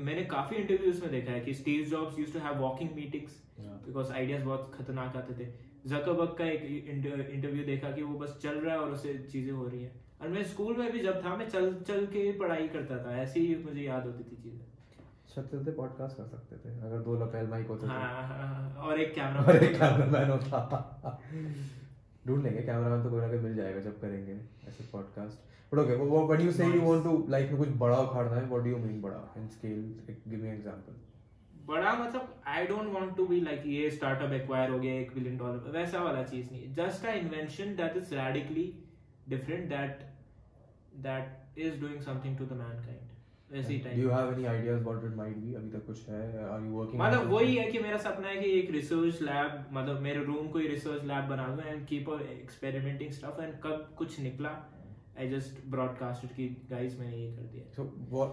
मैंने 0.00 0.24
काफ़ी 0.32 0.56
इंटरव्यूज़ 0.56 1.00
में 1.02 1.10
देखा 1.10 1.32
है 1.32 1.40
कि 1.40 1.54
Steve 1.54 1.84
Jobs 1.90 2.18
used 2.18 2.32
to 2.32 2.40
have 2.46 2.58
walking 2.62 2.90
meetings 2.96 3.44
Yeah. 3.58 3.78
Because 3.86 4.12
ideas 4.12 4.42
बहुत 4.44 4.70
खतरनाक 4.74 5.16
आते 5.16 5.34
थे 5.34 5.46
जकरबर्ग 5.86 6.34
का 6.38 6.44
एक 6.46 6.62
इंटरव्यू 6.88 7.64
देखा 7.64 7.90
कि 7.92 8.02
वो 8.02 8.18
बस 8.18 8.36
चल 8.42 8.58
रहा 8.58 8.74
है 8.74 8.80
और 8.80 8.90
उसे 8.92 9.14
चीज़ें 9.32 9.50
हो 9.52 9.66
रही 9.66 9.82
है 9.82 9.90
और 10.20 10.28
मैं 10.28 10.44
स्कूल 10.44 10.76
में 10.76 10.92
भी 10.92 11.00
जब 11.00 11.24
था 11.24 11.36
मैं 11.36 11.48
चल 11.48 11.74
चल 11.88 12.06
के 12.06 12.30
पढ़ाई 12.32 12.68
करता 12.68 12.96
था 13.04 13.16
ऐसे 13.16 13.40
ही 13.40 13.54
मुझे 13.64 13.80
याद 13.80 14.06
होती 14.06 14.24
थी 14.24 14.42
चीज़ें। 14.42 14.66
चलते 15.34 15.70
पॉडकास्ट 15.70 16.16
कर 16.16 16.24
सकते 16.26 16.56
थे 16.56 16.80
अगर 16.80 16.98
दो 16.98 17.14
लपेल 17.24 17.46
माइक 17.46 17.66
होते 17.66 17.86
हाँ 17.86 17.98
तो. 17.98 18.04
हाँ, 18.04 18.38
हाँ, 18.38 18.86
और 18.86 19.00
एक 19.00 19.14
कैमरा 19.14 19.42
और 19.42 19.56
एक 19.56 19.78
कैमरामैन 19.78 20.30
होता। 20.30 21.20
ढूंढ 22.26 22.42
लेंगे 22.42 22.62
कैमरामैन 22.62 23.02
तो 23.02 23.10
कोई 23.10 23.20
ना 23.20 23.28
कोई 23.28 23.38
मिल 23.38 23.54
जाएगा 23.56 23.80
जब 23.80 24.00
करेंगे 24.00 24.32
ऐसे 24.68 24.84
podcast 24.92 25.74
but 25.74 25.78
okay 25.78 25.94
what 26.04 26.40
you 26.40 26.52
say 26.52 26.66
you 26.66 26.80
want 26.80 27.04
to 27.04 27.26
life 27.28 27.50
में 27.50 27.58
कुछ 27.58 27.68
बड़ा 27.76 27.98
उखाड़ना 27.98 28.36
है? 28.36 28.46
व्हाट 28.46 28.62
डू 28.62 28.70
यू 28.70 28.76
मीन 28.76 29.00
बड़ा? 29.02 29.34
In 29.36 29.48
scale 29.48 29.80
give 30.28 30.42
me 30.42 30.48
example 30.48 30.96
बड़ा 31.66 31.92
मतलब 31.94 32.42
I 32.46 32.66
don't 32.66 32.92
want 32.92 33.16
to 33.16 33.26
be 33.26 33.40
like 33.40 33.62
ये 33.66 33.90
स्टार्टअप 33.90 34.32
एक्वायर 34.32 34.70
हो 34.70 34.78
गया 34.78 34.94
एक 34.94 35.14
बिलियन 35.14 35.36
डॉलर 35.38 35.70
वैसा 35.78 36.02
वाला 36.02 36.22
चीज़ 36.22 36.50
नहीं। 36.52 36.74
Just 36.74 37.06
a 37.06 37.12
invention 37.12 37.74
that 37.76 37.96
is 37.96 38.14
radically 38.14 38.72
different 39.28 39.68
that 39.68 40.06
that 41.04 41.58
is 41.58 41.80
doing 41.80 42.00
something 42.02 42.36
to 42.38 42.46
the 42.46 42.58
mankind 42.60 43.06
वैसे 43.52 43.72
ही 43.72 43.78
do 43.80 44.00
you 44.00 44.08
time 44.08 44.18
have 44.18 44.32
any 44.32 44.44
ideas 44.46 44.82
what 44.84 45.04
it 45.04 45.14
might 45.16 45.36
be 45.36 45.54
अभी 45.54 45.70
तक 45.70 45.86
कुछ 45.86 46.08
है? 46.08 46.22
आर 46.46 46.64
यू 46.64 46.72
वर्किंग 46.72 47.02
मतलब 47.02 47.30
वही 47.32 47.54
है 47.56 47.70
कि 47.72 47.78
मेरा 47.80 47.98
सपना 47.98 48.28
है 48.28 48.36
कि 48.36 48.50
एक 48.58 48.70
रिसर्च 48.70 49.22
लैब 49.22 49.64
मतलब 49.72 50.00
मेरे 50.00 50.24
रूम 50.24 50.48
को 50.48 50.58
ही 50.58 50.66
रिसर्च 50.68 51.04
लैब 51.12 51.28
बना 51.28 51.46
दूँ 51.48 51.64
and 51.64 51.86
keep 51.86 52.10
experimenting 52.22 53.12
stuff 53.12 53.42
and 53.42 53.54
कब 53.64 53.88
कुछ 53.98 54.20
निकला 54.20 54.50
आई 55.20 55.28
जस्ट 55.28 55.64
ब्रॉडकास्टेड 55.70 56.30
कि 56.32 56.48
गाइस 56.70 56.98
मैंने 56.98 57.16
ये 57.16 57.30
कर 57.36 57.42
दिया। 57.52 57.64
So 57.76 57.82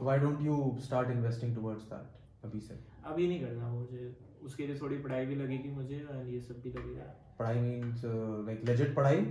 why 0.02 0.20
don't 0.20 0.42
you 0.42 0.58
start 0.84 1.10
investing 1.12 1.56
towards 1.56 1.84
that 1.94 2.46
अभी 2.46 2.60
से। 2.60 2.80
अभी 3.06 3.28
नहीं 3.28 3.40
करना 3.42 3.70
मुझे 3.70 4.14
उसके 4.44 4.68
लिए 4.68 4.80
थोड़ी 4.80 4.98
पढ़ाई 4.98 5.26
भी 5.26 5.36
लगेगी 5.36 5.70
मुझे 5.72 6.00
और 6.12 6.28
ये 6.30 6.42
सब 6.42 6.62
भी 6.64 6.70
लगेगा। 6.72 7.04
पढ़ाई 7.40 7.60
मींस 7.60 8.02
लाइक 8.06 8.62
लेजिट 8.66 8.96
पढ़ाई 8.96 9.26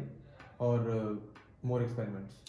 और 0.61 0.91
मोर 1.65 1.83
एक्सपेरिमेंट्स 1.83 2.41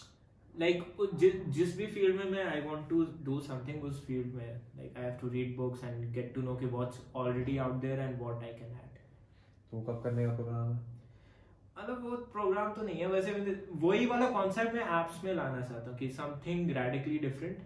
लाइक 0.58 0.96
जिस 1.14 1.34
जिस 1.54 1.76
भी 1.76 1.86
फ़ील्ड 1.86 2.16
में 2.16 2.30
मैं 2.30 2.44
I 2.44 2.60
want 2.62 2.88
to 2.90 3.04
do 3.24 3.38
something 3.42 3.84
उस 3.84 4.06
फ़ील्ड 4.06 4.34
में 4.34 4.46
like 4.46 4.96
I 4.96 5.04
have 5.04 5.18
to 5.20 5.28
read 5.28 5.56
books 5.56 5.84
and 5.84 6.12
get 6.12 6.34
to 6.34 6.42
know 6.42 6.54
कि 6.56 6.66
what's 6.66 7.00
already 7.16 7.56
out 7.58 7.80
there 7.80 8.00
and 8.00 8.18
what 8.20 8.42
I 8.42 8.52
can 8.52 8.72
add 8.74 8.98
तो 9.70 9.80
कब 9.82 10.02
करने 10.04 10.26
का 10.26 10.34
प्रोग्राम 10.34 10.72
है? 10.72 10.78
मतलब 11.78 12.04
वो 12.04 12.16
प्रोग्राम 12.32 12.72
तो 12.72 12.82
नहीं 12.82 12.98
है 12.98 13.06
वैसे 13.08 13.32
वही 13.76 14.06
वाला 14.06 14.28
कॉन्सेप्ट 14.30 14.74
मैं 14.74 14.84
एप्स 15.00 15.22
में 15.24 15.32
लाना 15.34 15.60
चाहता 15.60 15.90
हूँ 15.90 15.98
कि 15.98 16.08
समथिंग 16.10 16.70
रेडिकली 16.76 17.18
डिफरेंट 17.18 17.58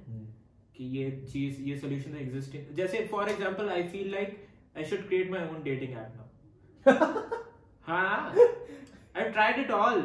कि 0.77 0.85
ये 0.97 1.11
चीज़ 1.33 1.61
ये 1.63 1.77
सोल्यूशन 1.79 2.17
एग्जिस्टिंग 2.17 2.75
जैसे 2.77 3.07
for 3.11 3.29
example 3.29 3.69
I 3.69 3.83
feel 3.89 4.11
like 4.13 4.37
I 4.77 4.85
should 4.85 5.07
create 5.09 5.31
my 5.31 5.47
own 5.49 5.63
dating 5.63 5.93
app 5.93 6.17
now 6.17 7.29
हाँ 7.89 8.35
I 9.17 9.31
tried 9.31 9.59
it 9.59 9.71
all 9.73 10.03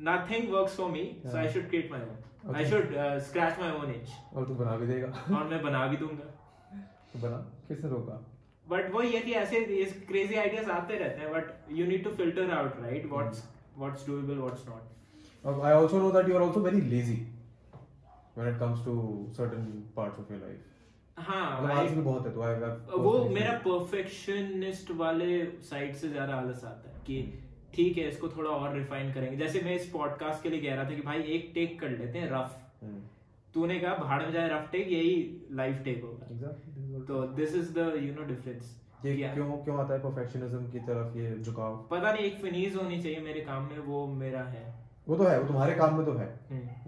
works 0.00 0.76
for 0.76 0.90
me 0.90 1.04
so 1.26 1.36
I 1.38 1.48
should 1.52 1.68
create 1.68 1.90
my 1.92 2.00
own 2.00 2.54
I 2.54 2.64
Okay. 2.64 2.70
Should 2.70 2.92
scratch 3.26 3.58
my 3.60 3.70
own 3.76 3.90
edge 3.90 4.08
और 4.36 4.44
तू 4.48 4.54
बना 4.54 4.76
भी 4.76 4.86
देगा। 4.86 5.06
और 5.36 5.44
मैं 5.50 5.62
बना 5.62 5.86
भी 5.86 5.96
दूँगा। 5.96 6.24
तो 7.12 7.18
बना 7.18 7.36
किसने 7.68 7.90
रोका? 7.90 8.18
बट 8.68 8.90
वही 8.94 9.10
है 9.12 9.20
कि 9.22 9.32
ऐसे 9.40 9.60
क्रेजी 10.08 10.34
आइडियाज़ 10.34 10.70
आते 10.70 10.98
रहते 10.98 11.20
हैं 11.20 11.32
but 11.32 11.72
you 11.78 11.86
need 11.86 12.04
to 12.04 12.10
filter 12.16 12.50
out 12.58 12.80
right 12.82 13.06
what's 13.12 13.42
what's 13.78 14.06
doable 14.06 14.38
what's 14.44 14.68
not 14.68 14.94
Uh, 15.44 15.52
I 15.66 15.72
also 15.80 15.98
know 16.02 16.06
that 16.14 16.28
you 16.28 16.36
are 16.36 16.42
also 16.44 16.60
very 16.62 16.78
lazy 16.92 17.16
when 18.36 18.48
it 18.52 18.56
comes 18.62 18.80
to 18.86 18.94
certain 19.36 19.66
parts 19.98 20.18
of 20.22 20.30
your 20.32 20.38
life. 20.40 20.64
हाँ 21.26 21.42
मतलब 21.56 21.70
I- 21.70 21.76
आलस 21.78 21.90
भी 21.92 22.00
बहुत 22.02 22.26
है 22.26 22.32
तो 22.34 22.40
I- 22.46 22.56
I've 22.68 22.98
वो 23.04 23.12
मेरा 23.34 23.52
perfectionist 23.66 24.90
वाले 25.02 25.28
साइड 25.68 25.94
से 25.96 26.08
ज़्यादा 26.08 26.34
आलस 26.36 26.64
आता 26.64 26.90
है 26.90 27.02
कि 27.06 27.20
ठीक 27.76 27.98
है 27.98 28.08
इसको 28.08 28.28
थोड़ा 28.28 28.50
और 28.50 28.74
रिफाइन 28.74 29.12
करेंगे। 29.12 29.36
जैसे 29.36 29.60
मैं 29.60 29.74
इस 29.76 29.88
पॉडकास्ट 29.90 30.42
के 30.42 30.48
लिए 30.48 30.60
कह 30.60 30.74
रहा 30.74 30.84
था 30.84 30.94
कि 30.94 31.02
भाई 31.02 31.22
एक 31.34 31.50
टेक 31.54 31.78
कर 31.80 31.90
लेते 31.90 32.18
हैं 32.18 32.30
रफ 32.30 32.56
हम्म, 32.82 33.00
तूने 33.54 33.78
कहा 33.80 33.94
भाड़ 33.96 34.22
में 34.22 34.32
जाए 34.32 34.48
रफ 34.48 34.68
टेक 34.72 34.88
यही 34.92 35.46
लाइफ 35.52 35.82
टेक 35.84 36.02
होगा। 36.04 36.48
तो 37.04 37.22
this 37.34 37.54
is 37.56 37.72
the 37.78 37.92
you 38.02 38.14
know 38.14 38.26
difference 38.28 38.74
ये 39.06 39.14
क्यों 39.34 39.50
क्यों 39.64 39.78
आता 39.78 39.94
है 39.94 40.00
परफेक्शनिज्म 40.00 40.70
की 40.70 40.78
तरफ़ 40.80 41.18
ये 41.18 41.34
झुकाव? 41.38 41.76
पता 41.90 42.12
नहीं 42.12 42.24
एक 42.24 42.38
फिनीज 42.38 42.76
होनी 42.76 43.00
चाहिए 43.02 43.20
मेरे 43.20 43.40
काम 43.42 43.62
में 43.62 43.78
वो 43.80 44.06
मेरा 44.14 44.42
है। 44.44 44.64
वो 45.06 45.16
तो 45.16 45.24
है 45.24 45.38
वो 45.40 45.46
तुम्हारे 45.48 45.74
काम 45.74 45.96
में 45.96 46.04
तो 46.06 46.12
है। 46.12 46.26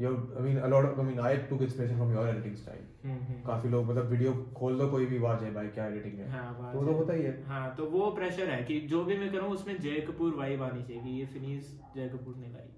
Your 0.00 0.14
I 0.38 0.42
mean 0.44 0.56
a 0.58 0.68
lot 0.68 0.84
of 0.84 1.00
I 1.00 1.06
mean 1.06 1.20
I 1.20 1.36
took 1.50 1.62
inspiration 1.62 1.96
from 1.96 2.12
your 2.12 2.28
editing 2.28 2.54
style. 2.56 3.42
काफ़ी 3.46 3.68
लोग 3.70 3.84
मतलब 3.90 4.06
वीडियो 4.06 4.32
खोल 4.56 4.78
दो 4.78 4.88
कोई 4.90 5.06
भी 5.06 5.18
वाज 5.18 5.42
है 5.42 5.52
भाई 5.54 5.68
क्या 5.68 5.86
एडिटिंग 5.86 6.18
है? 6.18 6.30
हाँ, 6.30 6.72
तो 6.72 6.78
वो 6.78 6.84
तो 6.86 6.92
होता 6.92 7.12
ही 7.12 7.22
है। 7.22 7.42
हाँ 7.46 7.74
तो 7.76 7.86
वो 7.90 8.10
प्रेशर 8.10 8.50
है 8.50 8.62
कि 8.64 8.80
जो 8.90 9.04
भी 9.04 9.16
मैं 9.18 9.30
करूँ 9.32 9.50
उसमें 9.50 9.78
जय 9.78 10.00
कपूर 10.08 10.34
वाइब 10.34 10.62
आनी 10.62 10.82
चाहिए 10.82 11.02
कि 11.02 11.18
ये 11.20 11.26
फिनीज 11.26 11.70
जय 11.96 12.08
कपूर 12.08 12.36
ने 12.36 12.48
लाई 12.48 12.68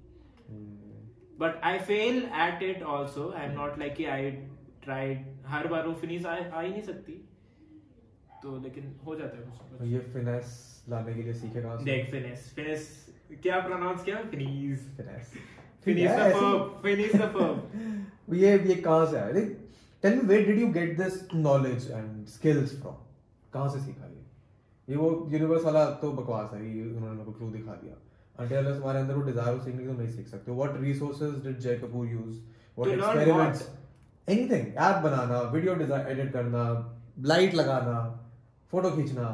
but 1.40 1.60
I 1.64 1.78
fail 1.88 2.22
at 2.40 2.62
it 2.62 2.82
also 2.92 3.30
I 3.30 3.46
am 3.46 3.52
not 3.52 3.78
like 3.78 3.94
कि 3.94 4.04
आई 4.14 4.30
ट्राइड 4.84 5.26
हर 5.46 5.66
बार 5.68 5.86
वो 5.86 5.94
फिनीज 5.94 6.26
आ, 6.26 6.34
ही 6.34 6.70
नहीं 6.70 6.82
सकती। 6.82 7.12
तो 8.42 8.58
लेकिन 8.58 8.94
हो 9.06 9.14
जाता 9.16 9.38
है 9.38 9.42
कुछ। 9.44 9.88
ये 9.88 9.98
फिनेस 10.12 10.84
लाने 10.88 11.14
के 11.14 11.22
लिए 11.22 11.32
सीखे 11.34 11.62
कहाँ 11.62 11.78
से? 11.78 11.84
देख 11.84 12.10
फिनिश 12.10 12.52
फिनिश 12.56 12.84
क्या 13.42 13.60
प्रोनाउंस 13.60 14.04
किया? 14.04 14.16
Finesse 14.30 14.78
finesse 14.96 15.32
finish 15.84 16.10
the 16.10 16.32
verb. 16.34 16.82
Finish 16.82 17.14
the 17.14 17.32
verb. 17.34 18.34
ये 18.42 18.58
ये 18.58 18.74
कहाँ 18.74 19.06
से 19.10 19.16
आया? 19.16 19.30
Like 19.30 19.48
tell 20.02 20.14
me 20.16 20.22
where 20.28 20.46
did 20.46 20.58
you 20.60 20.68
get 20.72 20.96
this 20.98 21.14
knowledge 21.34 21.90
and 21.90 22.26
skills 22.28 22.80
from 22.80 22.94
कहाँ 23.52 23.68
से 23.68 23.80
सीखा 23.80 24.06
ये? 24.06 24.22
ये 24.88 24.96
वो 24.96 25.08
यूनिवर्स 25.32 25.64
वाला 25.64 25.84
तो 26.02 26.12
बकवास 26.12 26.52
है 26.54 26.60
ये 26.76 26.82
उन्होंने 26.84 27.10
मेरे 27.10 27.24
को 27.24 27.32
क्लू 27.32 27.50
दिखा 27.50 27.74
दिया। 27.82 27.94
Until 28.42 28.68
तुम्हारे 28.74 28.98
अंदर 28.98 29.14
वो 29.14 29.22
डिज़ायर 29.22 29.56
हो 29.56 29.64
सीखने 29.64 29.82
की 29.82 29.86
तुम 29.86 29.96
नहीं 29.96 30.12
सीख 30.12 30.26
सकते 30.28 30.52
what 30.52 30.80
resources 30.80 31.34
did 31.46 31.58
Jay 31.58 31.78
Kapoor 31.78 32.06
use 32.08 32.36
what 32.78 32.88
experiments 32.92 33.68
anything 34.28 34.66
app 34.86 35.02
banana 35.04 35.40
video 35.52 35.74
design 35.74 36.06
edit 36.06 36.32
करना 36.32 36.62
लाइट 37.32 37.54
लगाना 37.54 37.96
फ़ोटो 38.72 38.90
खींचना। 38.96 39.26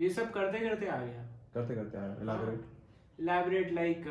ये 0.00 0.08
सब 0.10 0.30
करते 0.32 0.58
करते 0.68 0.86
आ 0.86 0.98
गया। 1.00 1.23
करते 1.54 1.74
करते 1.74 1.98
आया 1.98 2.14
elaborate 2.24 2.62
elaborate 3.18 3.72
लाइक 3.74 4.06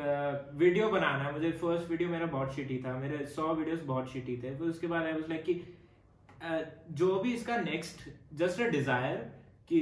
वीडियो 0.56 0.88
बनाना। 0.90 1.30
मुझे 1.30 1.50
फ़र्स्ट 1.52 1.90
वीडियो 1.90 2.08
मेरा 2.08 2.26
बहुत 2.34 2.54
शिटी 2.54 2.78
था। 2.84 2.96
मेरे 2.98 3.24
सौ 3.34 3.54
वीडियोस 3.54 3.82
बहुत 3.86 4.12
शिटी 4.12 4.36
थे। 4.42 4.54
फिर 4.56 4.68
उसके 4.68 4.86
बाद 4.86 5.06
आई 5.06 5.12
वाज 5.12 5.28
लाइक 5.30 5.44
कि 5.44 5.54
uh, 6.48 6.62
जो 6.92 7.18
भी 7.20 7.34
इसका 7.34 7.56
नेक्स्ट 7.62 8.08
जस्ट 8.38 8.60
अ 8.60 8.68
डिज़ायर 8.70 9.16
कि 9.68 9.80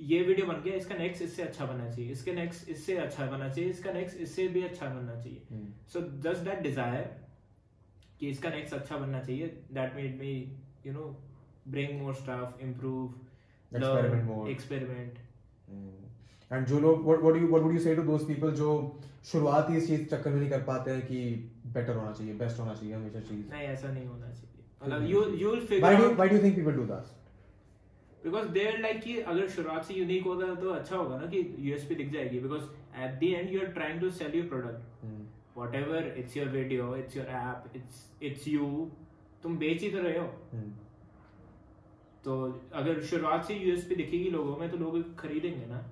ये 0.00 0.22
वीडियो 0.22 0.46
बन 0.46 0.60
गया 0.62 0.74
इसका 0.74 0.94
नेक्स्ट 0.94 1.22
इससे 1.22 1.42
अच्छा 1.42 1.66
बनना 1.66 1.90
चाहिए। 1.90 2.10
इसके 2.12 2.32
नेक्स्ट 2.34 2.68
इससे 2.68 2.96
अच्छा 2.98 3.26
बनना 3.26 3.48
चाहिए। 3.48 3.70
इसका 3.70 3.92
नेक्स्ट 3.92 4.20
इससे 4.20 4.46
भी 4.48 4.62
अच्छा 4.62 4.86
बनना 4.86 5.20
चाहिए. 5.20 5.66
सो 5.92 6.00
जस्ट 6.22 6.44
दैट 6.44 6.62
डिज़ायर 6.62 7.04
कि 8.20 8.28
इसका 8.28 8.50
नेक्स्ट 8.50 8.74
अच्छा 8.74 8.96
बनना 8.96 9.20
चाहिए। 9.20 9.46
That 9.72 9.94
made 9.96 10.18
me 10.20 10.32
you 10.86 10.92
know 10.92 11.04
bring 11.68 12.00
more 12.00 12.14
stuff 12.14 12.62
improve. 12.62 13.14
Experiment 14.50 15.18
and 16.52 16.66
जो 16.66 16.80
लोग 16.80 17.04
what 17.04 17.20
what 17.20 17.36
you 17.36 17.46
what 17.48 17.62
would 17.62 17.72
you 17.74 17.78
say 17.80 17.94
to 17.96 18.02
those 18.02 18.24
people 18.26 18.50
जो 18.54 18.70
शुरुआत 19.24 19.70
ही 19.70 19.76
इस 19.76 19.86
चीज़ 19.88 20.04
चक्कर 20.06 20.30
में 20.30 20.38
नहीं 20.38 20.50
कर 20.50 20.62
पाते 20.62 20.90
हैं 20.90 21.06
कि 21.06 21.24
बेटर 21.74 21.96
होना 21.96 22.12
चाहिए 22.12 22.34
बेस्ट 22.38 22.60
होना 22.60 22.74
चाहिए 22.74 22.94
हमेशा 22.94 23.20
चीज़? 23.20 23.48
नहीं 23.50 23.66
ऐसा 23.68 23.92
नहीं 23.92 24.06
होना 24.06 24.30
चाहिए। 24.30 24.64
मतलब 24.84 25.10
you 25.10 25.24
you 25.40 25.50
will 25.50 25.66
figure 25.66 25.80
why 25.80 25.96
do 25.96 26.14
why 26.14 26.28
do 26.28 26.38
think 26.42 26.56
people 26.56 26.72
do 26.76 26.84
that 26.86 27.20
because 28.24 28.48
there 28.54 28.80
like 28.80 29.00
कि 29.02 29.16
अगर 29.20 29.48
शुरुआत 29.50 29.84
से 29.84 29.94
यूनिक 29.94 30.24
होता 30.24 30.54
तो 30.56 30.70
अच्छा 30.70 30.96
होगा 30.96 31.16
ना 31.18 31.26
कि 31.26 31.38
यूएसपी 31.60 31.94
दिख 31.94 32.12
जाएगी। 32.12 32.40
Because 32.40 32.62
at 33.04 33.18
the 33.20 33.22
end 33.22 33.52
you 33.52 33.60
are 33.60 33.72
trying 33.78 34.00
to 34.00 34.10
sell 34.18 34.36
your 34.36 34.46
product 34.48 35.58
whatever 35.74 36.14
it's 36.18 36.36
your 36.36 36.48
video 36.50 36.94
it's 36.96 37.16
your 37.16 37.26
app 37.38 37.72
it's 37.76 38.04
it's 38.22 38.46
you 38.48 38.68
तुम 39.42 39.56
बेच 39.58 39.82
ही 39.82 39.90
तो 39.90 40.02
रहे 40.02 40.18
हो। 40.18 40.26
तो 42.24 42.36
अगर 42.74 43.00
शुरुआत 43.10 43.44
से 43.44 43.54
यूएसपी 43.54 43.94
दिखेगी 43.94 44.30
लोगों 44.30 44.56
में 44.56 44.70
तो 44.70 44.76
लोग 44.78 45.18
खरीदेंगे 45.18 45.66
ना। 45.66 45.84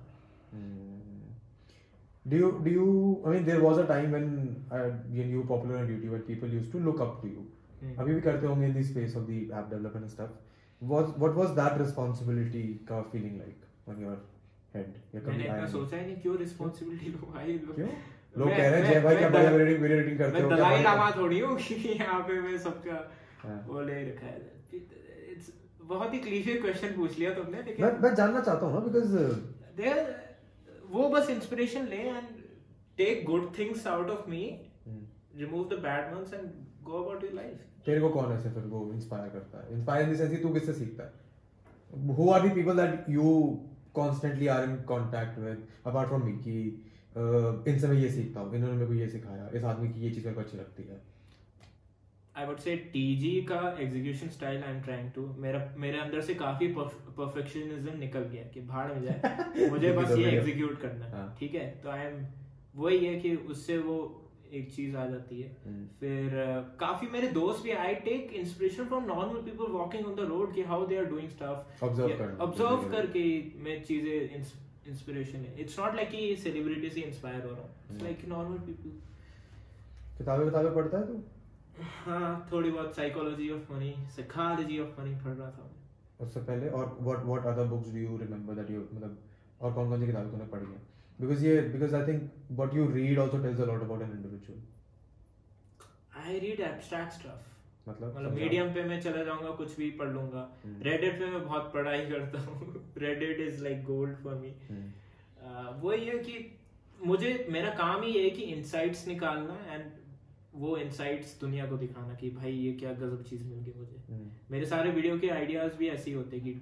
Do 2.25 2.37
you 2.37 2.49
do 2.63 2.71
you 2.71 2.87
I 3.25 3.29
mean 3.29 3.45
there 3.45 3.61
was 3.61 3.77
a 3.77 3.85
time 3.85 4.11
when 4.11 4.27
uh, 4.71 4.89
you 5.11 5.39
were 5.39 5.47
popular 5.51 5.77
on 5.77 5.87
YouTube 5.87 6.13
and 6.13 6.27
people 6.27 6.49
used 6.49 6.71
to 6.73 6.79
look 6.79 7.01
up 7.01 7.15
to 7.21 7.27
you. 7.27 7.45
Hmm. 7.81 7.93
अभी 8.01 8.13
भी 8.13 8.21
करते 8.21 8.47
होंगे 8.47 8.67
in 8.67 8.73
the 8.73 8.83
space 8.89 9.15
of 9.19 9.25
the 9.29 9.39
app 9.59 9.69
development 9.71 10.05
and 10.07 10.11
stuff. 10.11 10.35
What 10.81 11.17
what 11.23 11.39
was 11.41 11.55
that 11.59 11.79
responsibility 11.81 12.63
का 12.91 12.99
feeling 13.13 13.39
like 13.39 13.65
on 13.87 14.03
your 14.05 14.15
head? 14.75 14.93
कभी 15.15 15.27
मैंने 15.27 15.43
इतना? 15.45 15.67
सोचा 15.71 15.97
ही 15.97 16.05
नहीं 16.05 16.15
क्यों 16.21 16.37
रिस्पॉन्सिबिलिटी 16.37 17.11
लो 17.11 17.31
भाई 17.33 17.57
लो 17.67 17.73
क्यों? 17.73 17.89
लोग 18.37 18.49
कह 18.49 18.69
रहे 18.69 18.81
हैं 18.81 18.91
जय 18.91 18.99
भाई 19.01 19.15
क्या 19.15 19.29
दल- 19.29 19.33
बढ़िया 19.35 19.57
वीडियो 19.57 19.77
वीडियो 19.79 19.97
एडिटिंग 19.99 20.17
करते 20.19 20.41
हो 20.41 20.47
क्या 20.47 20.57
दलाई 20.57 20.83
लामा 20.83 21.09
थोड़ी 21.15 21.39
हूँ 21.39 21.55
कि 21.57 21.75
यहाँ 21.89 22.19
पे 22.27 22.39
मैं 22.41 22.57
सबका 22.65 22.99
हाँ। 23.43 23.63
वो 23.67 23.81
ले 23.89 24.03
रखा 24.09 24.27
है 24.27 24.39
It's 25.33 25.49
बहुत 25.89 26.13
ही 26.13 26.19
क्लीशे 26.19 26.53
क्वेश्चन 26.61 26.95
पूछ 26.97 27.17
लिया 27.19 27.33
तुमने 27.33 27.61
लेकिन 27.65 27.85
मैं 27.85 27.91
मैं 28.01 28.13
जानना 28.15 28.41
चाहता 28.41 28.65
हूँ 28.65 28.73
ना 28.73 28.85
बिकॉज़ 28.87 29.17
There, 29.77 30.05
वो 30.91 31.09
बस 31.09 31.29
इंस्पिरेशन 31.29 31.87
ले 31.87 31.97
and 31.97 32.27
take 32.97 33.25
good 33.25 33.47
things 33.57 33.87
out 33.87 34.09
of 34.09 34.29
me 34.29 34.43
remove 35.37 35.67
the 35.69 35.79
bad 35.83 36.13
ones 36.13 36.33
and 36.33 36.47
go 36.83 37.03
about 37.03 37.23
your 37.23 37.33
life 37.33 37.59
तेरे 37.85 38.01
को 38.01 38.09
कौन 38.09 38.31
ऐसे 38.33 38.49
फिर 38.51 38.63
वो 38.71 38.79
इंस्पायर 38.93 39.29
करता 39.29 39.61
है? 39.61 39.73
इंस्पायर 39.73 40.07
इन 40.07 40.13
द 40.13 40.17
सेंस 40.17 40.41
तू 40.41 40.49
किससे 40.53 40.73
सीखता 40.73 41.03
है? 41.03 41.11
Who 42.17 42.29
are 42.31 42.47
the 42.47 42.53
people 42.55 42.77
that 42.77 43.09
you 43.09 43.23
constantly 43.95 44.47
are 44.47 44.63
in 44.63 44.75
contact 44.89 45.39
with 45.39 45.67
apart 45.87 46.09
from 46.09 46.25
me 46.25 46.33
कि 46.45 46.57
इनसे 47.71 47.87
मैं 47.87 47.95
ये 47.95 48.09
सीखता 48.09 48.39
हूँ 48.39 48.55
इन्होंने 48.55 48.75
मेरे 48.75 48.87
को 48.87 48.93
ये 48.93 49.07
सिखाया 49.09 49.49
इस 49.53 49.63
आदमी 49.71 49.89
की 49.93 50.01
ये 50.01 50.09
चीज़ 50.11 50.25
मेरे 50.25 50.35
को 50.35 50.41
अच्छी 50.41 50.57
लगती 50.57 50.83
है। 50.83 50.99
आई 52.35 52.45
वुड 52.45 52.57
से 52.59 52.75
टीजी 52.93 53.31
का 53.47 53.59
execution 53.81 54.29
style 54.29 54.63
I 54.63 54.71
am 54.71 54.81
trying 54.83 55.11
to 55.11 55.25
मेरा 55.37 55.59
मेरे 55.77 55.99
अंदर 55.99 56.21
से 56.21 56.33
काफ़ी 56.35 56.67
परफेक्शनिज्म 56.77 57.97
निकल 57.99 58.23
गया 58.25 58.43
कि 58.53 58.61
भाड़ 58.67 58.91
में 58.93 59.01
जाए। 59.03 59.69
मुझे 59.71 59.91
बस 59.93 60.17
ये 60.17 60.29
एग्जीक्यूट 60.29 60.79
करना 60.81 61.05
है 61.05 61.11
हाँ। 61.11 61.35
ठीक 61.39 61.55
है? 61.55 61.65
तो 61.83 61.89
आई 61.89 62.05
एम 62.05 62.25
वही 62.75 63.05
है 63.05 63.19
कि 63.19 63.35
उससे 63.55 63.77
वो 63.79 63.97
एक 64.53 64.71
चीज़ 64.73 64.95
आ 64.97 65.05
जाती 65.07 65.41
है। 65.41 65.49
हम्म। 65.65 65.85
फिर 65.99 66.37
काफ़ी 66.79 67.07
मेरे 67.11 67.27
दोस्त 67.31 67.63
भी 67.63 67.71
I 67.73 67.95
take 68.07 68.31
inspiration 68.39 68.85
from 68.85 69.05
normal 69.07 69.41
people 69.41 69.71
walking 69.73 70.07
on 70.07 70.15
the 70.15 70.27
road 70.29 70.53
कि 70.55 70.63
how 70.71 70.85
they 70.87 70.97
are 70.97 71.05
doing 71.05 71.29
stuff 71.29 71.83
observe 71.85 72.89
करके 72.91 73.25
मैं 73.65 73.81
चीज़ें 73.83 74.15
इंस्पिरेशन 74.87 75.45
है 75.45 75.59
इट्स 75.61 75.79
नॉट 75.79 75.95
लाइक 75.95 76.09
कि 76.09 76.35
सेलिब्रिटी 76.37 76.89
से 76.89 77.01
इंस्पायर 77.01 77.43
हो 77.43 77.51
रहा 77.51 77.61
हूँ। 77.61 77.69
इट्स। 77.91 78.03
लाइक 78.03 78.25
नॉर्मल 78.29 78.57
पीपल 78.65 78.97
किताबें 80.17 80.45
किताबें 80.45 80.73
पढ़ता 80.73 80.97
है 80.97 81.07
तू? 81.07 81.21
हाँ 81.79 82.47
थोड़ी 82.51 82.71
बहुत 82.71 82.95
psychology 82.95 83.49
of 83.49 83.71
money 83.73 83.93
psychology 84.15 84.79
of 84.79 84.99
money 84.99 85.15
पढ़ 85.23 85.33
रहा 85.33 85.49
था 85.51 85.69
उससे 86.21 86.39
पहले 86.39 86.69
और 86.69 86.97
what 87.01 87.23
what 87.25 87.45
other 87.53 87.67
books 87.67 87.91
do 87.91 87.99
you 87.99 88.17
remember 88.17 88.55
that 88.55 88.71
you 88.71 88.81
मतलब 88.81 89.17
और 89.61 89.73
कौन 89.73 89.89
कौन 89.89 89.99
सी 89.99 90.05
किताबें 90.07 90.31
तूने 90.31 90.45
पढ़ी 90.47 90.65
हैं? 90.65 90.81
बिकॉज़ 91.19 91.45
ये 91.45 91.61
because 91.61 91.95
I 91.95 92.07
think 92.07 92.29
what 92.51 92.75
you 92.75 92.87
read 92.91 93.19
also 93.19 93.37
tells 93.43 93.59
a 93.59 93.65
lot 93.65 93.81
about 93.81 94.01
an 94.01 94.11
individual 94.11 94.59
I 96.21 96.39
read 96.39 96.59
abstract 96.59 97.13
stuff 97.13 97.89
मतलब 97.89 98.15
मतलब 98.17 98.33
मीडियम 98.33 98.73
पे 98.73 98.83
मैं 98.83 99.01
चला 99.01 99.23
जाऊँगा 99.23 99.51
कुछ 99.55 99.77
भी 99.77 99.89
पढ़ 99.99 100.09
लूँगा। 100.09 100.47
हम्म। 100.63 100.81
रेडिट 100.83 101.19
पे 101.19 101.25
मैं 101.25 101.43
बहुत 101.45 101.71
पढ़ाई 101.73 102.05
करता 102.09 102.39
हूँ। 102.39 102.83
Reddit 102.97 103.39
is 103.39 103.63
like 103.63 103.83
gold 103.83 104.17
for 104.23 104.35
me 104.35 104.53
hmm. 104.69 105.79
वही 105.81 106.05
है 106.05 106.17
कि 106.19 106.57
मुझे 107.05 107.33
मेरा 107.49 107.69
काम 107.75 108.01
ही 108.03 108.11
है 108.13 108.29
कि 108.29 108.41
इंसाइट्स 108.55 109.07
निकालना 109.07 109.57
एंड 109.73 109.83
वो 110.53 110.75
इंसाइट्स 110.77 111.39
दुनिया 111.41 111.65
को 111.65 111.77
दिखाना 111.77 112.13
कि 112.13 112.29
भाई 112.31 112.51
ये 112.51 112.71
क्या 112.73 112.93
गजब 112.93 113.23
चीज़ 113.23 113.43
मिल 113.43 113.59
गई 113.59 113.73
मुझे 113.77 114.01
हम्म। 114.09 114.29
मेरे 114.51 114.65
सारे 114.65 114.89
वीडियो 114.91 115.19
के 115.19 115.29
आइडियाज़ 115.31 115.75
भी 115.75 115.89
ऐसे 115.89 116.09
ही 116.09 116.15
होते 116.15 116.39
कि 116.39 116.61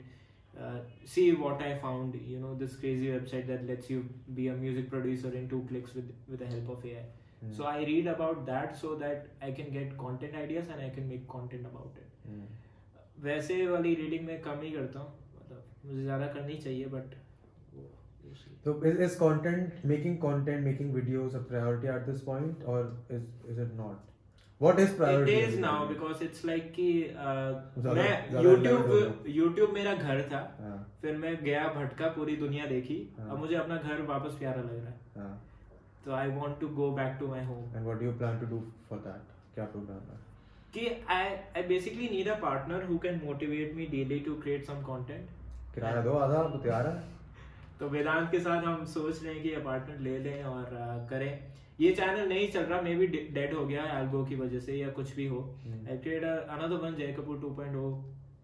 see 1.08 1.32
what 1.34 1.62
I 1.62 1.78
found 1.80 2.16
you 2.28 2.40
know 2.40 2.54
this 2.56 2.80
crazy 2.80 3.10
website 3.12 3.48
that 3.48 3.64
lets 3.64 3.92
you 3.92 4.02
be 4.32 4.48
a 4.48 4.56
music 4.58 4.90
producer 4.90 5.36
in 5.36 5.48
two 5.48 5.62
clicks 5.68 5.96
with 5.96 6.14
with 6.30 6.40
the 6.40 6.52
help 6.52 6.70
of 6.70 6.86
AI 6.88 7.06
so 7.50 7.66
i 7.66 7.78
read 7.80 8.08
about 8.08 8.46
that 8.46 8.78
so 8.78 8.96
that 8.96 9.28
i 9.42 9.52
can 9.52 9.70
get 9.72 9.98
content 9.98 10.36
ideas 10.36 10.68
and 10.68 10.82
i 10.82 10.90
can 10.90 11.08
make 11.08 11.28
content 11.30 11.68
about 11.68 11.94
it 11.98 12.18
hmm. 12.26 13.24
वैसे 13.24 13.66
वाली 13.68 13.94
reading 13.96 14.26
मैं 14.26 14.40
कम 14.42 14.62
ही 14.62 14.72
करता 14.72 15.00
हूँ 15.00 15.14
मतलब 15.36 15.64
मुझे 15.86 16.02
ज़्यादा 16.02 16.28
करनी 16.34 16.58
चाहिए 16.58 16.86
but 16.88 17.16
So 18.66 18.82
is, 18.82 19.00
is 19.00 19.16
content 19.16 19.84
making 19.86 20.20
content 20.20 20.64
making 20.64 20.94
videos 20.94 21.36
a 21.36 21.40
priority 21.40 21.88
at 21.88 22.06
this 22.06 22.22
point 22.22 22.56
or 22.66 22.92
is 23.10 23.24
is 23.48 23.58
it 23.58 23.76
not? 23.76 24.06
What 24.62 24.80
is 24.80 24.90
it 24.90 24.98
priority? 24.98 25.36
Is 25.42 25.60
now 25.60 25.88
because 25.88 26.24
it's 26.24 26.46
like 26.46 26.72
कि 26.76 26.88
uh, 27.26 27.94
मैं 27.98 28.10
YouTube 28.38 29.28
YouTube 29.36 29.74
मेरा 29.74 29.94
घर 29.96 30.22
था 30.32 30.42
हाँ, 30.62 30.78
फिर 31.02 31.18
मैं 31.18 31.36
गया 31.44 31.68
भटका 31.76 32.08
पूरी 32.16 32.36
दुनिया 32.38 32.66
देखी 32.68 32.98
हाँ। 33.20 33.30
अब 33.30 33.38
मुझे 33.40 33.56
अपना 33.56 33.78
घर 33.78 34.02
वापस 34.08 34.36
प्यारा 34.40 34.62
लग 34.62 34.74
रहा 34.76 34.90
है 34.90 35.00
हाँ. 35.18 35.42
तो 36.06 36.12
I 36.14 36.32
want 36.32 36.60
to 36.60 36.68
go 36.76 36.90
back 36.98 37.16
to 37.20 37.28
my 37.28 37.46
home 37.46 37.78
And 37.78 37.88
what 37.90 38.02
do 38.02 38.10
you 38.10 38.16
plan 38.24 38.42
to 38.42 38.50
do 38.56 38.60
for 38.90 39.00
that? 39.06 39.32
क्या 39.56 39.66
प्रोग्राम 39.76 40.10
है? 40.10 40.18
कि 40.74 40.86
I 41.10 41.30
I 41.56 41.64
basically 41.68 42.10
need 42.10 42.28
a 42.28 42.36
partner 42.42 42.84
who 42.90 42.98
can 43.06 43.22
motivate 43.24 43.74
me 43.76 43.86
daily 43.94 44.20
to 44.28 44.36
create 44.42 44.66
some 44.66 44.82
content 44.90 45.30
किराया 45.76 46.02
दो 46.02 46.18
आधा 46.26 46.44
तो 46.50 46.58
तैयार 46.58 46.88
है 46.88 46.98
तो 47.80 47.88
वेदांत 47.90 48.30
के 48.32 48.40
साथ 48.40 48.64
हम 48.64 48.84
सोच 48.88 49.24
रहे 49.24 49.34
हैं 49.34 49.44
कि 49.44 49.52
अपार्टमेंट 49.54 50.02
ले 50.02 50.18
लें 50.20 50.44
और 50.46 50.70
करें 51.10 51.32
ये 51.80 51.92
चैनल 51.96 52.28
नहीं 52.30 52.48
चल 52.52 52.64
रहा 52.64 52.82
मे 52.82 52.96
बी 52.96 53.08
डेड 53.08 53.54
हो 53.54 53.66
गया 53.66 53.84
एल्गो 54.00 54.24
की 54.26 54.36
वजह 54.36 54.60
से 54.60 54.76
या 54.76 54.90
कुछ 54.92 55.16
भी 55.16 55.28
हो 55.28 55.40
हम्म। 55.66 55.88
आई 55.90 56.16
अनदर 56.16 56.76
वन 56.78 56.96
जय 56.96 57.14
कपूर 57.20 57.38
2.0 57.40 57.84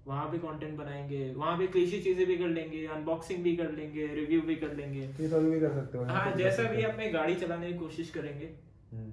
वहाँ 0.07 0.25
पे 0.31 0.37
कंटेंट 0.37 0.77
बनाएँगे 0.77 1.33
वहाँ 1.33 1.57
पे 1.57 1.67
क्लीशी 1.67 1.99
चीज़ें 2.01 2.25
भी 2.27 2.37
कर 2.37 2.47
लेंगे 2.49 2.85
अनबॉक्सिंग 2.95 3.43
भी 3.43 3.55
कर 3.55 3.71
लेंगे 3.71 4.07
रिव्यू 4.15 4.41
भी 4.41 4.55
कर 4.55 4.75
लेंगे 4.75 5.07
भी 5.19 5.59
कर 5.59 5.73
सकते 5.73 5.97
हो 5.97 6.03
हाँ 6.05 6.35
जैसा 6.37 6.63
भी 6.71 6.83
अपने 6.83 7.09
गाड़ी 7.11 7.35
चलाने 7.35 7.71
की 7.71 7.77
कोशिश 7.79 8.09
करेंगे 8.09 8.49
हो। 8.93 9.09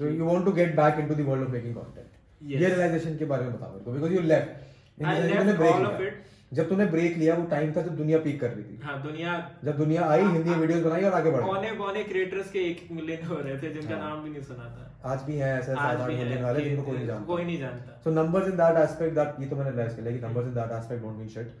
तो 0.00 0.10
you 0.10 0.24
want 0.24 0.44
to 0.44 0.52
get 0.52 0.74
back 0.76 1.00
into 1.00 1.14
the 1.14 1.26
world 1.28 1.46
of 1.46 1.52
making 1.52 1.74
content 1.74 2.14
Yes. 2.40 2.60
ये 2.60 2.68
रियलाइजेशन 2.68 3.16
के 3.18 3.24
बारे 3.24 3.44
में 3.44 3.52
बताओ 3.52 3.72
मेरे 3.72 3.84
को 3.84 3.92
because 3.92 4.12
you 4.12 4.20
left 4.22 4.64
I 4.98 5.14
left 5.22 5.60
all 5.60 5.86
of 5.86 6.00
it. 6.00 6.35
जब 6.52 6.68
तूने 6.68 6.84
ब्रेक 6.86 7.16
लिया 7.18 7.34
वो 7.34 7.44
टाइम 7.46 7.72
था 7.72 7.82
जब 7.82 7.96
दुनिया 7.96 8.18
पीक 8.24 8.40
कर 8.40 8.50
रही 8.50 8.64
थी। 8.64 8.78
हाँ, 8.82 9.02
दुनिया 9.02 9.32
जब 9.64 9.76
दुनिया 9.78 10.04
आई 10.06 10.20
हाँ, 10.22 10.32
हिंदी 10.32 10.50
हाँ। 10.50 10.58
वीडियोस 10.58 10.82
बनाई 10.82 11.02
और 11.04 11.12
आगे 11.12 11.30
बढ़ 11.30 11.42
कौने 11.44 11.70
कौने 11.76 12.02
क्रिएटर्स 12.04 12.50
के 12.50 12.58
एक 12.66 12.88
मिलियन 12.92 13.26
तो 13.26 13.34
हो 13.34 13.40
रहे 13.40 13.56
थे 13.62 13.72
जिनका 13.72 13.94
हाँ। 13.94 14.08
नाम 14.08 14.22
भी 14.24 14.30
नहीं 14.30 14.42
सुना 14.42 14.64
था। 14.76 14.84
आज 15.12 15.22
भी 15.22 15.36
है 15.36 15.48
ऐसे 15.58 15.72
साधारण 15.72 16.16
मिलियन 16.18 16.42
वाले 16.44 16.60
जिनको 16.64 16.82
कोई 16.82 16.94
नहीं 16.94 17.06
तो 17.06 17.12
जानता। 17.12 17.26
कोई 17.26 17.44
नहीं 17.44 17.58
जानता। 17.58 17.98
So 18.04 18.10
numbers 18.10 18.48
in 18.48 18.56
that 18.62 18.78
aspect 18.78 19.14
that 19.14 19.40
ये 19.40 19.48
तो 19.48 19.56
मैंने 19.56 19.76
लेस 19.76 19.94
के 19.96 20.02
लेकिन 20.02 20.24
numbers 20.26 20.46
in 20.46 20.54
that 20.54 20.72
aspect 20.78 21.02
don't 21.02 21.16
mean 21.18 21.28
shit 21.28 21.52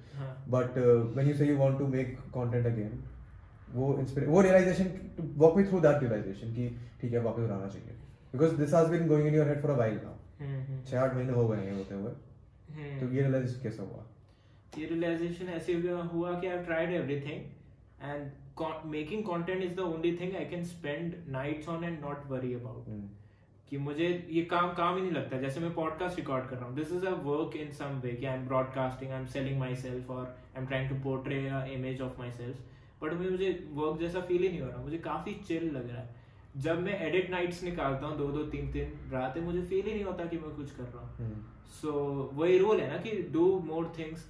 but 0.56 0.78
when 0.78 1.28
you 1.28 1.34
say 1.36 1.46
you 1.46 1.56
want 1.58 1.78
to 1.78 1.86
make 1.98 2.16
content 2.38 2.66
again 2.66 2.98
वो 3.74 3.92
वो 4.26 4.40
realisation 4.40 4.90
walk 5.36 5.56
me 5.56 5.64
through 5.64 5.80
that 5.80 6.02
realisation 6.02 6.52
की 6.58 6.68
ठीक 7.00 7.12
है 7.12 7.22
वापस 7.22 7.42
उड़ाना 7.42 7.68
चाहिए। 7.68 7.96
Because 8.32 8.54
this 8.56 8.74
has 8.74 8.90
been 8.90 9.06
going 9.08 9.26
in 9.28 9.34
your 9.34 9.48
head 9.48 9.62
for 9.62 9.70
a 9.70 9.76
wild 9.78 10.02
now 10.02 10.84
छह 10.90 11.00
आठ 11.00 11.14
महीने 11.14 11.32
हो 11.32 11.48
गए 11.48 11.56
हैं 11.58 11.76
होते 11.76 11.94
हुए। 11.94 12.12
हम्म। 12.76 13.00
तो 13.00 13.14
ये 13.14 13.22
रियलाइज़ 13.22 13.62
कैसे 13.62 13.82
हुआ? 13.82 14.04
ये 14.78 14.86
रियलाइजेशन 14.86 15.48
ऐसे 15.48 15.74
हुआ 16.12 16.38
कि 16.40 16.46
I 16.46 16.64
tried 16.64 16.92
everything 16.92 17.40
and 18.02 18.30
making 18.90 19.22
content 19.24 19.62
is 19.64 19.74
the 19.76 19.80
only 19.80 20.16
thing 20.16 20.36
I 20.36 20.44
can 20.46 20.64
spend 20.64 21.14
nights 21.28 21.68
on 21.68 21.84
and 21.84 22.00
not 22.00 22.26
worry 22.30 22.52
about 22.54 22.84
कि 23.70 23.78
मुझे 23.78 24.08
ये 24.30 24.42
काम 24.44 24.72
काम 24.74 24.96
ही 24.96 25.02
नहीं 25.02 25.12
लगता। 25.12 25.38
जैसे 25.38 25.60
मैं 25.60 25.72
पॉडकास्ट 25.74 26.18
रिकॉर्ड 26.18 26.48
कर 26.48 26.56
रहा 26.56 26.66
हूँ। 26.66 26.74
This 26.76 26.92
is 26.92 27.06
a 27.06 27.10
work 27.22 27.56
in 27.56 27.70
some 27.72 28.00
way 28.04 28.12
कि 28.12 28.26
I 28.26 28.38
am 28.38 28.46
broadcasting 28.46 29.10
I 29.12 29.20
am 29.20 29.26
selling 29.26 29.58
myself 29.76 30.10
और 30.10 30.24
I 30.26 30.60
am 30.60 30.66
trying 30.66 30.90
to 30.90 30.96
portray 31.04 31.38
image 31.74 32.00
of 32.00 32.18
myself 32.32 33.02
but 33.02 33.12
मुझे 33.12 33.50
वर्क 33.72 33.98
जैसा 34.00 34.20
फील 34.20 34.42
ही 34.42 34.48
नहीं 34.48 34.60
हो 34.60 34.68
रहा। 34.68 34.82
मुझे 34.82 34.98
काफ़ी 34.98 35.34
चिल 35.48 35.70
लग 35.70 35.90
रहा 35.90 36.02
है। 36.02 36.15
जब 36.64 36.78
मैं 36.82 36.98
एडिट 37.06 37.30
नाइट्स 37.30 37.62
निकालता 37.64 38.06
हूँ 38.06 38.16
दो 38.18 38.26
दो 38.32 38.42
तीन 38.50 38.70
तीन 38.72 38.92
रातें 39.12 39.40
मुझे 39.44 39.62
फील 39.62 39.84
ही 39.86 39.92
नहीं 39.92 40.04
होता 40.04 40.24
कि 40.26 40.36
मैं 40.38 40.50
कुछ 40.56 40.70
कर 40.76 40.82
रहा 40.82 41.00
हूँ। 41.00 41.16
हम्म, 41.16 41.40
सो 41.80 41.92
वही 42.34 42.58
रूल 42.58 42.80
है 42.80 42.88
ना 42.90 42.96
कि 43.02 43.10
do 43.32 43.44
more 43.64 43.92
things 43.98 44.24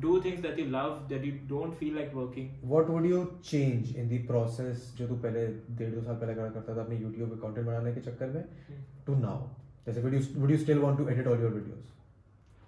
do 0.00 0.20
things 0.24 0.40
that 0.42 0.58
you 0.58 0.66
love 0.70 0.98
that 1.08 1.24
you 1.24 1.32
don't 1.48 1.74
feel 1.78 1.94
like 1.96 2.14
working 2.14 2.50
What 2.72 2.92
would 2.94 3.08
you 3.12 3.22
change 3.48 3.94
in 4.02 4.12
the 4.12 4.20
process 4.28 4.84
जो 4.98 5.08
तू 5.08 5.16
पहले 5.24 5.46
डेढ़ 5.80 5.94
दो 5.94 6.02
साल 6.02 6.14
पहले 6.20 6.34
करा 6.34 6.48
करता 6.58 6.76
था 6.76 6.82
अपने 6.82 6.98
YouTube 7.00 7.32
पे 7.32 7.40
content 7.46 7.66
बनाने 7.70 7.94
के 7.94 8.00
चक्कर 8.10 8.30
में 8.36 8.44
to 9.08 9.16
now? 9.24 9.38
जैसे 9.86 10.02
would 10.02 10.14
you 10.18 10.22
would 10.42 10.54
you 10.56 10.60
still 10.66 10.84
want 10.86 11.02
to 11.02 11.08
edit 11.14 11.32
all 11.32 11.42
your 11.46 11.50
videos? 11.56 11.90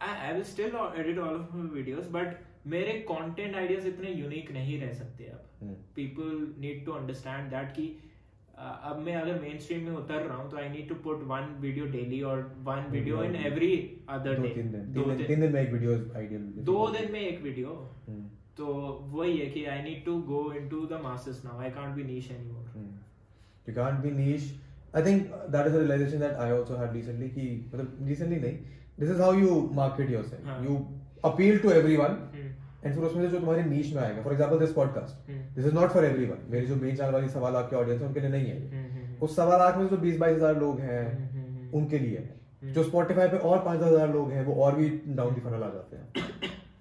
I, 0.01 0.15
I 0.31 0.33
will 0.39 0.49
still 0.55 0.75
edit 1.03 1.19
all 1.27 1.37
of 1.37 1.55
my 1.61 1.69
videos 1.77 2.11
but 2.19 2.35
मेरे 2.73 2.93
कंटेंट 3.09 3.55
आइडियाज़ 3.57 3.87
इतने 3.89 4.11
यूनिक 4.11 4.51
नहीं 4.53 4.81
रह 4.81 4.93
सकते 4.99 5.25
अब। 5.33 5.41
हम्म, 5.63 5.75
people 5.97 6.29
need 6.61 6.85
to 6.87 6.93
understand 6.93 7.51
that 7.51 7.71
कि 7.77 7.85
अब 8.59 8.99
मैं 9.07 9.15
अगर 9.17 9.41
मेन 9.41 9.59
स्ट्रीम 9.59 9.83
में 9.85 9.93
उतर 9.93 10.23
रहा 10.23 10.37
हूँ 10.37 10.51
तो 10.51 10.57
I 10.57 10.69
need 10.69 10.89
to 10.89 10.95
put 11.05 11.23
one 11.29 11.55
video 11.61 11.87
daily 11.93 12.21
और 12.33 12.41
one 12.65 12.87
video 12.91 13.23
in 13.25 13.37
every 13.37 13.73
other 14.17 14.41
day 14.43 14.49
तीन 14.49 14.71
दिन 14.73 14.93
दो 14.93 15.05
दिन 15.13 15.53
में 15.53 15.61
एक 15.61 15.73
वीडियो 15.73 15.93
आइडियल 16.17 16.43
दो 16.71 16.89
दिन 16.91 17.13
में 17.13 17.21
एक 17.21 17.43
वीडियो 17.43 17.69
हम्म, 18.09 18.25
तो 18.57 18.67
वही 19.13 19.37
है 19.39 19.47
कि 19.51 19.65
I 19.65 19.83
need 19.83 20.05
to 20.05 20.19
go 20.33 20.43
into 20.53 20.85
the 20.87 21.01
masses 21.05 21.43
now 21.45 21.61
I 21.61 21.71
can't 21.71 21.95
be 21.95 22.05
niche 22.05 22.31
anymore. 22.31 22.93
You 23.67 23.75
can't 23.75 24.03
be 24.03 24.11
niche. 24.11 24.49
I 24.95 25.03
think 25.03 25.31
that 25.49 25.67
is 25.67 25.75
a 25.75 25.79
realization 25.79 26.21
that 26.21 26.35
I 26.39 26.51
also 26.53 26.77
had 26.77 26.95
recently. 26.95 27.29
कि 27.29 27.47
मतलब 27.75 28.09
recently 28.09 28.41
नहीं. 28.41 28.59
This 28.99 29.13
is 29.15 29.21
how 29.21 29.31
you 29.33 29.55
market 29.79 30.11
yourself. 30.11 30.45
हाँ. 30.45 30.59
You 30.65 30.75
appeal 31.25 31.61
to 31.63 31.73
hmm 32.85 32.95
And 32.95 33.03
फिर 33.03 33.11
उसमें 33.11 33.23
से 33.23 33.29
जो 33.29 33.41
तुम्हारे 33.41 33.63
niche 33.63 33.93
में 33.93 34.03
आएगा. 34.03 34.25
For 34.25 34.33
example, 34.33 34.59
this 34.59 34.73
podcast. 34.73 35.13
Hmm 35.29 35.55
This 35.55 35.73
is 35.73 35.79
not 35.81 35.89
for 35.89 36.05
everyone. 36.13 36.51
मेरी 36.51 36.67
जो 36.67 36.75
main 36.75 36.91
channel 36.91 37.13
वाली 37.13 37.29
सवा 37.29 37.51
लाख 37.51 37.71
की 37.71 37.77
audience 37.77 38.01
है 38.01 38.07
उनके 38.07 38.21
लिए 38.21 38.31
नहीं 38.31 38.47
है. 38.47 38.63
ये. 38.63 38.69
हम्म 38.69 38.93
हम्म 38.93 39.17
उस 39.23 39.37
सवा 39.37 39.57
लाख 39.57 39.77
में 39.77 39.89
जो 39.89 39.97
बीस 39.97 40.19
बाईस 40.19 40.37
हज़ार 40.37 40.59
लोग 40.59 40.81
हैं 40.81 41.17
हम्म, 41.17 41.41
हम्म, 41.41 41.59
हम्म। 41.59 41.71
उनके 41.71 41.99
लिए 41.99 42.19
है. 42.19 42.41
हम्म। 42.63 42.73
जो 42.73 42.85
Spotify 42.85 43.31
पे 43.31 43.39
और 43.39 43.65
पाँच 43.65 43.79
दस 43.79 43.87
हज़ार 43.87 44.13
लोग 44.13 44.31
हैं 44.31 44.45
वो 44.45 44.55
और 44.63 44.75
भी 44.75 45.03
डाउन 45.09 45.35
दी 45.35 45.41
फनल 45.41 45.63
आ 45.63 45.71
जाते 45.71 45.97
हैं. 45.97 46.13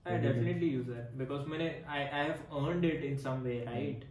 I 0.06 0.18
definitely 0.24 0.68
use 0.72 0.88
that 0.88 1.18
because 1.20 1.48
मैंने 1.52 1.70
I 1.98 2.02
I 2.22 2.24
have 2.26 2.42
earned 2.62 2.86
it 2.90 3.06
in 3.10 3.18
some 3.26 3.44
way, 3.50 3.58
right? 3.70 4.04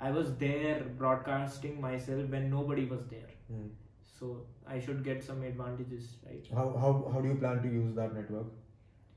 I 0.00 0.10
was 0.16 0.30
there 0.40 0.78
broadcasting 1.02 1.76
myself 1.82 2.32
when 2.36 2.48
nobody 2.54 2.86
was 2.94 3.04
there, 3.12 3.28
Hmm. 3.50 3.68
so 4.16 4.30
I 4.74 4.78
should 4.86 5.04
get 5.04 5.22
some 5.28 5.44
advantages, 5.50 6.08
right? 6.28 6.50
How 6.60 6.64
how 6.84 6.90
how 7.14 7.22
do 7.26 7.30
you 7.32 7.36
plan 7.44 7.62
to 7.66 7.74
use 7.76 7.94
that 8.00 8.16
network? 8.18 8.50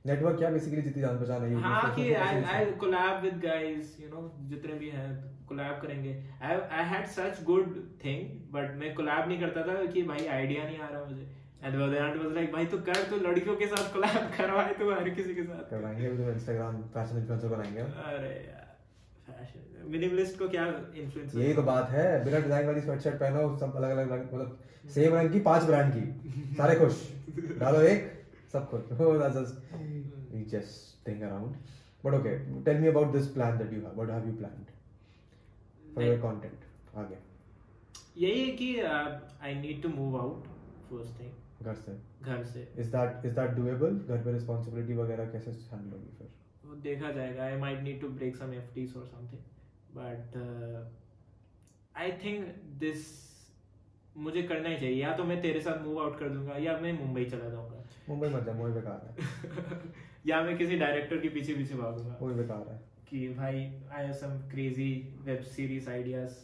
Network 0.05 0.37
क्या 0.43 0.49
basically 0.57 0.81
जितनी 0.83 1.01
जान 1.01 1.17
पहचान 1.23 1.43
है 1.43 1.61
हाँ 1.63 1.95
कि 1.95 2.05
I 2.27 2.29
I'll 2.59 2.71
collab 2.85 3.25
with 3.27 3.41
guys, 3.47 3.91
you 4.03 4.11
know, 4.13 4.23
जितने 4.53 4.77
भी 4.83 4.89
हैं 4.99 5.09
collab 5.51 5.81
करेंगे. 5.81 6.13
I 6.51 6.53
I 6.81 6.85
had 6.93 7.09
such 7.17 7.43
good 7.51 7.75
thing, 8.05 8.23
but 8.55 8.77
मैं 8.83 8.95
collab 9.01 9.27
नहीं 9.27 9.39
करता 9.39 9.67
था 9.67 9.85
कि 9.97 10.03
भाई 10.13 10.27
idea 10.37 10.65
नहीं 10.69 10.79
आ 10.79 10.89
रहा 10.89 11.03
मुझे. 11.05 11.27
And 11.61 11.75
Vedant 11.75 12.17
was 12.19 12.31
like, 12.35 12.51
भाई 12.51 12.65
तू 12.65 12.77
कर 12.87 13.03
तू 13.09 13.17
लड़कियों 13.23 13.55
के 13.57 13.67
साथ 13.67 13.91
collab 13.93 14.37
करवाए 14.37 14.73
तू 14.79 14.91
हर 14.91 15.09
किसी 15.09 15.33
के 15.35 15.43
साथ. 15.43 15.63
करवाएँगे 15.69 16.09
तो 16.17 16.31
Instagram 16.33 16.81
फ़ैशन 16.93 17.17
इन्फ्लुएंसर 17.17 17.47
बनाएँगे 17.55 17.81
अरे 17.81 18.33
यार 18.47 18.67
मिनिमलिस्ट 19.91 20.37
को 20.39 20.47
क्या 20.49 20.65
इन्फ्लुएंस 21.01 21.35
यही 21.35 21.53
तो 21.53 21.63
बात 21.63 21.89
है 21.89 22.05
बिना 22.25 22.39
डिज़ाइन 22.39 22.65
वाली 22.67 22.81
स्वेटशर्ट 22.81 23.15
पहनो 23.19 23.41
सब 23.59 23.75
अलग 23.75 23.97
अलग 23.97 24.11
मतलब 24.11 24.57
सेम 24.95 25.15
रंग 25.15 25.31
की 25.31 25.39
पाँच 25.49 25.63
ब्रांड 25.63 25.93
की 25.95 26.55
सारे 26.57 26.75
खुश 26.79 27.01
डालो 27.59 27.81
एक 27.89 28.07
सब 28.53 28.69
खुश 28.69 28.81
that's 29.21 29.35
just 29.35 29.55
we 30.33 30.43
just 30.53 31.03
think 31.05 31.21
around. 31.23 31.55
But 32.03 32.13
okay 32.19 32.35
tell 32.65 32.77
me 32.81 32.87
about 32.93 33.13
this 33.13 33.27
plan 33.27 33.57
that 33.61 33.71
you 33.73 33.81
have. 33.83 33.95
What 34.01 34.09
have 34.09 34.25
you 34.25 34.35
planned 34.41 34.71
for 35.95 36.03
your 36.03 36.17
content? 36.25 36.65
आगे 36.97 37.17
यही 38.17 38.39
है 38.39 38.51
कि 38.57 38.69
I 38.79 39.55
need 39.55 39.81
to 39.83 39.89
move 39.89 40.17
out 40.19 40.47
first 40.89 41.19
thing 41.19 41.31
घर 41.61 41.73
से। 41.73 41.97
घर 42.21 42.43
से। 42.43 42.73
Is 42.79 42.87
that 42.87 43.09
is 43.09 43.35
that 43.37 43.49
doable? 43.49 44.07
घर 44.07 44.23
पे 44.23 44.31
रिस्पांसिबिलिटी 44.31 44.93
वगैरह 44.93 45.25
कैसे 45.25 45.51
हैंडल 45.51 45.91
होगी 45.91 46.17
फिर? 46.17 46.27
वो 46.65 46.75
देखा 46.75 47.11
जाएगा। 47.11 47.43
I 47.43 47.57
might 47.57 47.79
need 47.79 48.01
to 48.01 48.09
break 48.09 48.35
some 48.35 48.53
FDs 48.53 48.95
और 48.95 49.05
something 49.05 49.41
but 49.93 50.37
I 51.95 52.11
think 52.11 52.47
this 52.79 53.29
मुझे 54.17 54.43
करना 54.43 54.69
ही 54.69 54.77
चाहिए। 54.77 55.03
या 55.03 55.17
तो 55.17 55.23
मैं 55.23 55.41
तेरे 55.41 55.61
साथ 55.61 55.85
मूव 55.85 56.01
आउट 56.01 56.19
कर 56.19 56.29
दूँगा 56.29 56.55
या 56.57 56.77
मैं 56.77 57.05
मुंबई 57.05 57.25
चला 57.25 57.49
जाऊँगा। 57.49 57.85
मुंबई 58.09 58.27
मत 58.27 58.43
जा 58.43 58.53
मुंबई 58.53 58.71
बेकार 58.71 59.09
है। 59.09 59.17
या 60.27 60.41
मैं 60.41 60.57
किसी 60.57 60.77
डायरेक्टर 60.77 61.17
के 61.17 61.29
पीछे 61.29 61.53
पीछे 61.55 61.75
भागूँगा। 61.75 62.17
वो 62.21 62.27
बेकार 62.27 62.69
है। 62.69 62.89
कि 63.09 63.29
भाई 63.29 63.55
I 63.91 64.03
have 64.03 64.13
some 64.13 64.49
crazy 64.49 65.19
web 65.21 65.41
series 65.41 65.89
ideas 65.89 66.35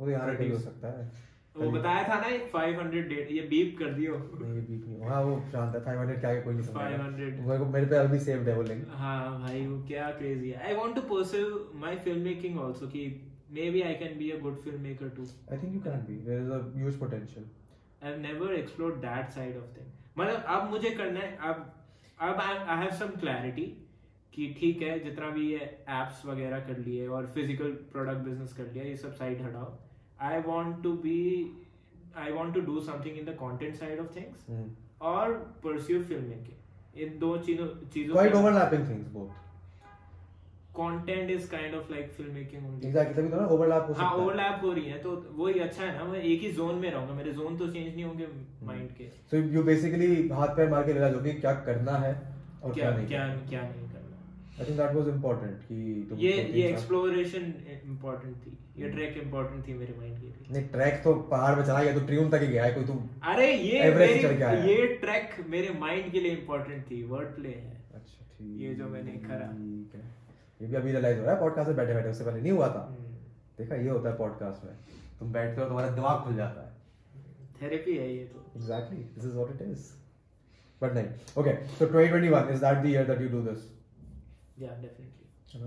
वो 0.00 0.06
तो 0.06 0.10
यहाँ 0.12 0.34
हो 0.34 0.58
सकता 0.58 0.88
है। 0.88 1.10
वो 1.58 1.70
बताया 1.70 2.02
था 2.08 2.20
ना 2.20 2.26
एक 2.34 2.50
500 2.52 3.02
डेट 3.08 3.30
ये 3.32 3.42
बीप 3.50 3.76
कर 3.78 3.92
दियो। 3.92 4.16
नहीं 4.40 4.54
ये 4.54 4.60
बीप 4.60 4.84
नहीं। 4.88 5.08
हाँ 5.10 5.20
वो 5.24 5.38
शांत 5.52 5.74
है 5.74 5.80
500 5.84 6.18
क्या 6.20 6.30
है 6.30 6.42
कोई 6.42 6.54
नहीं 6.54 6.66
समझेगा 6.66 7.04
500 7.04 7.46
मेरे 7.46 7.58
को 7.58 7.66
मेरे 7.76 7.86
पे 7.86 7.96
अभी 7.96 8.18
सेव्ड 8.26 8.48
है 8.48 8.56
वो 8.56 8.62
लिंक 8.62 8.84
हाँ 9.02 9.40
भाई 9.40 9.66
वो 9.66 9.78
क्या 9.88 10.10
क्रेजी 10.18 10.50
है। 10.50 10.66
I 10.66 10.74
want 10.76 10.94
to 10.94 11.00
pursue 11.14 11.46
my 11.84 11.96
film 12.04 12.24
making 12.24 12.58
also 12.60 12.86
कि 12.96 13.06
maybe 13.70 13.82
I 13.82 13.94
can 14.02 14.18
be 14.18 14.30
a 14.30 14.38
good 14.40 14.60
film 14.64 14.80
maker 14.82 15.08
too 15.16 15.24
I 15.24 15.60
think 15.62 15.74
you 15.76 15.82
can 15.86 16.04
be. 16.10 16.18
There 16.28 16.42
is 16.44 16.52
a 16.58 16.60
huge 16.76 17.00
potential. 17.04 17.48
I 18.02 18.10
have 18.10 18.20
never 18.20 18.54
explored 18.54 18.94
that 19.06 19.30
side 19.30 19.56
of 19.56 19.76
thing 19.76 19.88
मतलब 20.18 20.44
अब 20.56 20.70
मुझे 20.70 20.90
करना 21.00 21.20
है 21.20 21.36
अब 21.50 21.64
अब 22.28 22.40
आई 22.40 22.78
have 22.78 22.90
some 22.98 23.18
clarity 23.20 23.66
कि 24.34 24.54
ठीक 24.60 24.82
है 24.82 24.98
जितना 25.04 25.28
भी 25.30 25.50
ये 25.50 25.58
एप्स 25.96 26.24
वगैरह 26.26 26.60
कर 26.66 26.78
लिए 26.86 27.06
और 27.08 27.26
फ़िज़िकल 27.34 27.70
प्रोडक्ट 27.92 28.24
बिज़नेस 28.24 28.52
कर 28.56 28.72
लिया 28.72 28.84
ये 28.84 28.96
सब 28.96 29.12
साइड 29.14 29.42
हटाओ। 29.42 29.68
I 30.20 30.40
want 30.46 30.82
to 30.82 30.92
be 31.04 31.18
I 32.18 32.32
want 32.32 32.54
to 32.54 32.60
do 32.66 32.80
something 32.82 33.16
in 33.18 33.24
the 33.24 33.36
content 33.40 33.74
side 33.76 34.00
of 34.00 34.14
things 34.16 34.44
Mm. 34.50 34.68
और 35.06 35.32
परस्यू 35.64 36.02
फ़िल्म 36.02 36.28
मेकिंग 36.28 37.00
इन 37.02 37.18
दो 37.18 37.36
चीज़ों 37.48 37.66
चीज़ों 37.94 38.22
overlapping 38.28 38.86
things 38.90 39.08
both. 39.16 39.34
Content 40.78 41.30
is 41.30 41.48
kind 41.50 41.74
of 41.74 41.90
like 41.92 42.10
film 42.12 42.32
making 42.34 42.66
only 42.66 42.86
Exactly. 42.88 43.16
तभी 43.16 43.28
तो 43.28 43.40
ना 43.40 43.46
overlap 43.48 43.88
हो 43.88 43.94
हाँ 43.94 43.94
सकता 44.00 44.08
है. 44.08 44.24
ओवरलैप 44.24 44.60
हो 44.62 44.72
रही 44.72 44.84
है 44.86 44.98
तो 45.02 45.12
वही 45.36 45.60
अच्छा 45.66 45.82
है 45.84 45.96
ना 45.98 46.04
मैं 46.04 46.20
एक 46.22 46.40
ही 46.40 46.52
जोन 46.52 46.74
में 46.80 46.90
रहूँगा 46.90 47.14
मेरे 47.14 47.32
जोन 47.32 47.56
तो 47.58 47.66
चेंज 47.68 47.94
नहीं 47.94 48.04
होंगे 48.04 48.26
माइंड 48.64 48.90
के 48.98 49.08
So 49.30 49.40
you 49.54 49.62
basically 49.68 50.10
हाथ 50.32 50.56
पैर 50.56 50.70
मार 50.70 50.84
के 50.86 50.92
रियलाइज़ 50.92 51.14
हो 51.16 51.40
क्या 51.40 51.52
करना 51.68 51.96
है 51.98 52.12
और 52.62 52.74
क्या 52.74 52.90
क्या 52.90 52.90
नहीं 52.90 53.06
क्या. 53.08 53.26
क्या 53.48 53.62
नहीं 53.62 53.88
करना 53.88 54.04
I 54.58 54.66
think 54.66 54.78
that 54.80 54.94
was 54.96 55.08
important 55.14 55.64
कि 55.68 55.80
ये 56.26 56.34
ये 56.52 56.68
एक्सप्लोरेशन 56.68 57.52
इम्पोर्टेंट 57.86 58.36
थी 58.46 58.56
ये 58.78 58.88
ट्रैक 58.88 59.16
इम्पोर्टेंट 59.16 59.66
थी 59.68 59.74
मेरे 59.74 59.94
माइंड 59.98 60.20
के 60.20 60.26
लिए। 60.26 60.46
नहीं 60.50 60.68
ट्रैक 60.68 61.00
तो 61.04 61.14
पहाड़ 61.14 61.54
पे 61.56 61.62
चला 61.62 61.82
गया 61.82 61.94
तो 61.94 62.00
ट्रियून 62.06 62.30
तक 62.30 62.40
ही 62.40 62.46
गया 62.46 62.64
है 62.64 62.72
कोई 62.74 62.84
तू 62.84 62.94
अरे 63.22 63.46
ये 63.54 63.94
मेरी 63.94 64.70
ये 64.70 64.86
ट्रैक 64.96 65.46
मेरे 65.48 65.70
माइंड 65.78 66.12
के 66.12 66.20
लिए 66.20 66.32
इम्पोर्टेंट 66.32 66.90
थी 66.90 67.02
वर्ड 67.02 67.28
प्ले 67.28 67.48
है। 67.48 67.82
अच्छा 67.94 68.24
ठीक 68.38 68.60
ये 68.60 68.74
जो 68.74 68.88
मैंने 68.88 69.12
करा। 69.12 69.46
ठीक 69.52 69.94
है। 69.94 70.02
ये 70.60 70.66
भी 70.68 70.74
अभी 70.74 70.92
रियलाइज़ 70.92 71.18
हो 71.18 71.24
रहा 71.24 71.34
है 71.34 71.40
पॉडकास्ट 71.40 71.68
में 71.68 71.76
बैठे 71.76 71.94
बैठे 71.94 72.08
उससे 72.08 72.24
पहले 72.24 72.40
नहीं 72.40 72.52
हुआ 72.52 72.68
था। 72.68 72.96
हम्म। 73.00 73.14
देखा 73.58 73.76
ये 73.76 73.88
होता 73.88 74.08
है 74.08 74.16
पॉडकास्ट 74.16 74.64
में। 74.64 74.74
तुम 75.18 75.32
बैठते 75.32 75.60
हो 75.60 75.66
तुम्हारा 75.66 75.90
दिमाग 75.90 76.24
खुल 76.24 76.36
जाता 76.36 76.66
है। 76.66 76.74
थेरेपी 77.62 77.96
है 77.96 78.10
ये 78.16 78.24
तो। 78.24 78.44
Exactly 78.56 78.98
this 78.98 79.24
is 79.24 79.32
what 79.32 79.52
it 79.52 79.62
is 79.68 79.90
but 80.82 80.92
नहीं 80.92 81.06
okay 81.38 81.54
so 81.66 81.86
2021 81.86 82.50
is 82.50 82.60
that 82.60 82.82
the 82.82 82.86
year 82.86 83.06
that 83.06 83.20
you 83.20 83.28
do 83.28 83.40
this 83.42 83.64
या 84.58 84.70
डेफिनेटली 84.70 85.58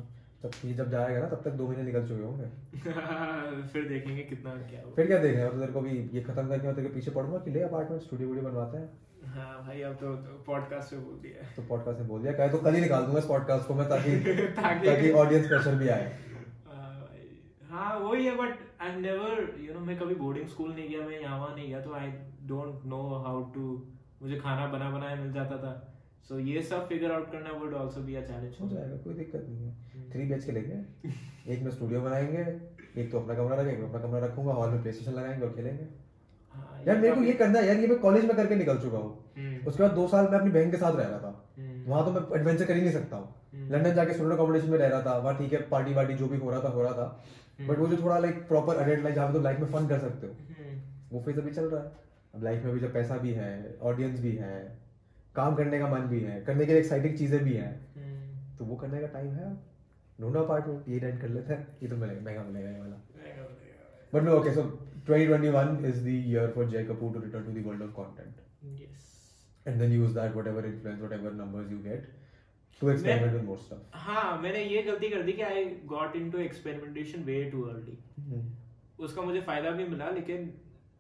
जब 0.44 0.52
ये 0.66 0.74
जब 0.74 0.90
जाएगा 0.92 1.20
ना 1.20 1.28
तब 1.28 1.42
तक 1.46 1.52
दो 1.52 1.68
महीने 1.68 1.84
निकल 1.84 2.08
चुके 2.08 2.24
होंगे। 2.24 2.46
फिर 3.68 3.88
देखेंगे 3.88 4.22
कितना 4.24 4.52
क्या 4.70 4.82
फिर 4.96 5.08
क्या 5.08 5.18
देख 5.20 5.36
रहे 5.36 5.46
हो 5.46 5.52
तो 5.52 5.60
तेरे 5.60 5.72
को 5.72 5.82
भी 5.82 5.98
ये 6.14 6.22
खत्म 6.22 6.48
करके 6.48 6.68
मैं 6.68 6.76
तेरे 6.76 6.88
के 6.88 6.94
पीछे 6.94 7.12
पड़ूँगा 7.12 7.38
कि 7.38 7.52
ले 7.52 7.62
अपार्टमेंट 7.62 8.02
स्टूडियो 8.04 8.30
वीडियो 8.30 8.50
बनवाते 8.50 8.78
हैं? 8.78 8.90
हाँ 9.26 9.64
भाई 9.64 9.82
अब 9.82 9.94
तो 9.94 10.14
पॉडकास्ट 10.48 10.94
में 10.94 11.04
बोल 11.06 11.20
दिया। 11.20 11.50
तो 11.56 11.62
पॉडकास्ट 11.62 12.00
में 12.00 12.08
बोल 12.08 12.22
दिया 12.22 12.34
कहे 12.34 12.50
तो 12.50 12.58
कल 12.58 12.74
ही 12.74 12.82
निकाल 12.82 13.04
दूँगा 13.04 13.20
इस 13.20 13.26
पॉडकास्ट 13.26 13.68
को 13.68 13.74
मैं 13.74 13.90
ताकि 13.90 14.16
ताकि- 14.62 15.14
ऑडियंस 15.16 15.48
प्रेशर 15.48 15.76
भी 15.76 15.88
आए। 15.88 16.18
हाँ 16.68 17.10
हाँ 17.70 18.00
वही 18.00 18.26
है 18.26 18.36
but 18.38 18.58
I 18.82 18.96
never 18.96 19.56
you 19.60 19.74
know 19.74 19.80
मैं 19.80 20.00
कभी 20.00 20.16
बोर्डिंग 20.16 20.48
स्कूल 20.48 20.74
नहीं 20.74 20.90
गया 20.90 21.02
मैं 21.02 21.20
यहाँ 21.20 21.40
वहाँ 21.40 21.56
नहीं 21.56 21.68
गया 21.70 21.82
तो 21.82 21.94
I 21.94 22.08
don't 22.44 22.86
know 22.86 23.02
how 23.26 23.44
to 23.52 23.68
मुझे 24.22 24.40
खाना 24.40 24.68
बना 24.68 24.90
बनाया 24.92 25.16
मिल 25.16 25.32
जाता 25.34 25.58
था। 25.58 25.99
सो 26.28 26.40
ये 26.40 26.62
सब 26.62 26.88
फिगर 26.88 27.12
आउट 27.12 27.32
करना 27.32 27.52
would 27.52 27.74
also 27.76 28.02
be 28.02 28.16
a 28.16 28.22
challenge 28.22 28.58
हो 28.62 28.68
जाएगा 28.70 28.98
कोई 28.98 29.14
दिक्कत 29.14 29.46
नहीं 29.50 29.66
है। 29.66 30.10
थ्री 30.10 30.26
बी 30.26 30.42
के 30.42 30.52
लेंगे। 30.52 30.78
एक 31.54 31.62
में 31.62 31.72
स्टूडियो 31.72 32.02
बनाएँगे 32.02 32.46
एक 33.02 33.12
तो 33.12 33.20
अपना 33.20 33.34
कमरा 33.34 33.56
रखेंगे 33.56 33.84
अपना 33.84 34.00
कमरा 34.00 34.26
रखूँगा 34.26 34.54
हॉल 34.54 34.70
में 34.70 34.82
प्ले 34.82 34.92
स्टेशन 34.92 35.12
लगाएँगे 35.12 35.46
और 35.46 35.54
खेलेंगे। 35.54 35.88
हाँ, 36.54 36.84
यार 36.88 36.98
मेरे 36.98 37.16
को 37.16 37.22
ये 37.22 37.34
करना 37.34 37.60
है। 37.60 37.68
यार 37.68 37.78
ये 37.78 37.88
मैं 37.88 37.98
कॉलेज 38.00 38.26
में 38.26 38.36
करके 38.36 38.56
निकल 38.56 38.78
चुका 38.78 38.98
हूँ। 38.98 39.18
हम्म, 39.38 39.68
उसके 39.68 39.84
बाद 39.84 39.92
दो 39.92 40.08
साल 40.08 40.28
मैं 40.30 40.40
अपनी 40.40 40.52
बहन 40.52 40.72
के 40.72 40.78
साथ 40.78 40.96
रह 40.96 41.08
रहा 41.08 41.20
था। 41.20 41.46
हम्म, 41.58 41.84
वहाँ 41.86 42.06
तो 42.06 42.12
मैं 42.12 42.40
एडवेंचर 42.40 42.66
कर 42.66 42.76
ही 42.76 42.82
नहीं 42.82 42.92
सकता 42.92 43.18
हूँ। 43.18 43.70
लंदन 43.70 43.94
जाके 43.94 44.14
स्टूडेंट 44.14 44.34
अकोमोडेशन 44.34 44.70
में 44.70 44.78
रह 44.78 44.88
रहा 44.88 45.02
था। 45.02 45.18
वहाँ 45.18 45.38
ठीक 45.38 45.54
है 45.54 45.62
पार्टी 45.70 45.94
वार्टी 45.94 46.14
जो 46.14 46.28
भी 46.28 46.38
हो 46.38 46.50
रहा 46.50 46.64
था 46.64 46.70
हो 46.70 46.82
रहा 46.82 46.94
था। 46.94 47.24
बट 47.62 47.80
वो 47.80 47.88
जो 47.88 47.98
थोड़ा 48.04 48.18
लाइक 48.20 48.48
प्रॉपर 48.48 48.76
अडल्ट 48.76 49.04
लाइफ 49.04 49.16
जहाँ 49.16 49.34
तुम 49.34 49.44
लाइफ 49.44 49.60
में 49.60 49.68
फन 49.68 49.88
कर 49.88 50.00
सकते 50.00 50.28
हो। 50.28 50.34
वो 51.12 51.22
फ़ेज़ 51.22 51.40
अभी 51.40 51.52
चल 51.52 51.66
रहा 51.66 51.84
है। 51.84 51.92
अब 52.36 52.44
लाइफ 52.44 52.64
में 52.64 52.74
भी 52.74 52.80
जब 52.80 52.94
पैसा 52.94 53.18
भी 53.18 53.32
है 53.32 53.78
ऑडियंस 53.82 54.20
भी 54.20 54.32
है 54.32 54.78
काम 55.36 55.56
करने 55.56 55.80
का 55.80 55.88
मन 55.90 56.08
भी 56.10 56.20
है 56.20 56.42
करने 56.46 56.66
के 56.66 56.72
लिए 56.72 56.82
एक्साइटिंग 56.82 57.18
चीज़ें 57.18 57.44
भी 57.44 57.54
हैं। 57.54 57.74
हम्म। 57.96 58.58
तो 58.58 58.66
वो 58.66 58.76
करने 58.76 59.02
का 59.02 59.08
टाइम 59.14 59.32
है। 59.34 59.54
ढूंढो 60.22 60.40
अपार्टमेंट 60.40 60.90
ये 60.90 61.00
रेंट 61.00 61.22
कर 61.22 61.30
लेते 61.30 61.54
हैं। 61.54 61.68
ये 61.84 61.90
तो 61.90 61.96
मिलेगा 61.98 62.22
महँगा 62.22 62.44
मिलेगा 62.44 62.70
ये 62.70 62.80
वाला। 62.80 62.98
But 64.14 64.24
no 64.24 64.38
okay 64.40 64.54
so 64.54 64.64
2021 65.10 65.86
is 65.90 66.00
the 66.06 66.16
year 66.32 66.42
for 66.56 66.64
Jay 66.72 66.82
Kapoor 66.88 67.12
to 67.14 67.20
return 67.22 67.46
to 67.46 67.54
the 67.54 67.62
world 67.68 67.84
of 67.84 67.94
content. 67.96 68.42
Yes. 68.80 69.06
and 69.66 69.82
then 69.82 69.92
use 69.92 70.14
that 70.14 70.36
whatever 70.36 70.64
influence 70.66 71.02
whatever 71.02 71.32
numbers 71.32 71.70
you 71.72 71.78
get 71.78 72.06
to 72.82 72.90
experiment 72.90 73.34
with 73.34 73.44
more 73.44 73.58
stuff. 73.58 73.82
हाँ 73.94 74.38
मैंने 74.42 74.64
ये 74.64 74.82
गलती 74.84 75.10
कर 75.10 75.24
दी 75.24 75.34
कि 75.34 75.42
I 75.42 75.66
got 75.94 76.16
into 76.16 76.38
experimentation 76.40 77.24
way 77.24 77.44
too 77.52 77.62
early 77.72 77.98
उसका 79.06 79.22
मुझे 79.22 79.42
फ़ायदा 79.42 79.72
भी 79.72 79.86
मिला 79.88 80.10
लेकिन 80.20 80.52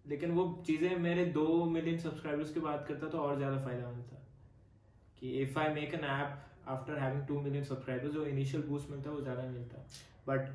लेकिन 0.09 0.31
वो 0.31 0.45
चीज़ें 0.67 0.97
मेरे 0.99 1.25
दो 1.37 1.47
मिलियन 1.71 1.97
सब्सक्राइबर्स 1.99 2.53
की 2.53 2.59
बात 2.59 2.85
करता 2.87 3.07
तो 3.09 3.17
और 3.17 3.37
ज़्यादा 3.37 3.57
फ़ायदा 3.65 3.91
मिलता। 3.91 4.18
कि 5.21 5.29
if 5.41 5.59
I 5.59 5.73
make 5.73 5.93
an 5.93 6.05
app 6.05 6.69
after 6.75 6.99
having 6.99 7.25
two 7.27 7.39
million 7.41 7.63
subscribers 7.63 8.13
जो 8.13 8.25
इनिशियल 8.25 8.63
बूस्ट 8.63 8.89
मिलता 8.91 9.09
है 9.09 9.15
वो 9.15 9.21
ज़्यादा 9.21 9.43
मिलता 9.51 9.85
but 10.27 10.49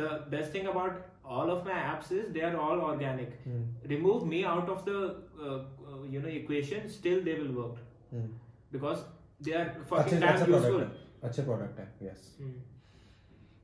the 0.00 0.10
best 0.30 0.54
thing 0.54 0.66
about 0.68 1.06
all 1.36 1.50
of 1.52 1.58
my 1.64 1.74
apps 1.78 2.10
is 2.18 2.28
they 2.34 2.42
are 2.44 2.56
all 2.66 2.82
organic 2.82 3.32
Hmm. 3.40 3.64
remove 3.90 4.22
me 4.28 4.38
out 4.50 4.68
of 4.74 4.78
the 4.84 4.94
uh, 4.98 5.48
uh, 5.48 5.98
you 6.12 6.20
know 6.22 6.30
equation 6.36 6.86
still 6.94 7.18
they 7.26 7.34
will 7.40 7.50
work 7.56 7.82
Hmm. 8.12 8.30
because 8.76 9.02
they 9.40 9.56
are 9.58 9.66
अच्छे 9.66 9.84
fucking 9.90 10.22
damn 10.22 10.38
product 10.38 10.54
useful 10.54 10.80
है 10.80 10.86
अच्छे 11.28 11.42
product 11.42 11.80
है 11.80 11.86
yes. 12.06 12.22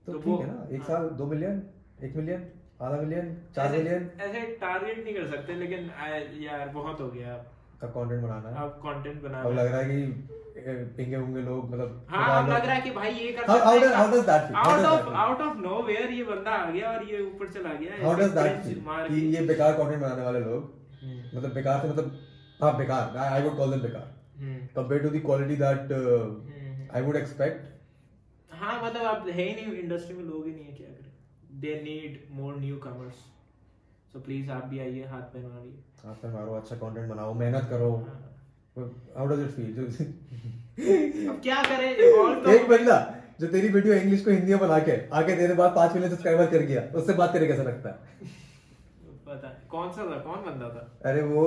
तो 0.06 0.18
ठीक 0.18 0.40
है 0.40 0.46
ना 0.46 0.66
एक 0.70 0.80
हाँ। 0.80 0.88
साल 0.88 1.08
दो 1.20 1.26
मिलियन 1.26 1.62
एक 2.08 2.16
मिलियन 2.16 2.44
आधा 2.82 3.00
मिलियन 3.00 3.34
चार 3.56 3.72
मिलियन 3.76 4.10
ऐसे 4.20 4.40
टारगेट 4.60 5.04
नहीं 5.04 5.14
कर 5.14 5.26
सकते 5.28 5.54
लेकिन 5.64 5.90
यार 6.42 6.68
बहुत 6.78 7.00
हो 7.00 7.08
गया 7.10 7.36
का 7.80 7.86
कंटेंट 7.88 8.22
बनाना 8.22 8.48
है। 8.48 8.62
अब 8.62 8.70
कंटेंट 8.84 9.22
बना 9.22 9.40
अब 9.42 9.52
लग 9.52 9.66
रहा 9.66 9.80
है 9.80 9.88
कि 9.90 10.82
पिंगे 10.96 11.16
होंगे 11.16 11.40
लोग 11.42 11.70
मतलब 11.70 12.06
हाँ 12.10 12.26
अब 12.42 12.48
लग। 12.50 12.64
रहा 12.64 12.74
है 12.74 12.80
कि 12.80 12.90
भाई 12.90 13.10
ये 13.12 13.32
कर 13.32 13.46
how 13.46 13.56
does- 13.76 13.94
how 13.94 14.06
does 14.12 14.24
that 14.28 14.52
out 14.56 14.84
of 14.86 15.08
out 15.22 15.40
of 15.40 15.56
nowhere 15.58 16.10
ये 16.12 16.24
बंदा 16.24 16.50
आ 16.50 16.70
गया 16.70 16.90
और 16.90 17.04
ये 17.04 17.20
ऊपर 17.22 17.48
चला 17.52 17.72
गया 17.74 18.04
हाउ 18.04 18.14
डज 18.16 18.30
दैट 18.30 18.62
कि 19.08 19.20
ये 19.36 19.42
बेकार 19.46 19.72
कंटेंट 19.72 20.00
बनाने 20.02 20.22
वाले 20.22 20.40
लोग 20.40 20.72
हम्म, 21.02 21.36
मतलब 21.36 21.52
बेकार 21.54 21.80
से 21.82 21.88
मतलब 21.88 22.18
हाँ 22.62 22.76
बेकार 22.78 23.16
आई 23.18 23.42
वुड 23.42 23.56
कॉल 23.56 23.70
देम 23.70 23.80
बेकार। 23.80 24.12
Compare 24.76 25.02
to 25.02 25.08
the 25.08 25.20
quality 25.24 25.56
that. 25.56 25.92
I 26.94 27.02
would 27.02 27.16
expect 27.16 28.54
हाँ 28.54 28.74
मतलब 28.84 29.06
अब 29.06 29.28
है 29.28 29.42
ही 29.42 29.54
नहीं 29.54 29.78
इंडस्ट्री 29.78 30.16
में 30.16 30.24
लोग 30.24 30.46
ही 30.46 30.52
नहीं 30.52 30.64
है 30.64 30.72
क्या 30.72 30.86
करें? 30.88 31.60
They 31.60 31.74
need 31.84 32.20
more 32.36 32.56
newcomers 32.84 33.24
so 34.12 34.20
please 34.20 34.50
आप 34.50 34.64
भी 34.66 34.78
आइए 34.78 35.04
हाथ 35.06 35.22
पैर 35.34 35.46
मारिए। 35.46 35.82
आप 36.04 36.16
पे 36.22 36.28
मारो 36.32 36.54
अच्छा 36.54 36.76
कंटेंट 36.76 37.08
बनाओ 37.10 37.34
मेहनत 37.34 37.66
करो। 37.70 37.90
हाउ 39.16 39.26
डज 39.28 39.40
इट 39.42 39.50
फील 39.56 39.70
जो 39.74 39.82
अब 41.32 41.40
क्या 41.42 41.62
करें? 41.62 41.90
तो 42.44 42.50
एक 42.52 42.68
बंदा 42.68 42.96
जो 43.40 43.46
तेरी 43.54 43.68
वीडियो 43.76 43.94
इंग्लिश 43.94 44.24
को 44.24 44.30
हिंदी 44.30 44.52
में 44.52 44.60
बना 44.60 44.78
के 44.88 44.96
आके 45.20 45.36
तेरे 45.36 45.54
बाद 45.60 45.70
पाँच 45.76 45.94
मिलियन 45.94 46.10
सब्सक्राइबर 46.10 46.46
कर 46.54 46.62
गया 46.72 46.82
उससे 47.00 47.12
बात 47.20 47.32
करे 47.32 47.46
कैसा 47.46 47.62
लगता 47.62 47.88
है? 47.88 47.94
पता 49.28 49.48
कौन 49.70 49.88
सा 49.92 50.02
था? 50.10 50.18
कौन 50.26 50.44
बंदा 50.46 50.68
था? 50.74 50.82
अरे 51.10 51.22
वो 51.30 51.46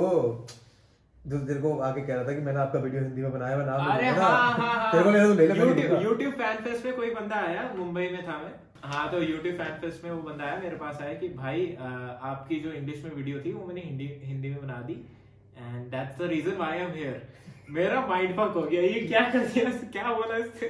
जो 1.26 1.38
तेरे 1.46 1.60
को 1.60 1.70
आके 1.86 2.00
कह 2.06 2.14
रहा 2.14 2.24
था 2.24 2.32
कि 2.32 2.40
मैंने 2.42 2.60
आपका 2.60 2.78
वीडियो 2.80 3.02
हिंदी 3.02 3.22
में 3.22 3.32
बनाया 3.32 3.56
मैं 3.56 3.66
नाम 3.66 3.86
अरे 3.92 4.10
लूँगा 4.10 4.26
हाँ। 4.26 4.52
हाँ 4.52 4.74
हाँ। 4.74 4.92
तेरे 4.92 5.04
को 5.04 5.10
तो 5.12 5.16
ले 5.34 5.46
ले 5.46 5.54
YouTube 5.54 6.04
YouTube 6.06 6.34
फ़ैन 6.38 6.56
फेस्ट 6.64 6.84
में 6.86 6.94
कोई 6.96 7.10
बंदा 7.14 7.36
आया? 7.48 7.62
मुंबई 7.76 8.08
में 8.12 8.22
था 8.28 8.36
मैं? 8.42 8.52
हाँ 8.84 9.10
तो 9.10 9.20
YouTube 9.22 9.56
फ़ैन 9.58 9.78
फेस्ट 9.80 10.04
में 10.04 10.10
वो 10.10 10.20
बंदा 10.22 10.44
आया 10.44 10.58
मेरे 10.60 10.76
पास 10.76 11.00
आया 11.02 11.14
कि 11.20 11.28
भाई 11.28 11.66
आ, 11.74 11.88
आपकी 12.30 12.60
जो 12.60 12.72
इंग्लिश 12.72 13.02
में 13.04 13.10
वीडियो 13.14 13.40
थी 13.44 13.52
वो 13.52 13.66
मैंने 13.66 13.80
हिंदी 13.80 14.06
हिंदी 14.24 14.50
में 14.50 14.60
बना 14.62 14.80
दी। 14.82 14.92
And 15.58 15.86
that's 15.90 16.18
the 16.18 16.28
reason 16.30 16.56
why 16.56 16.78
I 16.78 16.84
am 16.84 16.92
here 16.94 17.22
मेरा 17.70 18.06
माइंड 18.06 18.34
फक 18.36 18.52
हो 18.56 18.62
गया। 18.62 18.82
ये 18.82 19.00
क्या 19.06 19.20
कर 19.30 19.46
दिया? 19.46 19.70
क्या 19.92 20.12
बोला 20.14 20.36
इसने? 20.36 20.68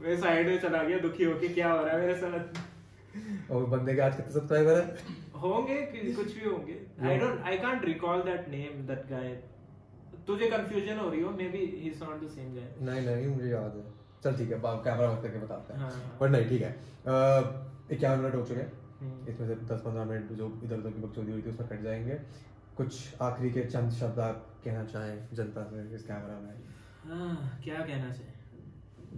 मैं 0.00 0.16
साइड 0.20 0.46
में 0.46 0.58
चला 0.60 0.82
गया 0.82 0.98
दुखी 0.98 1.24
होके 1.24 1.48
क्या 1.54 1.72
हो 1.72 1.84
रहा 1.84 1.94
है 1.94 2.00
मेरे 2.00 2.14
साथ? 2.16 3.50
और 3.52 3.64
बंदे 3.66 3.94
के 3.94 4.00
आज 4.00 4.16
कितने 4.16 4.32
सब्सक्राइबर 4.32 4.80
है? 4.80 5.18
होंगे 5.42 5.80
कुछ 6.16 6.34
भी 6.34 6.48
होंगे। 6.48 6.76
I 7.02 7.16
don't 7.18 7.40
I 7.42 7.58
can't 7.58 7.84
recall 7.84 8.22
that 8.22 8.48
name 8.48 8.86
that 8.88 9.10
guy 9.10 9.32
तुझे 10.26 10.50
कंफ्यूजन 10.50 10.98
हो 10.98 11.08
रही 11.10 11.20
हो? 11.20 11.30
Maybe 11.48 11.58
he 11.58 11.90
is 11.90 12.04
not 12.04 12.22
the 12.24 12.28
same 12.30 12.54
guy 12.54 12.68
नहीं 12.82 13.06
नहीं 13.06 13.26
मुझे 13.26 13.50
याद 13.50 13.76
है। 13.76 13.99
चल 14.24 14.36
ठीक 14.36 14.50
है 14.52 14.60
कैमरा 14.64 15.08
बंद 15.08 15.22
करके 15.22 15.38
बताते 15.38 15.72
हैं। 15.72 15.80
हाँ, 15.80 15.90
हाँ। 15.90 16.16
पर 16.20 16.28
नहीं 16.28 16.48
ठीक 16.48 16.62
है। 16.62 16.70
इक्यावन 17.96 18.20
मिनट 18.20 18.34
हो 18.34 18.42
चुके 18.44 18.60
हैं। 18.60 18.72
हम्म। 19.00 19.28
इसमें 19.28 19.46
से 19.48 19.54
दस 19.54 19.80
पंद्रह 19.80 20.04
मिनट 20.04 20.32
जो 20.32 20.48
इधर 20.64 20.78
उधर 20.78 20.90
की 20.90 21.02
बकचोदी 21.02 21.32
हुई 21.32 21.42
थी 21.42 21.50
उसमें 21.50 21.68
कट 21.68 21.82
जाएँगे। 21.82 22.14
कुछ 22.76 23.14
आखिरी 23.22 23.50
के 23.50 23.64
चंद 23.64 23.90
शब्द 23.92 24.18
आप 24.20 24.46
कहना 24.64 24.84
चाहें 24.84 25.28
जनता 25.34 25.64
से 25.64 25.94
इस 25.94 26.02
कैमरा 26.02 26.38
में? 26.40 26.54
हाँ, 27.06 27.60
क्या 27.64 27.78
कहना 27.80 28.10
चाहिए 28.10 28.32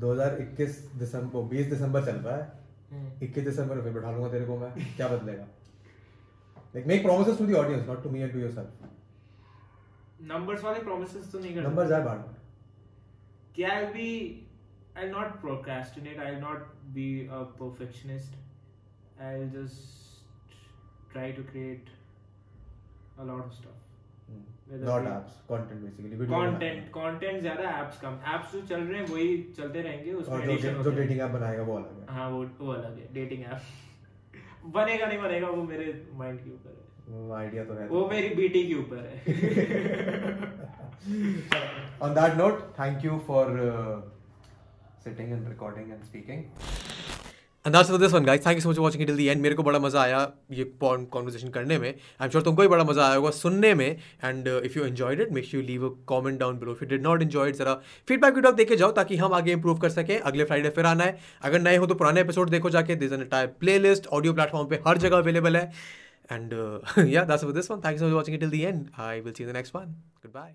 2021 0.00 0.78
दिसंबर 0.96 1.48
20 1.48 1.70
दिसंबर 1.70 2.04
चल 2.04 2.16
रहा 2.16 2.36
है। 2.36 2.52
हम्म। 2.92 3.26
21 3.26 3.44
दिसंबर 3.44 3.74
में 3.74 3.82
फिर 3.82 3.92
बैठा 3.92 4.10
लूँगा 4.10 4.30
तेरे 4.30 4.46
को 4.46 4.56
मैं। 4.58 4.72
क्या 4.96 5.08
बदलेगा? 5.08 5.46
Like 6.74 6.86
make 6.86 7.02
promises 7.02 7.38
to 7.38 7.46
the 7.46 7.54
audience 7.54 7.86
not 7.86 8.02
to 8.02 8.10
me 8.10 8.20
and 8.20 8.32
to 8.32 8.38
yourself 8.38 8.88
numbers 10.22 10.64
वाले 10.64 10.80
प्रोमिसेस 10.80 11.32
तो 11.32 11.38
नहीं 11.38 11.54
कर 11.54 11.60
नंबर 11.60 11.86
जाए 11.86 12.04
बाहर 12.04 12.18
कि 13.56 13.62
I 13.62 13.86
be 13.86 14.08
I 14.98 15.08
not 15.08 15.40
procrastinate 15.40 16.18
I 16.20 16.34
not 16.40 16.66
be 16.94 17.06
a 17.26 17.42
perfectionist 17.60 19.20
I 19.28 19.48
just 19.54 21.12
try 21.12 21.32
to 21.32 21.42
create 21.52 21.88
a 23.18 23.24
lot 23.24 23.44
of 23.44 23.52
stuff 23.54 23.78
Whether 24.70 24.86
not 24.88 25.02
we- 25.02 25.12
apps 25.12 25.32
content 25.48 25.80
basically 25.80 26.26
content 26.26 26.84
content 26.92 27.40
ज़्यादा 27.40 27.70
apps 27.80 27.98
कम. 28.00 28.14
Apps 28.34 28.52
जो 28.52 28.60
चल 28.66 28.82
रहे 28.82 29.00
हैं 29.00 29.06
वही 29.08 29.32
चलते 29.56 29.80
रहेंगे 29.82 30.12
उसमें 30.20 30.36
और 30.36 30.44
जो 30.62 30.82
जो 30.82 30.90
डेटिंग 30.96 31.20
ऐप 31.20 31.30
बनाएगा 31.30 31.62
वो 31.62 31.74
अलग 31.76 31.98
है। 32.00 32.06
हाँ 32.16 32.28
वो 32.30 32.44
वो 32.60 32.70
अलग 32.72 32.98
है 32.98 33.08
डेटिंग 33.14 33.42
ऐप 33.44 33.60
बनेगा 34.76 35.06
नहीं 35.06 35.18
बनेगा 35.22 35.48
वो 35.48 35.62
मेरे 35.72 35.86
माइंड 36.22 36.38
के 36.44 36.50
ऊपर 36.50 36.70
है। 36.70 36.80
आइडिया 37.40 37.64
तो 37.64 37.74
है 37.74 37.86
वो 37.88 38.06
मेरी 38.10 38.28
बीटी 38.34 38.66
के 38.68 38.74
ऊपर 38.74 39.04
है। 39.06 39.14
On 42.06 42.12
that 42.16 42.36
note, 42.38 42.60
thank 42.76 43.04
you 43.04 43.14
for 43.28 43.44
uh, 43.62 43.94
sitting 45.04 45.32
and 45.32 45.48
recording 45.48 45.92
and 45.92 46.04
speaking. 46.04 46.42
And 47.64 47.76
that's 47.76 47.90
for 47.90 47.98
this 48.02 48.14
one, 48.14 48.24
guys. 48.26 48.40
Thank 48.44 48.56
you 48.58 48.62
so 48.62 48.68
much 48.68 48.78
for 48.78 48.84
watching 48.84 49.02
it 49.02 49.08
till 49.08 49.18
the 49.18 49.26
end. 49.32 49.42
मेरे 49.42 49.54
को 49.54 49.62
बड़ा 49.62 49.78
मज़ा 49.78 50.00
आया 50.02 50.20
ये 50.52 50.64
कॉन्वर्सेशन 50.80 51.48
करने 51.56 51.78
में. 51.78 51.88
आई 51.88 52.24
एम 52.24 52.30
श्योर 52.30 52.42
तुमको 52.44 52.62
भी 52.62 52.68
बड़ा 52.68 52.84
मज़ा 52.84 53.04
आया 53.06 53.14
होगा 53.16 53.30
सुनने 53.30 53.72
में. 53.74 53.86
And 54.24 54.48
if 54.48 54.78
you 54.78 54.84
enjoyed 54.84 55.20
it 55.20 55.32
make 55.32 55.54
you 55.54 55.60
leave 55.62 55.86
a 55.88 55.90
comment 56.08 56.38
down 56.40 56.58
below 56.58 56.72
if 56.72 56.82
you 56.84 56.88
did 56.90 57.02
not 57.02 57.22
enjoy 57.22 57.48
it 57.48 57.56
जरा 57.56 57.74
फीडबैक 58.08 58.34
वीडियो 58.34 58.52
देखे 58.62 58.76
जाओ 58.76 58.92
ताकि 58.92 59.16
हम 59.16 59.34
आगे 59.34 59.52
इंप्रूव 59.52 59.78
कर 59.78 59.90
सकें. 59.90 60.18
अगले 60.18 60.44
फ्राइडे 60.44 60.70
फिर 60.70 60.86
आना 60.86 61.04
है. 61.04 61.18
अगर 61.42 61.60
नए 61.60 61.76
हो 61.76 61.86
तो 61.86 61.94
पुराने 61.94 62.20
एपिसोड 62.20 62.50
देखो 62.50 62.70
जाके. 62.70 62.96
This 62.96 63.12
an 63.12 63.24
type 63.30 63.56
playlist 63.78 64.06
audio 64.18 64.32
platform 64.34 64.68
पे 64.68 64.80
हर 64.88 64.98
जगह 65.06 65.16
अवेलेबल 65.16 65.56
है. 65.56 65.70
And 66.32 66.52
yeah 67.08 67.24
that's 67.24 67.44
this 67.44 67.70
one 67.70 67.80
thank 67.84 67.92
you 67.92 67.98
so 67.98 68.06
much 68.06 68.12
watching 68.14 68.38
till 68.40 68.50
the 68.50 68.54
end 68.54 68.86
I 68.98 69.20
will 69.20 69.32
see 69.32 69.44
the 69.44 69.56
next 69.56 69.76
one 69.76 69.94
goodbye 70.34 70.54